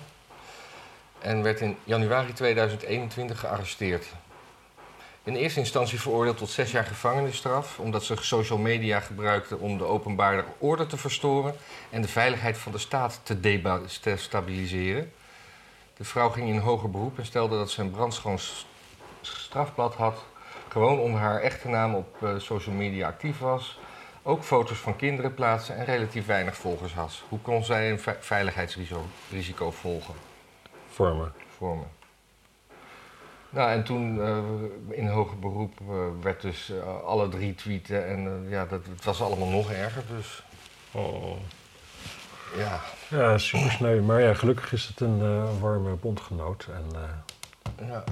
En 1.19 1.43
werd 1.43 1.61
in 1.61 1.77
januari 1.83 2.33
2021 2.33 3.39
gearresteerd. 3.39 4.05
In 5.23 5.35
eerste 5.35 5.59
instantie 5.59 5.99
veroordeeld 5.99 6.37
tot 6.37 6.49
zes 6.49 6.71
jaar 6.71 6.83
gevangenisstraf. 6.85 7.79
omdat 7.79 8.03
ze 8.03 8.15
social 8.19 8.59
media 8.59 8.99
gebruikte 8.99 9.57
om 9.57 9.77
de 9.77 9.83
openbare 9.83 10.43
orde 10.57 10.87
te 10.87 10.97
verstoren. 10.97 11.55
en 11.89 12.01
de 12.01 12.07
veiligheid 12.07 12.57
van 12.57 12.71
de 12.71 12.77
staat 12.77 13.19
te 13.23 13.39
deba- 13.39 13.81
te 14.01 14.15
stabiliseren. 14.17 15.11
De 15.97 16.03
vrouw 16.03 16.29
ging 16.29 16.47
in 16.49 16.57
hoger 16.57 16.89
beroep 16.89 17.17
en 17.17 17.25
stelde 17.25 17.57
dat 17.57 17.71
ze 17.71 17.81
een 17.81 17.91
brandschoon 17.91 18.39
strafblad 19.21 19.95
had. 19.95 20.23
Gewoon 20.75 20.99
onder 20.99 21.19
haar 21.19 21.41
echte 21.41 21.67
naam 21.67 21.93
op 21.95 22.23
eh, 22.23 22.29
social 22.37 22.75
media 22.75 23.07
actief 23.07 23.39
was 23.39 23.79
ook 24.23 24.43
foto's 24.43 24.77
van 24.77 24.95
kinderen 24.95 25.33
plaatsen 25.33 25.75
en 25.77 25.85
relatief 25.85 26.25
weinig 26.25 26.55
volgers 26.55 26.93
had. 26.93 27.21
Hoe 27.29 27.39
kon 27.39 27.63
zij 27.63 27.91
een 27.91 27.99
ve- 27.99 28.17
veiligheidsrisico 28.19 29.05
risico 29.31 29.71
volgen, 29.71 30.13
Vormen. 30.89 31.33
vormen? 31.57 31.87
Nou, 33.49 33.69
en 33.71 33.83
toen 33.83 34.21
eh, 34.21 34.97
in 34.97 35.07
hoger 35.07 35.39
beroep 35.39 35.79
eh, 35.79 35.95
werd 36.21 36.41
dus 36.41 36.71
alle 37.05 37.29
drie 37.29 37.55
tweeten 37.55 38.07
en 38.07 38.45
ja, 38.49 38.65
dat, 38.65 38.85
het 38.85 39.03
was 39.05 39.21
allemaal 39.21 39.47
nog 39.49 39.71
erger. 39.71 40.03
Dus 40.15 40.43
Oh. 40.91 41.37
ja, 42.57 42.79
Ja, 43.09 43.37
super 43.37 43.71
sneu. 43.71 44.01
Maar 44.01 44.21
ja, 44.21 44.33
gelukkig 44.33 44.73
is 44.73 44.85
het 44.87 44.99
een 44.99 45.59
warme 45.59 45.93
bondgenoot. 45.93 46.67
En, 46.73 46.91
ja. 47.87 48.03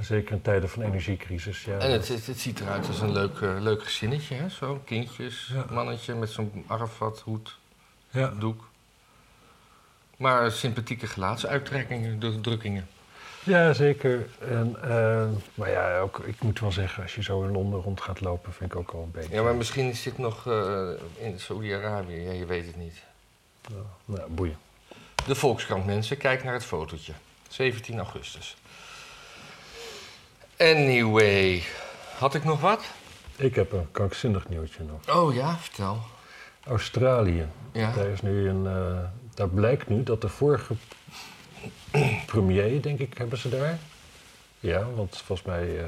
Zeker 0.00 0.32
in 0.34 0.42
tijden 0.42 0.68
van 0.68 0.82
energiecrisis. 0.82 1.64
Ja, 1.64 1.78
En 1.78 1.90
het, 1.90 2.08
het, 2.08 2.26
het 2.26 2.38
ziet 2.40 2.60
eruit 2.60 2.86
als 2.86 3.00
een 3.00 3.12
leuk, 3.12 3.40
eh, 3.40 3.56
leuk 3.60 3.84
gezinnetje, 3.84 4.34
hè? 4.34 4.48
Zo, 4.48 4.80
kindjes, 4.84 5.50
Ja. 5.52 5.64
mannetje 5.70 6.14
met 6.14 6.30
zo'n 6.30 6.64
Arafat 6.66 7.20
hoed, 7.20 7.58
ja. 8.10 8.32
doek. 8.38 8.68
Maar 10.16 10.50
sympathieke 10.52 11.06
gelaatsuittrekkingen, 11.06 12.18
de 12.20 12.40
drukkingen. 12.40 12.88
Ja, 13.44 13.72
zeker. 13.72 14.26
En, 14.38 14.76
eh, 14.82 15.28
maar 15.54 15.70
ja, 15.70 15.98
ook, 15.98 16.18
ik 16.18 16.40
moet 16.42 16.60
wel 16.60 16.72
zeggen, 16.72 17.02
als 17.02 17.14
je 17.14 17.22
zo 17.22 17.42
in 17.42 17.50
Londen 17.50 17.80
rond 17.80 18.00
gaat 18.00 18.20
lopen, 18.20 18.52
vind 18.52 18.72
ik 18.72 18.78
ook 18.78 18.90
al 18.90 19.02
een 19.02 19.10
beetje... 19.10 19.34
Ja, 19.34 19.42
maar 19.42 19.54
misschien 19.54 19.88
is 19.88 20.02
dit 20.02 20.18
nog 20.18 20.46
eh, 20.46 20.88
in 21.18 21.40
Saoedi-Arabië. 21.40 22.20
Ja, 22.20 22.32
je 22.32 22.46
weet 22.46 22.66
het 22.66 22.76
niet. 22.76 23.02
Ja, 23.68 23.74
nou, 24.04 24.30
boeien. 24.30 24.56
De 25.26 25.34
Volkskrant 25.34 25.86
mensen, 25.86 26.16
kijk 26.16 26.44
naar 26.44 26.52
het 26.52 26.64
fotootje. 26.64 27.12
17 27.48 27.98
augustus. 27.98 28.56
Anyway, 30.58 31.62
had 32.18 32.34
ik 32.34 32.44
nog 32.44 32.60
wat? 32.60 32.84
Ik 33.36 33.54
heb 33.54 33.72
een 33.72 33.86
krankzinnig 33.90 34.48
nieuwtje 34.48 34.82
nog. 34.82 35.16
Oh 35.16 35.34
ja, 35.34 35.56
vertel. 35.58 35.98
Australië. 36.66 37.46
Ja. 37.72 37.92
Daar, 37.92 38.06
is 38.06 38.22
nu 38.22 38.48
een, 38.48 38.66
eh, 38.66 38.98
daar 39.34 39.48
blijkt 39.48 39.88
nu 39.88 40.02
dat 40.02 40.20
de 40.20 40.28
vorige 40.28 40.74
premier, 42.26 42.82
denk 42.82 42.98
ik, 42.98 43.18
hebben 43.18 43.38
ze 43.38 43.48
daar. 43.48 43.78
Ja, 44.60 44.84
want 44.94 45.22
volgens 45.24 45.48
mij... 45.48 45.78
eh, 45.78 45.86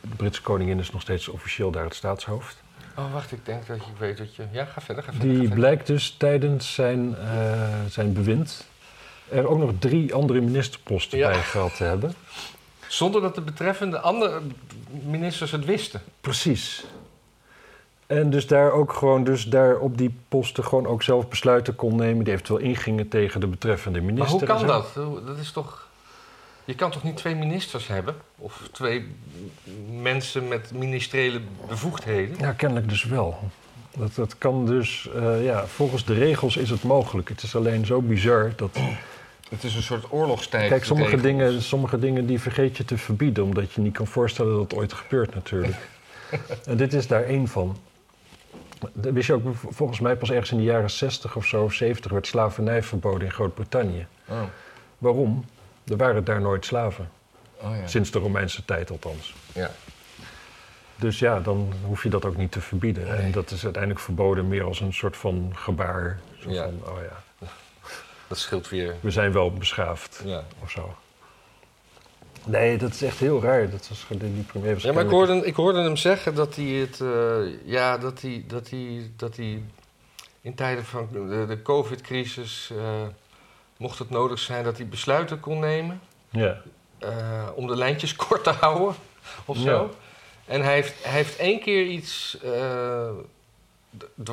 de 0.00 0.16
Britse 0.16 0.42
koningin 0.42 0.78
is 0.78 0.90
nog 0.90 1.00
steeds 1.00 1.28
officieel 1.28 1.70
daar 1.70 1.84
het 1.84 1.94
staatshoofd. 1.94 2.62
Oh, 2.96 3.12
wacht, 3.12 3.32
ik 3.32 3.44
denk 3.46 3.66
dat 3.66 3.76
je 3.84 3.90
weet 3.98 4.18
dat 4.18 4.34
je... 4.36 4.44
Ja, 4.52 4.64
ga 4.64 4.80
verder, 4.80 5.04
ga 5.04 5.10
verder. 5.12 5.28
ga 5.28 5.32
Die 5.32 5.36
verder. 5.38 5.54
blijkt 5.58 5.86
dus 5.86 6.14
tijdens 6.18 6.74
zijn, 6.74 7.16
eh, 7.16 7.68
zijn 7.88 8.12
bewind 8.12 8.66
er 9.28 9.48
ook 9.48 9.58
nog 9.58 9.70
drie 9.78 10.14
andere 10.14 10.40
ministerposten 10.40 11.18
Ja. 11.18 11.28
bij 11.30 11.42
gehad 11.42 11.76
te 11.76 11.84
hebben. 11.84 12.14
Zonder 12.88 13.20
dat 13.20 13.34
de 13.34 13.40
betreffende 13.40 13.98
andere 14.00 14.40
ministers 15.02 15.50
het 15.50 15.64
wisten. 15.64 16.00
Precies. 16.20 16.84
En 18.06 18.30
dus 18.30 18.46
daar 18.46 18.72
ook 18.72 18.92
gewoon, 18.92 19.24
dus 19.24 19.44
daar 19.44 19.76
op 19.78 19.98
die 19.98 20.14
posten 20.28 20.64
gewoon 20.64 20.86
ook 20.86 21.02
zelf 21.02 21.28
besluiten 21.28 21.74
kon 21.76 21.96
nemen 21.96 22.24
die 22.24 22.32
eventueel 22.32 22.58
ingingen 22.58 23.08
tegen 23.08 23.40
de 23.40 23.46
betreffende 23.46 23.98
Maar 24.00 24.12
minister. 24.12 24.38
hoe 24.38 24.48
en 24.48 24.56
kan 24.56 24.66
dat? 24.66 24.86
Hoe- 24.94 25.24
Dat 25.24 25.38
is 25.38 25.50
toch... 25.52 25.86
Je 26.64 26.74
kan 26.74 26.90
toch 26.90 27.02
niet 27.02 27.16
twee 27.16 27.34
ministers 27.34 27.86
hebben? 27.86 28.14
Of 28.38 28.68
twee 28.72 29.14
mensen 29.90 30.48
met 30.48 30.72
ministeriële 30.72 31.40
bevoegdheden? 31.68 32.36
Ja, 32.38 32.52
kennelijk 32.52 32.88
dus 32.88 33.04
wel. 33.04 33.38
Dat, 33.96 34.14
dat 34.14 34.38
kan 34.38 34.66
dus, 34.66 35.08
eh, 35.14 35.44
ja, 35.44 35.66
volgens 35.66 36.04
de 36.04 36.14
regels 36.14 36.56
is 36.56 36.70
het 36.70 36.82
mogelijk. 36.82 37.28
Het 37.28 37.42
is 37.42 37.56
alleen 37.56 37.86
zo 37.86 38.00
bizar 38.00 38.52
dat. 38.56 38.78
Het 39.54 39.64
is 39.64 39.74
een 39.74 39.82
soort 39.82 40.04
oorlogstijd. 40.12 40.68
Kijk, 40.68 40.84
sommige 40.84 41.16
dingen, 41.16 41.62
sommige 41.62 41.98
dingen 41.98 42.26
die 42.26 42.40
vergeet 42.40 42.76
je 42.76 42.84
te 42.84 42.98
verbieden, 42.98 43.44
omdat 43.44 43.72
je 43.72 43.80
niet 43.80 43.92
kan 43.96 44.06
voorstellen 44.06 44.52
dat 44.52 44.62
het 44.62 44.74
ooit 44.74 44.92
gebeurt, 44.92 45.34
natuurlijk. 45.34 45.76
en 46.64 46.76
dit 46.76 46.92
is 46.92 47.06
daar 47.06 47.22
één 47.22 47.48
van. 47.48 47.76
Dat 48.92 49.12
Wist 49.12 49.26
je 49.26 49.32
ook, 49.32 49.42
volgens 49.68 50.00
mij 50.00 50.16
pas 50.16 50.30
ergens 50.30 50.50
in 50.50 50.56
de 50.56 50.62
jaren 50.62 50.90
60 50.90 51.36
of 51.36 51.46
zo, 51.46 51.68
70 51.68 52.10
werd 52.10 52.26
slavernij 52.26 52.82
verboden 52.82 53.26
in 53.26 53.32
Groot-Brittannië. 53.32 54.06
Oh, 54.28 54.42
Waarom? 54.98 55.44
Er 55.86 55.96
waren 55.96 56.24
daar 56.24 56.40
nooit 56.40 56.64
slaven. 56.64 57.08
oh 57.60 57.76
ja. 57.80 57.86
Sinds 57.86 58.10
de 58.10 58.18
Romeinse 58.18 58.64
tijd 58.64 58.90
althans. 58.90 59.34
ja. 59.52 59.70
Dus 60.96 61.18
ja, 61.18 61.40
dan 61.40 61.72
hoef 61.86 62.02
je 62.02 62.08
dat 62.08 62.24
ook 62.24 62.36
niet 62.36 62.52
te 62.52 62.60
verbieden. 62.60 63.04
Nee. 63.04 63.12
En 63.16 63.32
dat 63.32 63.50
is 63.50 63.64
uiteindelijk 63.64 64.02
verboden 64.02 64.48
meer 64.48 64.64
als 64.64 64.80
een 64.80 64.92
soort 64.92 65.16
van 65.16 65.52
gebaar. 65.54 66.20
Zo 66.38 66.50
Ja. 66.50 66.62
van, 66.64 66.92
oh 66.92 66.98
ja, 67.02 67.22
Dat 68.34 68.42
scheelt 68.42 68.68
weer. 68.68 68.94
we 69.00 69.10
zijn 69.10 69.32
wel 69.32 69.52
beschaafd 69.52 70.22
Ja. 70.24 70.44
of 70.62 70.70
zo. 70.70 70.94
Nee, 72.44 72.78
dat 72.78 72.90
is 72.94 73.02
echt 73.02 73.18
heel 73.18 73.42
raar. 73.42 73.70
Dat 73.70 73.88
was, 73.88 74.04
die 74.08 74.18
die 74.34 74.42
premier 74.42 74.86
Ja, 74.86 74.92
maar 74.92 75.04
ik 75.04 75.10
hoorde, 75.10 75.46
ik 75.46 75.54
hoorde 75.54 75.82
hem 75.82 75.96
zeggen 75.96 76.34
dat 76.34 76.56
hij 76.56 76.64
het. 76.64 77.00
eh, 77.00 77.64
ja, 77.64 77.98
dat 77.98 78.20
hij, 78.20 78.44
dat, 78.46 78.70
hij, 78.70 79.10
dat 79.16 79.36
hij 79.36 79.62
in 80.40 80.54
tijden 80.54 80.84
van 80.84 81.08
de, 81.12 81.44
de 81.48 81.62
COVID-crisis. 81.62 82.70
eh, 82.76 83.02
mocht 83.76 83.98
het 83.98 84.10
nodig 84.10 84.38
zijn 84.38 84.64
dat 84.64 84.76
hij 84.76 84.86
besluiten 84.88 85.40
kon 85.40 85.58
nemen. 85.58 86.00
Ja, 86.30 86.60
eh, 86.98 87.48
om 87.54 87.66
de 87.66 87.76
lijntjes 87.76 88.16
kort 88.26 88.44
te 88.44 88.50
houden 88.50 88.94
of 89.44 89.56
zo. 89.56 89.70
Ja. 89.82 89.88
En 90.54 90.62
hij 90.62 90.74
heeft, 90.74 91.04
hij 91.04 91.12
heeft 91.12 91.36
één 91.36 91.60
keer 91.60 91.86
iets. 91.86 92.38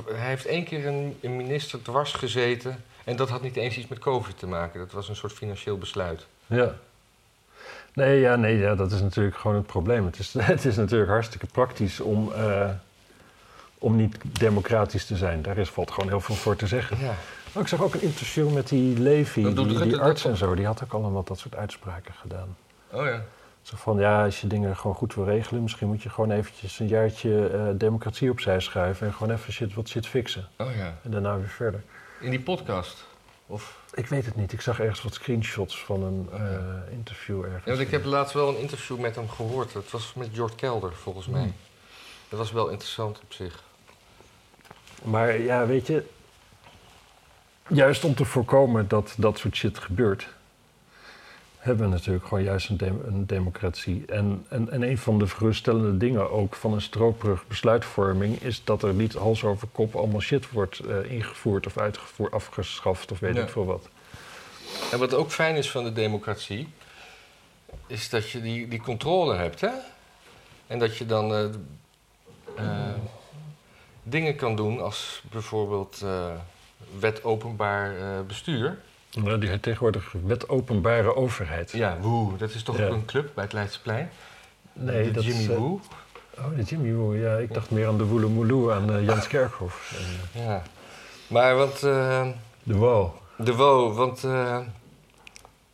hij 0.05 0.27
heeft 0.27 0.45
één 0.45 0.63
keer 0.63 0.87
een, 0.87 1.17
een 1.21 1.35
minister 1.35 1.81
dwars 1.81 2.13
gezeten. 2.13 2.83
En 3.03 3.15
dat 3.15 3.29
had 3.29 3.41
niet 3.41 3.55
eens 3.55 3.77
iets 3.77 3.87
met 3.87 3.99
COVID 3.99 4.39
te 4.39 4.47
maken. 4.47 4.79
Dat 4.79 4.91
was 4.91 5.09
een 5.09 5.15
soort 5.15 5.33
financieel 5.33 5.77
besluit. 5.77 6.27
ja. 6.47 6.75
Nee, 7.93 8.19
ja, 8.19 8.35
nee 8.35 8.57
ja, 8.57 8.75
dat 8.75 8.91
is 8.91 9.01
natuurlijk 9.01 9.35
gewoon 9.35 9.57
het 9.57 9.65
probleem. 9.65 10.05
Het 10.05 10.19
is, 10.19 10.33
het 10.55 10.65
is 10.65 10.75
natuurlijk 10.75 11.11
hartstikke 11.11 11.45
praktisch 11.45 11.99
om, 11.99 12.31
eh, 12.33 12.69
om 13.77 13.95
niet 13.95 14.17
democratisch 14.39 15.05
te 15.05 15.15
zijn. 15.15 15.41
Daar 15.41 15.57
is, 15.57 15.69
valt 15.69 15.91
gewoon 15.91 16.09
heel 16.09 16.21
veel 16.21 16.35
voor 16.35 16.55
te 16.55 16.67
zeggen. 16.67 16.97
Ja. 16.99 17.13
Oh, 17.53 17.61
ik 17.61 17.67
zag 17.67 17.81
ook 17.81 17.93
een 17.93 18.01
interview 18.01 18.53
met 18.53 18.67
die 18.67 18.93
doet 19.53 19.83
die, 19.83 19.97
arts 19.97 20.25
en 20.25 20.37
zo. 20.37 20.55
Die 20.55 20.65
had 20.65 20.83
ook 20.83 20.93
allemaal 20.93 21.23
dat 21.23 21.39
soort 21.39 21.55
uitspraken 21.55 22.13
gedaan. 22.13 22.55
Oh 22.91 23.05
ja. 23.05 23.23
Zo 23.61 23.75
van, 23.77 23.97
ja, 23.99 24.23
als 24.23 24.41
je 24.41 24.47
dingen 24.47 24.77
gewoon 24.77 24.95
goed 24.95 25.15
wil 25.15 25.25
regelen... 25.25 25.61
misschien 25.61 25.87
moet 25.87 26.03
je 26.03 26.09
gewoon 26.09 26.31
eventjes 26.31 26.79
een 26.79 26.87
jaartje 26.87 27.47
eh, 27.47 27.61
democratie 27.73 28.31
opzij 28.31 28.59
schuiven... 28.59 29.07
en 29.07 29.13
gewoon 29.13 29.33
even 29.33 29.53
shit, 29.53 29.73
wat 29.73 29.87
shit 29.87 30.07
fixen. 30.07 30.47
Oh 30.57 30.75
ja. 30.75 30.97
En 31.03 31.11
daarna 31.11 31.37
weer 31.37 31.49
verder. 31.49 31.83
In 32.21 32.29
die 32.29 32.39
podcast. 32.39 33.03
Of, 33.47 33.79
Ik 33.93 34.07
weet 34.07 34.25
het 34.25 34.35
niet. 34.35 34.53
Ik 34.53 34.61
zag 34.61 34.79
ergens 34.79 35.01
wat 35.01 35.13
screenshots 35.13 35.83
van 35.83 36.03
een 36.03 36.29
eh, 36.33 36.93
interview 36.93 37.43
ergens. 37.43 37.63
ja, 37.63 37.71
want 37.71 37.83
ik 37.83 37.91
heb 37.91 38.05
laatst 38.05 38.33
wel 38.33 38.49
een 38.49 38.59
interview 38.59 38.99
met 38.99 39.15
hem 39.15 39.29
gehoord. 39.29 39.73
Dat 39.73 39.91
was 39.91 40.13
met 40.13 40.29
George 40.33 40.55
Kelder, 40.55 40.93
volgens 40.93 41.27
mij. 41.27 41.41
Hmm. 41.41 41.53
Dat 42.29 42.39
was 42.39 42.51
wel 42.51 42.67
interessant 42.69 43.19
op 43.23 43.33
zich. 43.33 43.63
Maar 45.03 45.39
ja, 45.39 45.65
weet 45.65 45.87
je... 45.87 46.03
Juist 47.67 48.03
om 48.03 48.15
te 48.15 48.25
voorkomen 48.25 48.87
dat 48.87 49.13
dat 49.17 49.37
soort 49.37 49.55
shit 49.55 49.79
gebeurt... 49.79 50.27
hebben 51.61 51.85
we 51.85 51.91
natuurlijk 51.91 52.25
gewoon 52.27 52.43
juist 52.43 52.69
een, 52.69 52.77
dem- 52.77 53.01
een 53.05 53.25
democratie. 53.25 54.05
En, 54.05 54.45
en, 54.49 54.69
en 54.69 54.81
een 54.81 54.97
van 54.97 55.19
de 55.19 55.27
geruststellende 55.27 55.97
dingen 55.97 56.31
ook 56.31 56.55
van 56.55 56.73
een 56.73 56.81
stroopbrug 56.81 57.47
besluitvorming... 57.47 58.41
is 58.41 58.61
dat 58.63 58.83
er 58.83 58.93
niet 58.93 59.13
hals 59.13 59.43
over 59.43 59.67
kop 59.71 59.95
allemaal 59.95 60.19
shit 60.21 60.51
wordt 60.51 60.79
eh, 60.79 61.11
ingevoerd 61.11 61.65
of 61.65 61.77
uitgevoerd, 61.77 62.33
afgeschaft 62.33 63.11
of 63.11 63.19
weet 63.19 63.35
Ja. 63.35 63.41
ik 63.41 63.49
veel 63.49 63.65
wat. 63.65 63.89
En 64.91 64.99
wat 64.99 65.13
ook 65.13 65.31
fijn 65.31 65.55
is 65.55 65.71
van 65.71 65.83
de 65.83 65.93
democratie, 65.93 66.67
is 67.87 68.09
dat 68.09 68.29
je 68.29 68.41
die, 68.41 68.67
die 68.67 68.81
controle 68.81 69.35
hebt, 69.35 69.61
hè? 69.61 69.71
En 70.67 70.79
dat 70.79 70.97
je 70.97 71.05
dan 71.05 71.33
eh, 71.33 71.43
eh, 72.55 72.93
dingen 74.03 74.35
kan 74.35 74.55
doen 74.55 74.81
als 74.81 75.23
bijvoorbeeld 75.31 76.05
wet 76.99 77.23
openbaar 77.23 77.93
bestuur. 78.25 78.81
Nou, 79.11 79.37
die 79.39 79.49
heet 79.49 79.61
tegenwoordig 79.63 80.11
wet 80.25 80.49
openbare 80.49 81.15
overheid. 81.15 81.71
Ja, 81.71 81.97
woe, 81.99 82.37
dat 82.37 82.49
is 82.53 82.63
toch 82.63 82.77
Ja. 82.77 82.85
ook 82.87 82.93
een 82.93 83.05
club 83.05 83.31
bij 83.33 83.43
het 83.43 83.53
Leidseplein? 83.53 84.11
Nee, 84.73 85.03
de 85.03 85.11
dat 85.11 85.23
Jimmy 85.23 85.41
is... 85.41 85.47
eh, 85.49 85.55
Woo. 85.57 85.79
Oh, 86.37 86.55
de 86.55 86.63
Jimmy 86.63 86.93
Woo, 86.93 87.15
ja. 87.15 87.35
Ik 87.37 87.53
dacht 87.53 87.71
meer 87.71 87.87
aan 87.87 87.97
de 87.97 88.05
Woelemoeloe, 88.05 88.71
aan 88.73 88.93
eh, 88.93 89.05
Jans 89.05 89.27
Kerkhoff. 89.27 89.97
En, 90.33 90.41
Ja. 90.41 90.61
Maar 91.27 91.55
want... 91.55 91.73
eh, 91.83 92.27
de 92.63 92.75
Wow. 92.75 93.11
De 93.37 93.55
WO, 93.55 93.93
want 93.93 94.21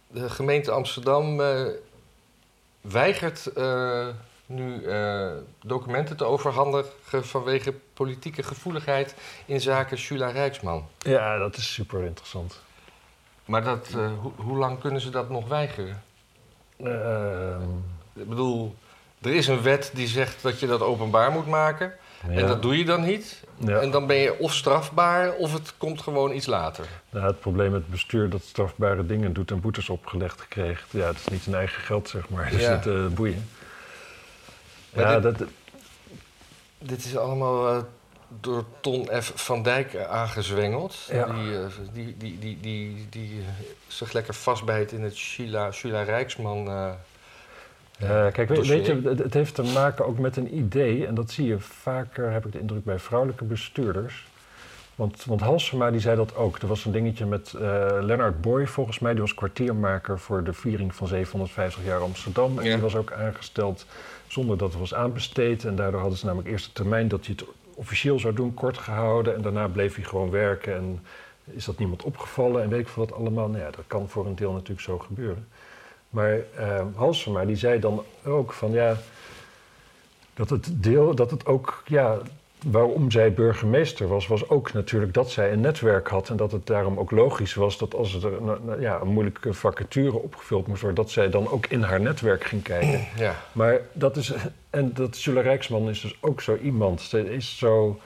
de 0.07 0.29
gemeente 0.29 0.71
Amsterdam 0.71 1.41
weigert 2.81 3.51
nu 4.45 4.81
documenten 5.63 6.17
te 6.17 6.23
overhandigen 6.25 7.25
vanwege 7.25 7.73
politieke 7.93 8.43
gevoeligheid 8.43 9.15
in 9.45 9.61
zaken 9.61 9.97
Shula 9.97 10.27
Rijksman. 10.29 10.87
Ja, 10.99 11.37
dat 11.37 11.57
is 11.57 11.73
super 11.73 12.03
interessant. 12.03 12.61
Maar 13.47 13.63
dat, 13.63 13.87
eh, 13.95 14.09
hoe- 14.21 14.31
hoe 14.35 14.57
lang 14.57 14.79
kunnen 14.79 15.01
ze 15.01 15.09
dat 15.09 15.29
nog 15.29 15.47
weigeren? 15.47 16.03
Ehm, 16.83 17.61
Ik 18.13 18.29
bedoel, 18.29 18.75
er 19.21 19.33
is 19.35 19.47
een 19.47 19.61
wet 19.61 19.91
die 19.93 20.07
zegt 20.07 20.41
dat 20.41 20.59
je 20.59 20.67
dat 20.67 20.81
openbaar 20.81 21.31
moet 21.31 21.47
maken. 21.47 21.93
ja. 22.29 22.29
En 22.29 22.47
dat 22.47 22.61
doe 22.61 22.77
je 22.77 22.85
dan 22.85 23.01
niet. 23.01 23.43
Ja. 23.57 23.79
En 23.79 23.91
dan 23.91 24.07
ben 24.07 24.15
je 24.15 24.39
of 24.39 24.53
strafbaar 24.53 25.33
of 25.33 25.53
het 25.53 25.73
komt 25.77 26.01
gewoon 26.01 26.31
iets 26.33 26.45
later. 26.45 26.85
Nou, 27.09 27.25
het 27.27 27.39
probleem 27.39 27.71
met 27.71 27.81
het 27.81 27.89
bestuur 27.91 28.29
dat 28.29 28.41
strafbare 28.43 29.05
dingen 29.05 29.33
doet 29.33 29.51
en 29.51 29.59
boetes 29.61 29.89
opgelegd 29.89 30.47
krijgt. 30.47 30.91
Ja, 30.91 31.05
het 31.07 31.17
is 31.17 31.27
niet 31.27 31.41
zijn 31.41 31.55
eigen 31.55 31.81
geld, 31.81 32.09
zeg 32.09 32.29
maar. 32.29 32.49
Dus 32.51 32.61
Ja. 32.61 32.69
het 32.71 32.85
eh, 32.87 33.07
boeien. 33.07 33.49
Maar 34.93 35.03
ja, 35.11 35.19
dit- 35.19 35.37
dat, 35.37 35.47
Dit 36.79 37.05
is 37.05 37.17
allemaal 37.17 37.67
eh, 37.69 37.77
door 38.41 38.63
Ton 38.81 39.09
F. 39.21 39.31
van 39.35 39.63
Dijk 39.63 39.93
eh, 39.93 40.09
aangezwengeld. 40.09 40.95
Ja. 41.11 41.25
Die, 41.25 41.53
eh, 41.57 41.65
die, 41.93 42.15
die, 42.17 42.39
die, 42.39 42.59
die, 42.59 43.07
die 43.09 43.39
eh, 43.39 43.45
zich 43.87 44.11
lekker 44.13 44.33
vastbijt 44.33 44.91
in 44.91 45.03
het 45.03 45.15
Sheila, 45.15 45.71
Sheila 45.71 46.01
Rijksman. 46.01 46.67
eh, 46.67 46.89
Ja, 47.99 48.29
kijk, 48.31 48.47
weet, 48.49 48.57
dossier. 48.57 48.75
weet 48.75 48.85
je, 49.17 49.23
het, 49.23 49.33
heeft 49.33 49.55
te 49.55 49.63
maken 49.63 50.05
ook 50.05 50.17
met 50.19 50.37
een 50.37 50.57
idee. 50.57 51.07
En 51.07 51.15
dat 51.15 51.31
zie 51.31 51.47
je 51.47 51.59
vaker, 51.59 52.31
heb 52.31 52.45
ik 52.45 52.51
de 52.51 52.59
indruk, 52.59 52.83
bij 52.83 52.99
vrouwelijke 52.99 53.43
bestuurders. 53.43 54.27
Want, 54.95 55.25
want 55.25 55.41
Halsema 55.41 55.91
die 55.91 55.99
zei 55.99 56.15
dat 56.15 56.35
ook. 56.35 56.57
Er 56.57 56.67
was 56.67 56.85
een 56.85 56.91
dingetje 56.91 57.25
met 57.25 57.53
eh 57.53 57.97
Lennart 58.01 58.41
Boy, 58.41 58.67
volgens 58.67 58.99
mij. 58.99 59.11
Die 59.11 59.21
was 59.21 59.33
kwartiermaker 59.33 60.19
voor 60.19 60.43
de 60.43 60.53
viering 60.53 60.95
van 60.95 61.07
750 61.07 61.83
jaar 61.85 61.99
Amsterdam. 61.99 62.57
En 62.59 62.65
Ja. 62.65 62.71
die 62.73 62.81
was 62.81 62.95
ook 62.95 63.11
aangesteld 63.11 63.85
zonder 64.27 64.57
dat 64.57 64.69
het 64.71 64.79
was 64.79 64.93
aanbesteed. 64.93 65.65
En 65.65 65.75
daardoor 65.75 65.99
hadden 65.99 66.17
ze 66.17 66.25
namelijk 66.25 66.49
eerst 66.49 66.65
de 66.65 66.71
termijn 66.71 67.07
dat 67.07 67.25
hij 67.25 67.35
het 67.37 67.47
officieel 67.77 68.19
zou 68.19 68.33
doen, 68.33 68.53
kort 68.53 68.77
gehouden. 68.77 69.35
En 69.35 69.41
daarna 69.41 69.67
bleef 69.67 69.95
hij 69.95 70.03
gewoon 70.03 70.29
werken. 70.29 70.75
En 70.75 70.99
is 71.43 71.65
dat 71.65 71.77
niemand 71.77 72.03
opgevallen 72.03 72.63
en 72.63 72.69
weet 72.69 72.79
ik 72.79 72.87
wat 72.87 73.13
allemaal. 73.13 73.47
Nou 73.47 73.63
ja, 73.63 73.71
dat 73.71 73.83
kan 73.87 74.09
voor 74.09 74.25
een 74.25 74.35
deel 74.35 74.51
natuurlijk 74.51 74.81
zo 74.81 74.99
gebeuren. 74.99 75.47
Maar 76.09 76.39
eh, 76.55 76.85
Halsema 76.95 77.45
die 77.45 77.55
zei 77.55 77.79
dan 77.79 78.03
ook 78.25 78.53
van 78.53 78.71
ja, 78.71 78.97
dat 80.33 80.49
het 80.49 80.83
deel, 80.83 81.15
dat 81.15 81.31
het 81.31 81.45
ook 81.45 81.83
ja, 81.85 82.17
waarom 82.65 83.11
zij 83.11 83.33
burgemeester 83.33 84.07
was, 84.07 84.27
was 84.27 84.49
ook 84.49 84.73
natuurlijk 84.73 85.13
dat 85.13 85.31
zij 85.31 85.51
een 85.51 85.59
netwerk 85.59 86.07
had. 86.07 86.29
En 86.29 86.35
dat 86.37 86.51
het 86.51 86.67
daarom 86.67 86.97
ook 86.99 87.11
logisch 87.11 87.53
was 87.53 87.77
dat 87.77 87.95
als 87.95 88.23
er 88.23 88.31
nou 88.41 88.81
ja, 88.81 88.99
een 89.01 89.07
moeilijke 89.07 89.53
vacature 89.53 90.17
opgevuld 90.21 90.67
moest 90.67 90.81
worden, 90.81 91.03
dat 91.03 91.11
zij 91.13 91.29
dan 91.29 91.49
ook 91.49 91.65
in 91.65 91.81
haar 91.81 91.99
netwerk 92.01 92.43
ging 92.43 92.63
kijken. 92.63 93.05
Ja. 93.17 93.35
Maar 93.51 93.79
dat 93.93 94.15
is, 94.17 94.33
en 94.69 94.93
dat 94.93 95.21
Julia 95.23 95.41
Rijksman 95.41 95.89
is 95.89 96.01
dus 96.01 96.17
ook 96.21 96.41
zo 96.41 96.57
iemand. 96.63 97.01
Ze 97.01 97.33
is 97.35 97.57
zo, 97.57 97.99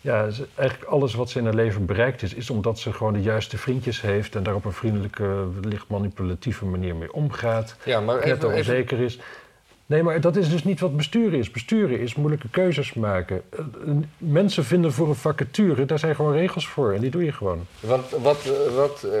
ja, 0.00 0.30
ze- 0.30 0.46
eigenlijk 0.54 0.90
alles 0.90 1.14
wat 1.14 1.30
ze 1.30 1.38
in 1.38 1.44
haar 1.44 1.54
leven 1.54 1.86
bereikt 1.86 2.22
is, 2.22 2.34
is 2.34 2.50
omdat 2.50 2.78
ze 2.78 2.92
gewoon 2.92 3.12
de 3.12 3.22
juiste 3.22 3.58
vriendjes 3.58 4.00
heeft 4.00 4.34
en 4.36 4.42
daar 4.42 4.54
op 4.54 4.64
een 4.64 4.72
vriendelijke, 4.72 5.46
licht 5.62 5.88
manipulatieve 5.88 6.64
manier 6.64 6.94
mee 6.96 7.12
omgaat. 7.12 7.76
ja, 7.84 8.00
maar 8.00 8.14
Net 8.16 8.24
even, 8.24 8.36
even, 8.36 8.54
onzeker 8.58 9.00
is. 9.00 9.18
Nee, 9.86 10.02
maar 10.02 10.20
dat 10.20 10.36
is 10.36 10.50
dus 10.50 10.64
niet 10.64 10.80
wat 10.80 10.96
besturen 10.96 11.38
is. 11.38 11.50
Besturen 11.50 12.00
is 12.00 12.14
moeilijke 12.14 12.48
keuzes 12.50 12.94
maken. 12.94 13.42
Eh, 13.50 13.60
Mensen 14.18 14.64
vinden 14.64 14.92
voor 14.92 15.08
een 15.08 15.14
vacature, 15.14 15.84
daar 15.84 15.98
zijn 15.98 16.14
gewoon 16.14 16.32
regels 16.32 16.68
voor 16.68 16.92
en 16.92 17.00
die 17.00 17.10
doe 17.10 17.24
je 17.24 17.32
gewoon. 17.32 17.66
Want 17.80 18.10
wat, 18.10 18.44
eh, 18.44 18.74
wat 18.74 19.02
eh, 19.02 19.20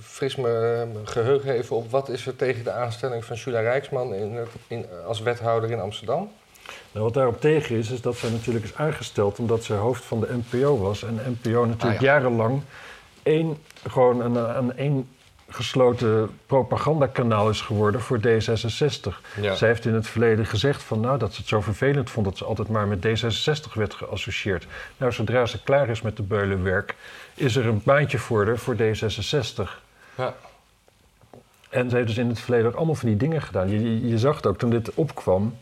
fris 0.00 0.36
me 0.36 0.48
eh, 0.94 1.00
geheugen 1.10 1.50
even 1.54 1.76
op, 1.76 1.90
wat 1.90 2.08
is 2.08 2.26
er 2.26 2.36
tegen 2.36 2.64
de 2.64 2.70
aanstelling 2.72 3.24
van 3.24 3.36
Julia 3.36 3.60
Rijksman 3.60 4.14
in, 4.68 4.86
als 5.06 5.20
wethouder 5.20 5.70
in 5.70 5.80
Amsterdam? 5.80 6.30
Nou, 6.92 7.04
wat 7.04 7.14
daarop 7.14 7.40
tegen 7.40 7.76
is, 7.76 7.90
is 7.90 8.00
dat 8.00 8.16
zij 8.16 8.30
natuurlijk 8.30 8.64
is 8.64 8.74
aangesteld 8.74 9.38
omdat 9.38 9.64
ze 9.64 9.72
hoofd 9.74 10.04
van 10.04 10.20
de 10.20 10.28
NPO 10.50 10.78
was. 10.78 11.02
En 11.04 11.14
NPO 11.14 11.64
natuurlijk 11.64 11.94
Ah, 11.96 12.00
ja. 12.00 12.12
jarenlang 12.12 12.60
één, 13.22 13.56
gewoon 13.88 14.20
een, 14.20 14.56
een 14.56 14.76
één 14.76 15.08
gesloten 15.54 16.38
propagandakanaal 16.46 17.48
is 17.48 17.60
geworden 17.60 18.00
voor 18.00 18.18
D66. 18.18 19.40
Ja. 19.40 19.54
Zij 19.54 19.68
heeft 19.68 19.84
in 19.84 19.94
het 19.94 20.06
verleden 20.06 20.46
gezegd 20.46 20.82
van, 20.82 21.00
nou, 21.00 21.18
dat 21.18 21.32
ze 21.32 21.40
het 21.40 21.48
zo 21.48 21.60
vervelend 21.60 22.10
vond 22.10 22.26
dat 22.26 22.36
ze 22.36 22.44
altijd 22.44 22.68
maar 22.68 22.86
met 22.86 23.06
D66 23.06 23.72
werd 23.74 23.94
geassocieerd. 23.94 24.66
Nou, 24.96 25.12
zodra 25.12 25.46
ze 25.46 25.62
klaar 25.62 25.88
is 25.88 26.02
met 26.02 26.16
de 26.16 26.22
beulenwerk, 26.22 26.94
is 27.34 27.56
er 27.56 27.66
een 27.66 27.80
baantje 27.84 28.18
voor 28.18 28.46
haar 28.46 28.58
voor 28.58 28.76
D66. 28.76 29.80
Ja. 30.14 30.34
En 31.70 31.90
ze 31.90 31.96
heeft 31.96 32.08
dus 32.08 32.18
in 32.18 32.28
het 32.28 32.40
verleden 32.40 32.66
ook 32.66 32.76
allemaal 32.76 32.94
van 32.94 33.08
die 33.08 33.16
dingen 33.16 33.42
gedaan. 33.42 33.70
Je, 33.70 33.82
je, 33.82 34.08
je 34.08 34.18
zag 34.18 34.36
het 34.36 34.46
ook 34.46 34.58
toen 34.58 34.70
dit 34.70 34.94
opkwam, 34.94 35.54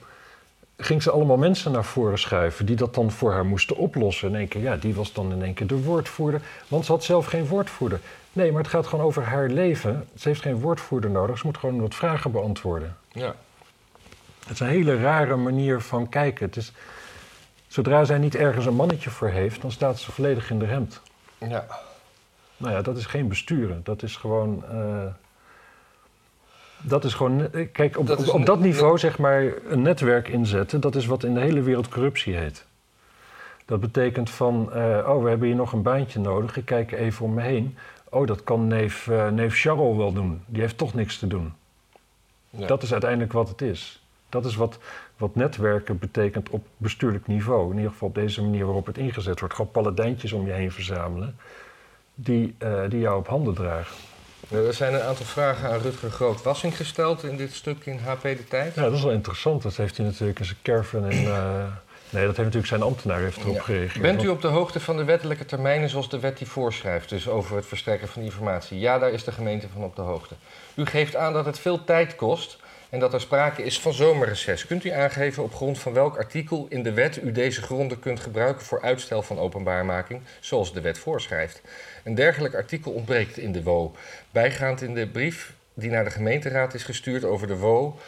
ging 0.76 1.02
ze 1.02 1.10
allemaal 1.10 1.36
mensen 1.36 1.72
naar 1.72 1.84
voren 1.84 2.18
schuiven 2.18 2.66
die 2.66 2.76
dat 2.76 2.94
dan 2.94 3.10
voor 3.10 3.32
haar 3.32 3.46
moesten 3.46 3.76
oplossen. 3.76 4.28
In 4.28 4.36
één 4.36 4.48
keer, 4.48 4.62
ja, 4.62 4.76
die 4.76 4.94
was 4.94 5.12
dan 5.12 5.32
in 5.32 5.42
één 5.42 5.54
keer 5.54 5.66
de 5.66 5.82
woordvoerder, 5.82 6.40
want 6.68 6.84
ze 6.84 6.92
had 6.92 7.04
zelf 7.04 7.26
geen 7.26 7.46
woordvoerder. 7.46 8.00
Nee, 8.32 8.52
maar 8.52 8.62
het 8.62 8.70
gaat 8.70 8.86
gewoon 8.86 9.04
over 9.04 9.22
haar 9.24 9.48
leven. 9.48 10.08
Ze 10.14 10.28
heeft 10.28 10.42
geen 10.42 10.60
woordvoerder 10.60 11.10
nodig, 11.10 11.38
ze 11.38 11.46
moet 11.46 11.58
gewoon 11.58 11.80
wat 11.80 11.94
vragen 11.94 12.30
beantwoorden. 12.32 12.96
Ja. 13.12 13.34
Het 14.40 14.50
is 14.50 14.60
een 14.60 14.66
hele 14.66 15.00
rare 15.00 15.36
manier 15.36 15.80
van 15.80 16.08
kijken. 16.08 16.46
Het 16.46 16.56
is, 16.56 16.72
zodra 17.66 18.04
zij 18.04 18.18
niet 18.18 18.34
ergens 18.34 18.66
een 18.66 18.74
mannetje 18.74 19.10
voor 19.10 19.28
heeft, 19.28 19.60
dan 19.62 19.70
staat 19.72 19.98
ze 19.98 20.12
volledig 20.12 20.50
in 20.50 20.58
de 20.58 20.64
hemd. 20.66 21.00
ja. 21.38 21.66
Nou 22.56 22.72
ja, 22.74 22.82
dat 22.82 22.96
is 22.96 23.06
geen 23.06 23.28
besturen. 23.28 23.80
Dat 23.84 24.02
is 24.02 24.16
gewoon. 24.16 24.64
eh, 24.70 25.06
dat 26.82 27.04
is 27.04 27.14
gewoon. 27.14 27.52
eh, 27.52 27.68
Kijk, 27.72 27.98
op 27.98 28.06
Dat 28.06 28.28
op, 28.28 28.46
dat 28.46 28.60
niveau 28.60 28.98
zeg 28.98 29.18
maar 29.18 29.44
een 29.68 29.82
netwerk 29.82 30.28
inzetten. 30.28 30.80
Dat 30.80 30.94
is 30.94 31.06
wat 31.06 31.24
in 31.24 31.34
de 31.34 31.40
hele 31.40 31.62
wereld 31.62 31.88
corruptie 31.88 32.34
heet. 32.36 32.64
Dat 33.64 33.80
betekent 33.80 34.30
van. 34.30 34.72
eh, 34.72 35.08
oh, 35.08 35.22
we 35.22 35.28
hebben 35.28 35.46
hier 35.48 35.56
nog 35.56 35.72
een 35.72 35.82
baantje 35.82 36.20
nodig. 36.20 36.56
Ik 36.56 36.64
kijk 36.64 36.92
even 36.92 37.24
om 37.24 37.34
me 37.34 37.42
heen. 37.42 37.76
Oh, 38.10 38.26
dat 38.26 38.44
kan 38.44 38.66
neef, 38.66 39.08
eh, 39.08 39.28
neef 39.28 39.60
Charles 39.60 39.96
wel 39.96 40.12
doen. 40.12 40.42
Die 40.46 40.60
heeft 40.60 40.78
toch 40.78 40.94
niks 40.94 41.18
te 41.18 41.26
doen. 41.26 41.52
Ja. 42.50 42.66
Dat 42.66 42.82
is 42.82 42.92
uiteindelijk 42.92 43.32
wat 43.32 43.48
het 43.48 43.62
is. 43.62 44.02
Dat 44.28 44.44
is 44.44 44.56
wat, 44.56 44.78
wat 45.16 45.34
netwerken 45.34 45.98
betekent 45.98 46.48
op 46.50 46.66
bestuurlijk 46.76 47.26
niveau. 47.26 47.70
In 47.70 47.76
ieder 47.76 47.90
geval 47.90 48.08
op 48.08 48.14
deze 48.14 48.42
manier 48.42 48.64
waarop 48.64 48.86
het 48.86 48.98
ingezet 48.98 49.40
wordt. 49.40 49.54
Gewoon 49.54 49.70
paladijntjes 49.70 50.32
om 50.32 50.46
je 50.46 50.52
heen 50.52 50.72
verzamelen. 50.72 51.36
Die, 52.14 52.54
eh, 52.58 52.82
die 52.88 53.00
jou 53.00 53.18
op 53.18 53.28
handen 53.28 53.54
dragen. 53.54 53.96
Er 54.48 54.74
zijn 54.74 54.94
een 54.94 55.02
aantal 55.02 55.24
vragen 55.24 55.70
aan 55.70 55.80
Rutger 55.80 56.10
Groot-Wassing 56.10 56.76
gesteld 56.76 57.24
in 57.24 57.36
dit 57.36 57.54
stuk 57.54 57.86
in 57.86 57.98
HP 57.98 58.22
De 58.22 58.44
Tijd. 58.48 58.74
Ja, 58.74 58.82
dat 58.82 58.92
is 58.92 59.02
wel 59.02 59.12
interessant. 59.12 59.62
Dat 59.62 59.76
heeft 59.76 59.96
hij 59.96 60.06
natuurlijk 60.06 60.38
in 60.38 60.44
zijn 60.44 60.58
caravan 60.62 61.10
in... 61.10 61.26
eh, 61.26 61.64
Nee, 62.10 62.26
dat 62.26 62.36
heeft 62.36 62.48
natuurlijk 62.52 62.66
zijn 62.66 62.82
ambtenaar 62.82 63.20
heeft 63.20 63.36
erop 63.36 63.54
Ja. 63.54 63.62
gereageerd. 63.62 64.02
Bent 64.02 64.22
u 64.22 64.28
op 64.28 64.40
de 64.40 64.48
hoogte 64.48 64.80
van 64.80 64.96
de 64.96 65.04
wettelijke 65.04 65.44
termijnen 65.44 65.88
zoals 65.88 66.08
de 66.08 66.20
wet 66.20 66.38
die 66.38 66.46
voorschrijft, 66.46 67.08
dus 67.08 67.28
over 67.28 67.56
het 67.56 67.66
verstrekken 67.66 68.08
van 68.08 68.22
informatie? 68.22 68.78
Ja, 68.78 68.98
daar 68.98 69.12
is 69.12 69.24
de 69.24 69.32
gemeente 69.32 69.68
van 69.72 69.84
op 69.84 69.96
de 69.96 70.02
hoogte. 70.02 70.34
U 70.74 70.86
geeft 70.86 71.16
aan 71.16 71.32
dat 71.32 71.46
het 71.46 71.58
veel 71.58 71.84
tijd 71.84 72.14
kost 72.16 72.58
en 72.88 72.98
dat 72.98 73.12
er 73.14 73.20
sprake 73.20 73.62
is 73.62 73.80
van 73.80 73.92
zomerreces. 73.92 74.66
Kunt 74.66 74.84
u 74.84 74.90
aangeven 74.90 75.42
op 75.42 75.54
grond 75.54 75.78
van 75.78 75.92
welk 75.92 76.16
artikel 76.16 76.66
in 76.68 76.82
de 76.82 76.92
wet 76.92 77.22
u 77.22 77.32
deze 77.32 77.62
gronden 77.62 77.98
kunt 77.98 78.20
gebruiken 78.20 78.64
voor 78.66 78.82
uitstel 78.82 79.22
van 79.22 79.38
openbaarmaking, 79.38 80.20
zoals 80.40 80.72
de 80.72 80.80
wet 80.80 80.98
voorschrijft? 80.98 81.62
Een 82.04 82.14
dergelijk 82.14 82.54
artikel 82.54 82.92
ontbreekt 82.92 83.38
in 83.38 83.52
de 83.52 83.62
WO. 83.62 83.94
Bijgaand 84.30 84.82
in 84.82 84.94
de 84.94 85.06
brief 85.06 85.52
die 85.74 85.90
naar 85.90 86.04
de 86.04 86.10
gemeenteraad 86.10 86.74
is 86.74 86.82
gestuurd 86.84 87.24
over 87.24 87.46
de 87.46 87.56
WO 87.56 87.98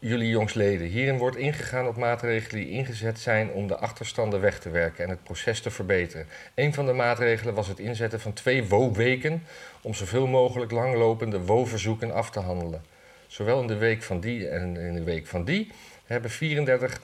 jullie 0.00 0.28
jongsleden. 0.28 0.86
Hierin 0.86 1.18
wordt 1.18 1.36
ingegaan 1.36 1.86
op 1.86 1.96
maatregelen 1.96 2.64
die 2.64 2.70
ingezet 2.74 3.18
zijn 3.18 3.50
om 3.50 3.66
de 3.66 3.76
achterstanden 3.76 4.40
weg 4.40 4.58
te 4.58 4.70
werken 4.70 5.04
en 5.04 5.10
het 5.10 5.22
proces 5.22 5.60
te 5.60 5.70
verbeteren. 5.70 6.26
Een 6.54 6.74
van 6.74 6.86
de 6.86 6.92
maatregelen 6.92 7.54
was 7.54 7.68
het 7.68 7.78
inzetten 7.78 8.20
van 8.20 8.32
twee 8.32 8.64
WO-weken 8.68 9.42
om 9.80 9.94
zoveel 9.94 10.26
mogelijk 10.26 10.70
langlopende 10.70 11.40
WO-verzoeken 11.44 12.12
af 12.12 12.30
te 12.30 12.40
handelen. 12.40 12.82
Zowel 13.26 13.60
in 13.60 13.66
de 13.66 13.76
week 13.76 14.02
van 14.02 14.20
die 14.20 14.48
en 14.48 14.76
in 14.76 14.94
de 14.94 15.02
week 15.02 15.26
van 15.26 15.44
die 15.44 15.72
hebben 16.06 16.30
34, 16.30 17.00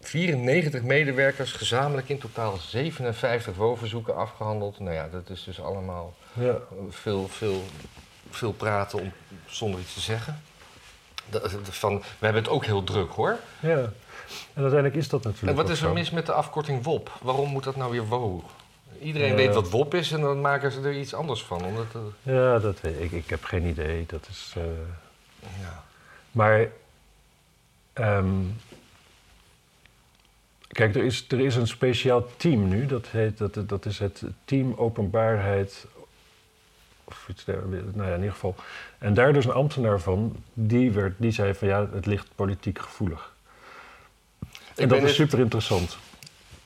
94 0.00 0.82
medewerkers 0.82 1.52
gezamenlijk 1.52 2.08
in 2.08 2.18
totaal 2.18 2.56
57 2.56 3.56
WO-verzoeken 3.56 4.16
afgehandeld. 4.16 4.78
Nou 4.78 4.94
ja, 4.94 5.08
dat 5.08 5.30
is 5.30 5.44
dus 5.44 5.60
allemaal 5.60 6.14
Ja. 6.32 6.58
veel, 6.88 7.28
veel, 7.28 7.62
veel 8.30 8.52
praten 8.52 8.98
om, 9.00 9.12
zonder 9.46 9.80
iets 9.80 9.94
te 9.94 10.00
zeggen. 10.00 10.42
Van, 11.62 11.98
we 11.98 12.24
hebben 12.24 12.42
het 12.42 12.52
ook 12.52 12.64
heel 12.64 12.84
druk 12.84 13.10
hoor. 13.12 13.36
ja. 13.60 13.92
En 14.54 14.62
uiteindelijk 14.62 14.94
is 14.94 15.08
dat 15.08 15.22
natuurlijk 15.24 15.58
En 15.58 15.64
wat 15.64 15.72
is 15.72 15.82
er 15.82 15.92
mis 15.92 16.10
met 16.10 16.26
de 16.26 16.32
afkorting 16.32 16.84
WOP? 16.84 17.18
Waarom 17.22 17.48
moet 17.50 17.64
dat 17.64 17.76
nou 17.76 17.90
weer 17.90 18.08
WO? 18.08 18.42
Iedereen 19.02 19.28
Ja. 19.28 19.34
weet 19.34 19.54
wat 19.54 19.70
WOP 19.70 19.94
is 19.94 20.12
en 20.12 20.20
dan 20.20 20.40
maken 20.40 20.72
ze 20.72 20.80
er 20.80 20.98
iets 20.98 21.14
anders 21.14 21.42
van. 21.42 21.64
Omdat, 21.64 21.86
Ja, 22.22 22.58
dat 22.58 22.80
weet 22.80 23.00
ik. 23.00 23.12
Ik 23.12 23.30
heb 23.30 23.44
geen 23.44 23.64
idee. 23.66 24.04
Dat 24.06 24.26
is... 24.30 24.54
eh, 24.56 24.62
ja. 25.60 25.84
Maar... 26.30 26.68
ehm, 27.92 28.34
kijk, 30.68 30.94
er 30.94 31.04
is, 31.04 31.24
er 31.28 31.40
is 31.40 31.56
een 31.56 31.66
speciaal 31.68 32.26
team 32.36 32.68
nu. 32.68 32.86
Dat, 32.86 33.06
heet, 33.06 33.38
dat, 33.38 33.68
dat 33.68 33.86
is 33.86 33.98
het 33.98 34.22
Team 34.44 34.74
Openbaarheid... 34.76 35.86
Of 37.14 37.28
iets 37.28 37.44
der, 37.44 37.62
nou 37.68 38.08
ja, 38.08 38.14
in 38.14 38.18
ieder 38.18 38.32
geval. 38.32 38.54
En 38.98 39.14
daar 39.14 39.32
dus 39.32 39.44
een 39.44 39.52
ambtenaar 39.52 40.00
van, 40.00 40.36
die, 40.52 40.92
werd, 40.92 41.14
die 41.16 41.30
zei 41.30 41.54
van 41.54 41.68
ja, 41.68 41.88
het 41.92 42.06
ligt 42.06 42.28
politiek 42.34 42.78
gevoelig. 42.78 43.32
En 44.40 44.82
Ik 44.82 44.88
dat 44.88 45.02
is 45.02 45.14
super 45.14 45.38
interessant. 45.38 45.98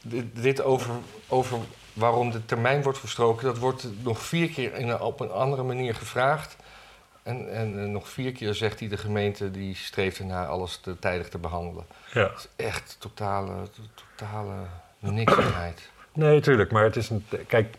Dit, 0.02 0.24
dit 0.32 0.62
over, 0.62 0.90
over 1.28 1.58
waarom 1.92 2.30
de 2.30 2.44
termijn 2.44 2.82
wordt 2.82 2.98
verstroken, 2.98 3.44
dat 3.44 3.58
wordt 3.58 3.86
nog 4.02 4.22
vier 4.22 4.48
keer 4.48 4.74
in 4.74 4.88
een, 4.88 5.00
op 5.00 5.20
een 5.20 5.30
andere 5.30 5.62
manier 5.62 5.94
gevraagd. 5.94 6.56
En, 7.22 7.52
en, 7.52 7.82
eh, 7.82 7.84
nog 7.84 8.08
vier 8.08 8.32
keer 8.32 8.54
zegt 8.54 8.80
hij 8.80 8.88
de 8.88 8.96
gemeente 8.96 9.50
die 9.50 9.74
streeft 9.74 10.18
ernaar 10.18 10.46
alles 10.46 10.76
te, 10.76 10.98
tijdig 10.98 11.28
te 11.28 11.38
behandelen. 11.38 11.84
Ja. 12.12 12.22
Het 12.22 12.38
is 12.38 12.64
echt 12.66 12.96
totale, 12.98 13.54
totale 13.94 14.54
niksheid. 14.98 15.90
Nee, 16.12 16.40
tuurlijk. 16.40 16.70
Maar 16.70 16.84
het 16.84 16.96
is, 16.96 17.10
een, 17.10 17.26
kijk, 17.46 17.76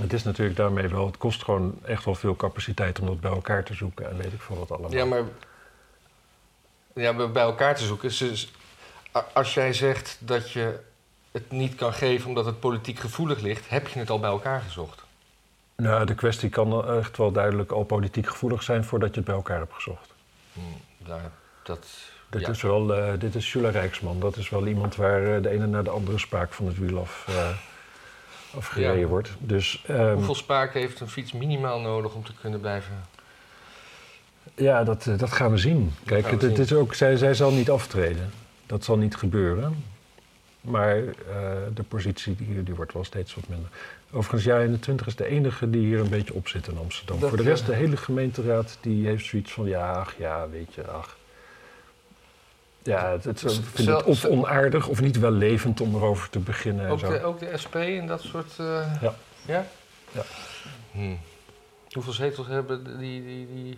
het 0.00 0.12
is 0.12 0.22
natuurlijk 0.22 0.56
daarmee 0.56 0.88
wel, 0.88 1.06
het 1.06 1.16
kost 1.16 1.44
gewoon 1.44 1.78
echt 1.84 2.04
wel 2.04 2.14
veel 2.14 2.36
capaciteit 2.36 2.98
om 3.00 3.06
dat 3.06 3.20
bij 3.20 3.30
elkaar 3.30 3.64
te 3.64 3.74
zoeken 3.74 4.10
en 4.10 4.16
weet 4.16 4.32
ik 4.32 4.40
veel 4.40 4.58
wat 4.58 4.70
allemaal. 4.70 4.92
Ja, 4.92 5.04
maar 5.04 5.22
ja, 6.94 7.14
bij 7.14 7.30
bij 7.30 7.42
elkaar 7.42 7.76
te 7.76 7.84
zoeken. 7.84 8.08
Dus, 8.08 8.52
als 9.32 9.54
jij 9.54 9.72
zegt 9.72 10.16
dat 10.20 10.50
je 10.50 10.78
het 11.30 11.50
niet 11.50 11.74
kan 11.74 11.92
geven 11.92 12.28
omdat 12.28 12.44
het 12.44 12.60
politiek 12.60 12.98
gevoelig 12.98 13.40
ligt, 13.40 13.68
heb 13.68 13.88
je 13.88 13.98
het 13.98 14.10
al 14.10 14.20
bij 14.20 14.30
elkaar 14.30 14.60
gezocht. 14.60 15.02
Nou, 15.76 16.06
de 16.06 16.14
kwestie 16.14 16.48
kan 16.48 16.96
echt 16.96 17.16
wel 17.16 17.32
duidelijk 17.32 17.70
al 17.70 17.84
politiek 17.84 18.26
gevoelig 18.26 18.62
zijn 18.62 18.84
voordat 18.84 19.08
je 19.08 19.16
het 19.16 19.24
bij 19.24 19.34
elkaar 19.34 19.58
hebt 19.58 19.74
gezocht. 19.74 20.12
Hm, 20.52 20.60
daar, 20.98 21.30
dat, 21.62 21.86
Dit 22.30 22.40
ja. 22.40 22.48
is 22.48 22.62
wel, 22.62 22.94
eh, 22.94 23.12
dit 23.18 23.34
is 23.34 23.52
Jula 23.52 23.70
Rijksman. 23.70 24.20
Dat 24.20 24.36
is 24.36 24.48
wel 24.48 24.66
iemand 24.66 24.96
waar 24.96 25.36
eh, 25.36 25.42
de 25.42 25.48
ene 25.48 25.66
naar 25.66 25.84
de 25.84 25.90
andere 25.90 26.18
spaak 26.18 26.52
van 26.52 26.66
het 26.66 26.78
wiel 26.78 26.98
af, 26.98 27.26
afgereden 28.56 28.98
Ja. 29.00 29.06
wordt. 29.06 29.30
Dus 29.38 29.84
ehm, 29.86 30.14
Hoeveel 30.14 30.34
spaak 30.34 30.72
heeft 30.74 31.00
een 31.00 31.08
fiets 31.08 31.32
minimaal 31.32 31.80
nodig 31.80 32.14
om 32.14 32.24
te 32.24 32.32
kunnen 32.40 32.60
blijven? 32.60 33.00
ja, 34.54 34.84
dat, 34.84 35.06
eh, 35.06 35.18
dat 35.18 35.32
gaan 35.32 35.50
we 35.50 35.56
zien. 35.58 35.92
Kijk, 36.04 36.24
we 36.24 36.30
het, 36.30 36.42
het 36.42 36.58
is 36.58 36.72
ook, 36.72 36.94
zij, 36.94 37.16
zij 37.16 37.34
zal 37.34 37.50
niet 37.50 37.70
aftreden. 37.70 38.30
Dat 38.66 38.84
zal 38.84 38.96
niet 38.96 39.16
gebeuren. 39.16 39.84
Maar 40.60 40.96
eh, 40.96 41.04
de 41.74 41.82
positie 41.82 42.36
die, 42.36 42.62
die 42.62 42.74
wordt 42.74 42.92
wel 42.92 43.04
steeds 43.04 43.34
wat 43.34 43.48
minder. 43.48 43.68
Overigens, 44.10 44.44
ja, 44.44 44.60
21 44.60 45.06
is 45.06 45.16
de 45.16 45.26
enige 45.26 45.70
die 45.70 45.80
hier 45.86 46.00
een 46.00 46.08
beetje 46.08 46.34
op 46.34 46.48
zit 46.48 46.66
in 46.68 46.78
Amsterdam. 46.78 47.20
Dat, 47.20 47.28
Voor 47.28 47.38
de 47.38 47.44
rest, 47.44 47.66
de 47.66 47.74
hele 47.74 47.96
gemeenteraad, 47.96 48.78
die 48.80 49.06
heeft 49.06 49.24
zoiets 49.24 49.52
van... 49.52 49.66
ja, 49.66 49.92
ach, 49.92 50.14
ja, 50.18 50.48
weet 50.48 50.74
je, 50.74 50.86
ach. 50.86 51.16
Ja, 52.82 53.10
het, 53.10 53.24
het, 53.24 53.42
ik 53.42 53.50
vind 53.50 53.88
Zel- 53.88 53.96
het 53.96 54.06
of 54.06 54.24
onaardig 54.24 54.88
of 54.88 55.00
niet 55.00 55.18
wel 55.18 55.30
levend 55.30 55.80
om 55.80 55.94
erover 55.94 56.30
te 56.30 56.38
beginnen 56.38 56.84
en 56.86 56.90
Ook 56.92 56.98
zo. 56.98 57.10
de, 57.10 57.22
ook 57.22 57.38
de 57.38 57.56
SP 57.62 57.74
en 57.74 58.06
dat 58.06 58.20
soort... 58.20 58.58
eh, 58.58 58.92
Ja. 59.02 59.14
Ja? 59.46 59.66
Ja. 60.12 60.22
Hm. 60.92 61.14
Hoeveel 61.92 62.12
zetels 62.12 62.46
hebben 62.46 62.98
die, 62.98 63.24
die, 63.24 63.46
die 63.54 63.76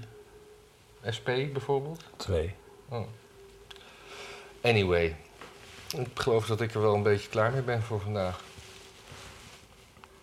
SP 1.16 1.28
bijvoorbeeld? 1.53 2.05
Twee. 2.16 2.55
Oh. 2.88 3.07
Anyway, 4.62 5.16
ik 5.96 6.07
geloof 6.14 6.46
dat 6.46 6.61
ik 6.61 6.74
er 6.74 6.80
wel 6.80 6.94
een 6.94 7.03
beetje 7.03 7.28
klaar 7.28 7.53
mee 7.53 7.62
ben 7.62 7.82
voor 7.82 8.00
vandaag. 8.00 8.40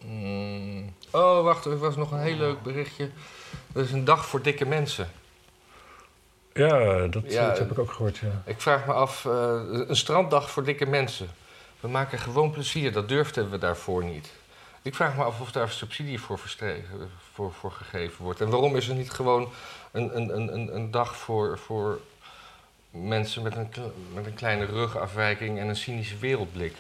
Mm. 0.06 0.94
Oh, 1.12 1.44
wacht, 1.44 1.66
er 1.66 1.78
was 1.78 1.96
nog 1.96 2.12
een 2.12 2.20
heel 2.20 2.36
leuk 2.38 2.62
berichtje. 2.62 3.10
Er 3.74 3.82
is 3.82 3.92
een 3.92 4.06
dag 4.06 4.26
voor 4.26 4.42
dikke 4.42 4.66
mensen. 4.66 5.10
Ja, 6.54 7.08
dat, 7.08 7.24
Ja, 7.32 7.48
dat 7.48 7.58
heb 7.58 7.72
ik 7.72 7.80
ook 7.80 7.92
gehoord, 7.92 8.18
ja. 8.18 8.42
Ik 8.46 8.62
vraag 8.62 8.86
me 8.86 8.94
af, 8.94 9.26
eh, 9.26 9.62
een 9.70 9.96
stranddag 9.96 10.52
voor 10.52 10.64
dikke 10.64 10.86
mensen. 10.86 11.28
We 11.80 11.88
maken 11.88 12.20
gewoon 12.20 12.52
plezier, 12.52 12.92
dat 12.92 13.10
durfden 13.10 13.50
we 13.50 13.58
daarvoor 13.58 14.04
niet. 14.04 14.32
Ik 14.82 14.96
vraag 14.96 15.16
me 15.16 15.24
af 15.24 15.40
of 15.40 15.52
daar 15.52 15.70
subsidie 15.70 16.22
voor, 16.22 16.40
voor, 17.34 17.52
voor 17.54 17.72
gegeven 17.72 18.24
wordt. 18.24 18.42
En 18.42 18.50
waarom 18.50 18.76
is 18.76 18.88
er 18.88 18.96
niet 18.96 19.12
gewoon 19.12 19.50
een, 19.92 20.18
een, 20.18 20.54
een, 20.54 20.76
een, 20.76 20.92
dag 20.92 21.16
voor, 21.16 21.58
voor 21.58 22.00
mensen 22.92 23.44
met 23.44 23.56
een, 23.56 23.70
met 24.14 24.26
een 24.26 24.34
kleine 24.34 24.66
rugafwijking 24.66 25.60
en 25.60 25.68
een 25.68 25.76
cynische 25.76 26.18
wereldblik 26.18 26.76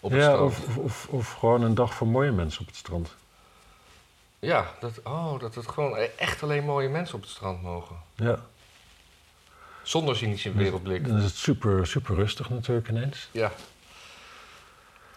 op 0.00 0.10
het 0.10 0.20
ja, 0.20 0.30
strand? 0.30 0.50
of, 0.50 0.66
of, 0.66 0.76
of, 0.76 1.06
of 1.08 1.32
gewoon 1.32 1.62
een 1.62 1.74
dag 1.74 1.94
voor 1.94 2.06
mooie 2.06 2.32
mensen 2.32 2.60
op 2.60 2.66
het 2.66 2.76
strand. 2.76 3.14
Ja, 4.38 4.66
dat, 4.80 5.00
oh, 5.04 5.40
dat 5.40 5.54
het 5.54 5.68
gewoon 5.68 5.96
echt 6.16 6.42
alleen 6.42 6.64
mooie 6.64 6.88
mensen 6.88 7.14
op 7.14 7.20
het 7.20 7.30
strand 7.30 7.62
mogen. 7.62 7.96
Ja. 8.14 8.38
Zonder 9.88 10.16
cynische 10.16 10.52
wereldblik. 10.52 11.06
Dan 11.08 11.16
is 11.16 11.24
het 11.24 11.34
super, 11.34 11.86
super 11.86 12.14
rustig 12.14 12.50
natuurlijk 12.50 12.88
ineens. 12.88 13.28
Ja. 13.30 13.52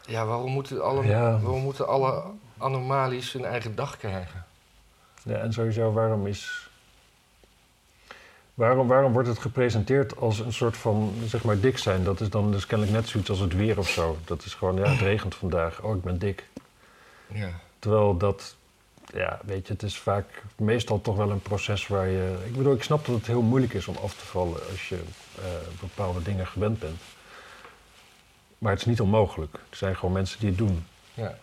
Ja, 0.05 0.26
waarom 0.26 0.51
moeten 0.51 0.84
alle, 0.84 1.05
Ja. 1.05 1.39
waarom 1.39 1.61
moeten 1.61 1.88
alle 1.88 2.24
anomalies 2.57 3.32
hun 3.32 3.45
eigen 3.45 3.76
dag 3.76 3.97
krijgen? 3.97 4.45
Ja, 5.24 5.36
en 5.38 5.53
sowieso, 5.53 5.91
waarom 5.91 6.28
is... 6.28 6.69
Waarom, 8.53 8.88
waarom 8.88 9.13
wordt 9.13 9.28
het 9.28 9.39
gepresenteerd 9.39 10.17
als 10.17 10.39
een 10.39 10.53
soort 10.53 10.78
van, 10.78 11.13
zeg 11.26 11.43
maar, 11.43 11.59
dik 11.59 11.78
zijn? 11.78 12.03
Dat 12.03 12.22
is 12.22 12.30
dan 12.30 12.51
dus 12.51 12.65
kennelijk 12.65 12.97
net 12.97 13.07
zoiets 13.07 13.30
als 13.30 13.39
het 13.39 13.55
weer 13.55 13.78
of 13.78 13.89
zo. 13.89 14.17
Dat 14.26 14.43
is 14.45 14.53
gewoon, 14.53 14.76
ja, 14.76 14.89
het 14.89 14.99
regent 14.99 15.36
vandaag. 15.36 15.82
Oh, 15.82 15.95
ik 15.95 16.01
ben 16.01 16.17
dik. 16.19 16.47
Ja. 17.28 17.49
Terwijl 17.80 18.17
dat, 18.17 18.55
ja, 19.14 19.39
weet 19.45 19.68
je, 19.68 19.74
het 19.74 19.84
is 19.84 19.97
vaak 19.97 20.43
meestal 20.57 21.01
toch 21.01 21.16
wel 21.16 21.30
een 21.30 21.41
proces 21.41 21.88
waar 21.88 22.07
je... 22.07 22.38
Ik 22.45 22.55
bedoel, 22.55 22.74
ik 22.74 22.84
snap 22.84 23.05
dat 23.05 23.16
het 23.16 23.28
heel 23.28 23.41
moeilijk 23.41 23.74
is 23.74 23.88
om 23.88 23.95
af 23.95 24.16
te 24.16 24.26
vallen 24.26 24.59
als 24.72 24.89
je 24.89 25.03
eh, 25.38 25.43
bepaalde 25.80 26.22
dingen 26.22 26.47
gewend 26.47 26.80
bent. 26.80 27.01
Maar 28.57 28.72
het 28.72 28.82
is 28.82 28.88
niet 28.88 29.01
onmogelijk. 29.01 29.53
Er 29.53 29.78
zijn 29.78 29.95
gewoon 29.95 30.14
mensen 30.14 30.39
die 30.39 30.49
het 30.49 30.57
doen. 30.57 30.86
ja. 31.14 31.38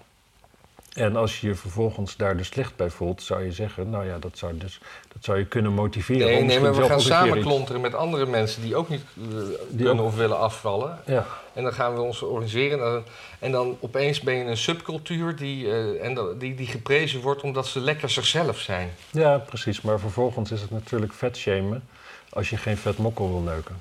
En 0.99 1.17
als 1.17 1.41
je 1.41 1.47
je 1.47 1.55
vervolgens 1.55 2.17
daar 2.17 2.37
dus 2.37 2.47
slecht 2.47 2.77
bij 2.77 2.91
voelt, 2.91 3.23
zou 3.23 3.45
je 3.45 3.53
zeggen, 3.53 3.91
nou 3.91 4.07
ja, 4.07 4.19
dat 4.19 4.39
zou, 4.39 4.59
dus, 4.59 4.81
dat 5.13 5.25
zou 5.25 5.39
je 5.39 5.45
kunnen 5.47 5.73
motiveren. 5.73 6.27
Nee, 6.27 6.39
om 6.41 6.47
nee, 6.47 6.61
maar 6.61 6.71
we 6.75 6.77
gaan 6.77 6.85
ook 6.85 6.91
een 6.91 6.97
keer 6.97 7.07
samen 7.07 7.37
iets- 7.39 7.47
klonteren 7.47 7.81
met 7.81 7.95
andere 7.95 8.27
mensen 8.27 8.63
die 8.63 8.77
ook 8.77 8.89
niet 8.89 9.03
eh, 9.17 9.39
kunnen 9.77 9.99
ook- 9.99 10.07
of 10.07 10.17
willen 10.17 10.39
afvallen. 10.39 10.99
Ja, 11.07 11.27
En 11.53 11.63
dan 11.63 11.73
gaan 11.73 11.95
we 11.95 12.01
ons 12.01 12.23
organiseren. 12.23 12.79
En 12.79 12.93
dan, 12.93 13.03
en 13.39 13.53
dan 13.53 13.77
opeens 13.81 14.21
ben 14.21 14.35
je 14.35 14.45
een 14.45 14.57
subcultuur 14.57 15.37
die, 15.37 15.71
eh, 15.71 16.05
en 16.07 16.39
die, 16.39 16.55
die 16.55 16.67
geprezen 16.67 17.21
wordt 17.21 17.43
omdat 17.43 17.67
ze 17.67 17.81
lekker 17.81 18.11
zichzelf 18.11 18.59
zijn. 18.59 18.91
ja, 19.11 19.39
precies. 19.39 19.81
Maar 19.81 19.99
vervolgens 20.01 20.51
is 20.53 20.61
het 20.61 20.71
natuurlijk 20.71 21.13
vet 21.13 21.37
shamen 21.37 21.89
als 22.31 22.51
je 22.51 22.57
geen 22.57 22.77
vet 22.77 22.99
mokkel 22.99 23.29
wil 23.31 23.41
neuken. 23.41 23.81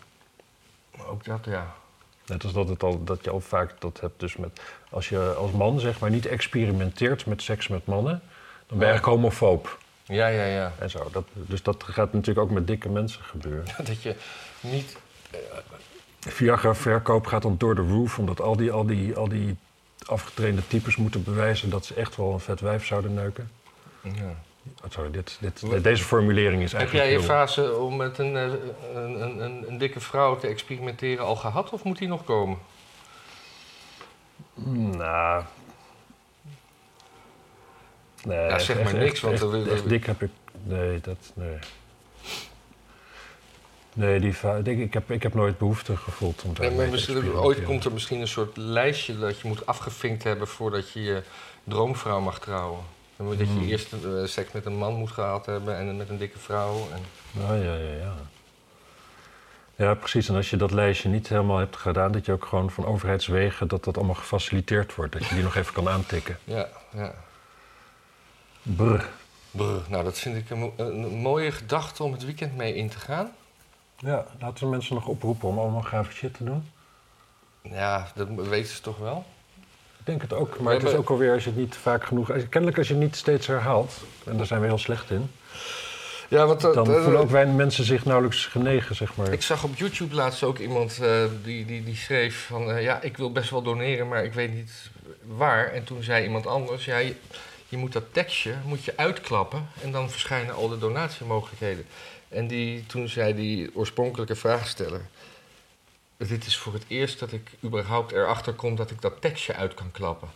Ook 1.10 1.26
dat, 1.26 1.40
ja. 1.46 1.74
Net 2.28 2.44
als 2.44 2.54
dat, 2.54 2.70
het 2.70 2.84
al, 2.84 3.04
dat 3.04 3.24
je 3.24 3.30
al 3.30 3.40
vaak 3.40 3.82
dat 3.82 4.00
hebt 4.00 4.20
dus 4.20 4.36
met... 4.38 4.62
Als 4.90 5.10
je 5.10 5.20
als 5.20 5.52
man 5.52 5.80
zeg 5.80 6.00
maar 6.00 6.10
niet 6.10 6.26
experimenteert 6.26 7.26
met 7.26 7.42
seks 7.42 7.68
met 7.68 7.86
mannen... 7.86 8.22
dan 8.68 8.78
ben 8.78 8.78
je 8.78 8.84
Ja. 8.84 8.90
eigenlijk 8.90 9.18
homofoob 9.18 9.78
Ja, 10.04 10.28
ja, 10.28 10.44
ja. 10.46 10.74
en 10.80 10.90
zo. 10.90 11.10
Dat, 11.12 11.26
dus 11.34 11.64
dat 11.64 11.84
gaat 11.84 12.14
natuurlijk 12.14 12.48
ook 12.48 12.54
met 12.54 12.68
dikke 12.68 12.90
mensen 12.90 13.24
gebeuren. 13.24 13.66
Dat 13.86 14.02
je 14.02 14.16
niet... 14.60 14.98
Viagra-verkoop 16.20 17.26
gaat 17.26 17.42
dan 17.42 17.56
door 17.58 17.76
de 17.76 17.82
roof... 17.82 18.20
omdat 18.20 18.42
al 18.42 18.56
die, 18.56 18.72
al, 18.72 18.86
die, 18.86 19.16
al 19.16 19.28
die 19.30 19.58
afgetrainde 20.06 20.68
types 20.68 20.96
moeten 20.96 21.24
bewijzen... 21.24 21.70
dat 21.70 21.86
ze 21.86 21.94
echt 21.94 22.16
wel 22.16 22.34
een 22.34 22.40
vet 22.40 22.60
wijf 22.60 22.86
zouden 22.86 23.14
neuken. 23.14 23.52
Ja. 24.02 24.36
Oh, 24.84 24.92
sorry, 24.92 25.12
dit, 25.12 25.38
dit, 25.40 25.84
deze 25.84 26.04
formulering 26.04 26.64
is 26.64 26.72
Heb 26.72 26.80
eigenlijk 26.80 27.10
jij 27.10 27.18
je 27.20 27.24
fase 27.26 27.76
om 27.76 27.96
met 27.96 28.18
een, 28.18 28.36
eh, 28.36 28.44
een, 28.94 29.22
een, 29.22 29.40
een, 29.44 29.66
een 29.68 29.78
dikke 29.78 30.00
vrouw 30.00 30.38
te 30.38 30.48
experimenteren 30.48 31.26
al 31.26 31.36
gehad 31.36 31.70
of 31.70 31.84
moet 31.84 31.98
die 31.98 32.08
nog 32.08 32.24
komen? 32.24 32.58
Nou... 34.54 35.44
Nee, 38.24 38.38
Ja, 38.40 38.60
zeg 38.60 38.76
echt- 38.78 38.86
maar 38.86 39.02
echt- 39.02 39.04
niks, 39.04 39.20
want 39.22 39.54
echt, 39.54 39.68
echt 39.68 39.90
dik 39.90 40.06
heb 40.06 40.22
ik... 40.22 40.30
Nee, 40.64 41.00
dat... 41.02 41.32
Nee. 41.34 41.58
Nee, 43.94 44.20
die 44.20 44.34
ik, 44.64 44.78
ik, 44.80 44.94
heb, 44.94 45.12
ik 45.12 45.24
heb 45.24 45.34
nooit 45.34 45.58
behoefte 45.58 45.98
gevoeld 45.98 46.44
om 46.44 46.54
daar 46.54 46.72
Nee, 46.72 46.92
te 46.92 47.34
ooit 47.34 47.64
komt 47.64 47.86
er 47.86 47.92
misschien 47.92 48.22
een 48.22 48.28
soort 48.28 48.58
lijstje 48.58 49.18
dat 49.20 49.40
je 49.40 49.48
moet 49.48 49.66
afgevinkt 49.66 50.24
hebben 50.24 50.48
voordat 50.48 50.92
je 50.92 51.02
je 51.02 51.24
droomvrouw 51.64 52.20
mag 52.20 52.40
trouwen. 52.40 52.84
Dan 53.18 53.26
moet 53.26 53.38
dat 53.38 53.48
je 53.48 53.54
Hmm. 53.54 53.68
eerst 53.68 53.94
eh, 53.94 54.00
seks 54.26 54.52
met 54.52 54.66
een 54.66 54.78
man 54.78 54.94
moet 54.94 55.12
gehad 55.12 55.46
hebben 55.46 55.78
en 55.78 55.98
met 55.98 56.10
een 56.10 56.18
dikke 56.18 56.40
vrouw. 56.40 56.88
En... 56.94 57.02
Nou, 57.32 57.56
ja, 57.64 57.74
ja, 57.76 57.94
ja. 57.96 58.14
Ja, 59.76 59.94
precies. 59.94 60.30
En 60.30 60.36
als 60.36 60.50
je 60.50 60.58
dat 60.58 60.72
lijstje 60.72 61.10
niet 61.10 61.28
helemaal 61.28 61.58
hebt 61.58 61.78
gedaan... 61.78 62.12
dat 62.12 62.26
je 62.26 62.32
ook 62.32 62.46
gewoon 62.46 62.72
van 62.72 62.86
overheidswegen... 62.86 63.68
dat 63.68 63.84
dat 63.84 63.98
allemaal 63.98 64.16
gefaciliteerd 64.16 64.96
wordt. 64.96 65.14
Dat 65.14 65.26
je 65.26 65.34
die 65.36 65.44
nog 65.44 65.56
even 65.56 65.74
kan 65.74 65.90
aantikken. 65.90 66.38
Ja, 66.44 66.68
ja. 66.94 67.14
Brr. 68.62 69.04
Brr, 69.52 69.82
nou, 69.88 70.04
dat 70.04 70.20
vind 70.20 70.36
ik 70.38 70.50
een, 70.50 70.58
mo- 70.60 70.74
een 70.78 71.08
mooie 71.08 71.52
gedachte 71.52 72.04
om 72.04 72.12
het 72.12 72.26
weekend 72.26 72.56
mee 72.56 72.76
in 72.76 72.90
te 72.90 73.00
gaan. 73.00 73.32
Ja, 73.98 74.26
laten 74.40 74.64
we 74.64 74.70
mensen 74.70 74.96
nog 74.96 75.08
oproepen 75.08 75.48
om 75.50 75.60
allemaal 75.60 75.82
gave 75.82 76.12
shit 76.12 76.34
te 76.34 76.44
doen. 76.44 76.72
Ja, 77.62 78.12
dat 78.16 78.28
weten 78.30 78.76
ze 78.76 78.82
toch 78.82 78.98
wel? 78.98 79.26
Ik 80.08 80.14
denk 80.14 80.30
het 80.32 80.40
ook, 80.40 80.60
maar 80.60 80.74
het 80.74 80.84
is 80.84 80.94
ook 80.94 81.10
alweer 81.10 81.34
als 81.34 81.44
je 81.44 81.50
het 81.50 81.60
niet 81.60 81.76
vaak 81.76 82.04
genoeg... 82.06 82.32
als 82.32 82.44
Kennelijk 82.50 82.78
als 82.78 82.88
je 82.88 82.94
het 82.94 83.04
niet 83.04 83.16
steeds 83.16 83.48
herhaalt, 83.48 83.94
en 84.26 84.38
daar 84.38 84.46
zijn 84.46 84.62
we 84.62 84.68
heel 84.68 84.78
slecht 84.78 85.10
in... 85.10 85.32
Ja, 86.30 86.46
want 86.46 86.62
dat- 86.62 86.74
dan 86.74 86.86
dat- 86.86 87.04
voelen 87.04 87.22
ook 87.22 87.30
wij 87.30 87.46
mensen 87.46 87.84
zich 87.84 88.06
nauwelijks 88.06 88.46
genegen, 88.46 88.96
zeg 88.96 89.16
maar. 89.16 89.32
Ik 89.32 89.42
zag 89.42 89.64
op 89.64 89.76
YouTube 89.78 90.16
laatst 90.16 90.44
ook 90.44 90.58
iemand 90.58 91.00
eh, 91.02 91.24
die, 91.44 91.66
die, 91.66 91.84
die 91.84 91.96
schreef 91.96 92.46
van... 92.46 92.72
eh, 92.72 92.84
ja, 92.84 93.02
ik 93.02 93.18
wil 93.18 93.32
best 93.32 93.50
wel 93.50 93.62
doneren, 93.62 94.08
maar 94.08 94.24
ik 94.24 94.34
weet 94.34 94.54
niet 94.54 94.72
waar. 95.26 95.72
En 95.72 95.84
toen 95.84 96.04
zei 96.04 96.24
iemand 96.24 96.48
anders... 96.48 96.86
Ja, 96.86 96.98
je, 96.98 97.16
je 97.70 97.78
moet 97.78 97.94
dat 97.94 98.04
tekstje 98.12 98.54
moet 98.66 98.84
je 98.84 98.94
uitklappen... 98.96 99.68
en 99.84 99.92
dan 99.92 100.10
verschijnen 100.10 100.56
al 100.56 100.68
de 100.68 100.78
donatiemogelijkheden. 100.78 101.86
En 102.30 102.48
die, 102.48 102.86
toen 102.86 103.08
zei 103.10 103.36
die 103.36 103.70
oorspronkelijke 103.76 104.36
vraagsteller... 104.36 105.02
Dit 106.18 106.46
is 106.46 106.58
voor 106.58 106.74
het 106.74 106.84
eerst 106.88 107.20
dat 107.20 107.32
ik 107.32 107.52
überhaupt 107.64 108.12
erachter 108.12 108.54
kom... 108.54 108.76
dat 108.76 108.92
ik 108.92 109.02
dat 109.02 109.22
tekstje 109.22 109.54
uit 109.54 109.74
kan 109.74 109.92
klappen. 109.92 110.30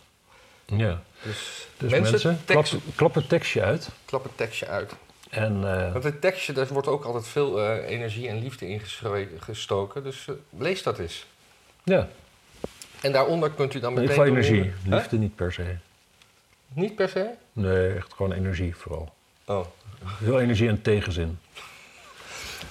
Ja. 0.66 1.02
Dus, 1.22 1.66
Dus 1.76 1.90
mensen, 1.90 2.12
mensen, 2.12 2.40
klap, 2.44 2.64
tekst, 2.64 2.84
klap 2.94 3.14
het 3.14 3.28
tekstje 3.28 3.62
uit. 3.62 3.88
klap 4.04 4.22
het 4.22 4.36
tekstje 4.36 4.66
uit. 4.66 4.92
En 5.30 5.76
eh, 5.76 5.92
Want 5.92 6.04
het 6.04 6.20
tekstje, 6.20 6.52
daar 6.52 6.66
wordt 6.66 6.88
ook 6.88 7.04
altijd 7.04 7.26
veel 7.26 7.60
eh, 7.60 7.90
energie 7.90 8.28
en 8.28 8.38
liefde 8.38 8.68
in 8.68 8.80
gestoken. 9.38 10.02
Dus 10.04 10.28
eh, 10.28 10.34
lees 10.58 10.82
dat 10.82 10.98
eens. 10.98 11.26
ja, 11.84 12.08
En 13.00 13.12
daaronder 13.12 13.50
kunt 13.50 13.74
u 13.74 13.80
dan 13.80 13.92
meteen... 13.92 14.08
geval 14.08 14.26
energie. 14.26 14.72
Liefde 14.84 15.16
niet 15.18 15.34
per 15.36 15.52
se. 15.52 15.76
Niet 16.72 16.94
per 16.94 17.08
se? 17.08 17.30
Nee, 17.52 17.94
echt 17.94 18.12
gewoon 18.12 18.32
energie 18.32 18.76
vooral. 18.76 19.14
Oh. 19.44 19.66
Heel 20.04 20.40
energie 20.40 20.68
en 20.68 20.82
tegenzin. 20.82 21.38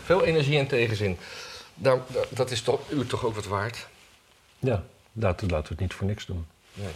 Veel 0.03 0.25
energie 0.25 0.57
en 0.59 0.67
tegenzin. 0.67 1.17
Nou, 1.81 1.99
da- 2.07 2.23
dat 2.29 2.51
is 2.51 2.61
toch, 2.61 2.89
u 2.89 3.05
toch 3.05 3.25
ook 3.25 3.35
wat 3.35 3.45
waard? 3.45 3.87
Ja, 4.59 4.83
laten, 5.13 5.47
laten 5.47 5.63
we 5.67 5.69
het 5.73 5.79
niet 5.79 5.93
voor 5.93 6.07
niks 6.07 6.25
doen. 6.25 6.47
Nee. 6.73 6.91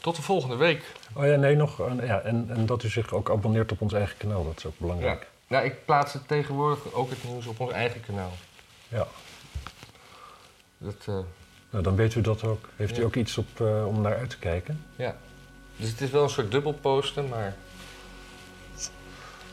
Tot 0.00 0.16
de 0.16 0.22
volgende 0.22 0.56
week. 0.56 0.84
Oh 1.14 1.26
ja, 1.26 1.36
nee, 1.36 1.56
nog. 1.56 1.80
eh, 1.80 2.06
ja, 2.06 2.20
en, 2.20 2.46
en 2.50 2.66
dat 2.66 2.82
u 2.82 2.88
zich 2.88 3.12
ook 3.12 3.30
abonneert 3.30 3.72
op 3.72 3.80
ons 3.80 3.92
eigen 3.92 4.16
kanaal, 4.16 4.44
dat 4.44 4.56
is 4.56 4.66
ook 4.66 4.78
belangrijk. 4.78 5.26
Nou, 5.46 5.64
ik 5.64 5.84
plaats 5.84 6.12
het 6.12 6.28
tegenwoordig 6.28 6.92
ook 6.92 7.10
het 7.10 7.24
nieuws 7.24 7.46
op 7.46 7.60
ons 7.60 7.72
eigen 7.72 8.00
kanaal. 8.00 8.32
Ja. 8.88 9.06
Dat, 10.78 11.04
eh, 11.06 11.18
Nou, 11.70 11.84
dan 11.84 11.96
weet 11.96 12.14
u 12.14 12.20
dat 12.20 12.44
ook. 12.44 12.68
Heeft 12.76 12.96
u 12.96 13.00
Ja. 13.00 13.06
ook 13.06 13.14
iets 13.16 13.38
op, 13.38 13.60
eh, 13.60 13.86
om 13.86 14.00
naar 14.00 14.16
uit 14.16 14.30
te 14.30 14.38
kijken? 14.38 14.84
ja. 14.96 15.16
Dus 15.76 15.90
het 15.90 16.00
is 16.00 16.10
wel 16.10 16.22
een 16.22 16.30
soort 16.30 16.50
dubbel 16.50 16.72
posten, 16.72 17.28
maar... 17.28 17.56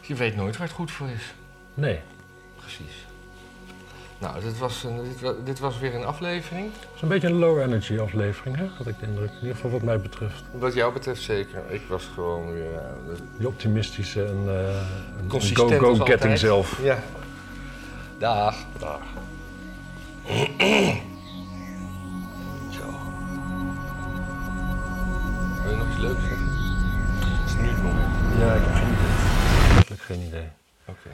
Je 0.01 0.15
weet 0.15 0.35
nooit 0.35 0.57
waar 0.57 0.67
het 0.67 0.75
goed 0.75 0.91
voor 0.91 1.09
is. 1.09 1.33
Nee. 1.73 1.99
Precies. 2.55 3.05
Nou, 4.19 4.41
dit 4.41 4.57
was, 4.57 4.83
een, 4.83 5.03
dit, 5.03 5.21
wa- 5.21 5.33
dit 5.43 5.59
was 5.59 5.79
weer 5.79 5.95
een 5.95 6.05
aflevering. 6.05 6.71
Het 6.73 6.89
is 6.95 7.01
een 7.01 7.07
beetje 7.07 7.27
een 7.27 7.33
low 7.39 7.59
energy 7.59 7.99
aflevering, 7.99 8.57
hè? 8.57 8.65
had 8.77 8.87
ik 8.87 8.99
de 8.99 9.05
indruk. 9.05 9.29
In 9.29 9.35
ieder 9.39 9.55
geval 9.55 9.71
wat 9.71 9.81
mij 9.81 9.99
betreft. 9.99 10.43
Wat 10.51 10.73
jou 10.73 10.93
betreft 10.93 11.21
zeker. 11.21 11.61
Ik 11.69 11.81
was 11.89 12.09
gewoon 12.13 12.53
weer... 12.53 12.81
de- 13.07 13.15
Die 13.37 13.47
optimistische 13.47 14.25
en 14.25 14.43
eh, 14.47 14.75
een 15.19 15.27
Consistent 15.27 15.73
go-go-getting 15.73 16.37
zelf. 16.37 16.79
Ja. 16.83 16.99
Dag. 18.17 18.55
Dag. 18.79 18.99
Zo. 22.71 22.85
Wil 25.63 25.71
je 25.71 25.77
nog 25.77 25.87
iets 25.91 25.97
leuks 25.99 26.21
zeggen? 26.21 26.47
Het 27.41 27.49
is 27.49 27.55
nu 27.61 27.67
het 27.67 27.83
moment. 27.83 28.13
Ja, 28.39 28.53
ik 28.53 28.61
heb 28.65 28.73
geen 28.75 28.91
idee. 28.93 29.71
Eigenlijk 29.71 30.01
geen 30.01 30.21
idee. 30.21 30.47
Oké. 30.85 31.09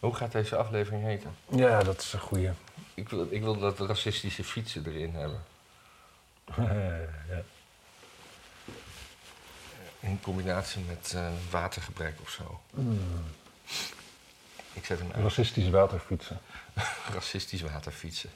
Hoe 0.00 0.14
gaat 0.14 0.32
deze 0.32 0.56
aflevering 0.56 1.02
heten? 1.02 1.36
Ja, 1.50 1.82
dat 1.82 2.00
is 2.00 2.12
een 2.12 2.20
goeie. 2.20 2.50
Ik 2.94 3.08
wil, 3.08 3.26
ik 3.30 3.42
wil 3.42 3.58
dat 3.58 3.78
racistische 3.78 4.44
fietsen 4.44 4.86
erin 4.86 5.14
hebben. 5.14 5.44
ja. 7.28 7.42
In 10.00 10.20
combinatie 10.20 10.82
met 10.88 11.12
eh, 11.14 11.28
watergebrek 11.50 12.14
of 12.20 12.30
zo. 12.30 12.60
Ik 14.72 14.84
zet 14.84 14.98
hem 14.98 15.10
uit. 15.12 15.22
Racistisch 15.22 15.70
waterfietsen. 15.70 16.40
Racistisch 17.14 17.62
waterfietsen. 17.62 18.30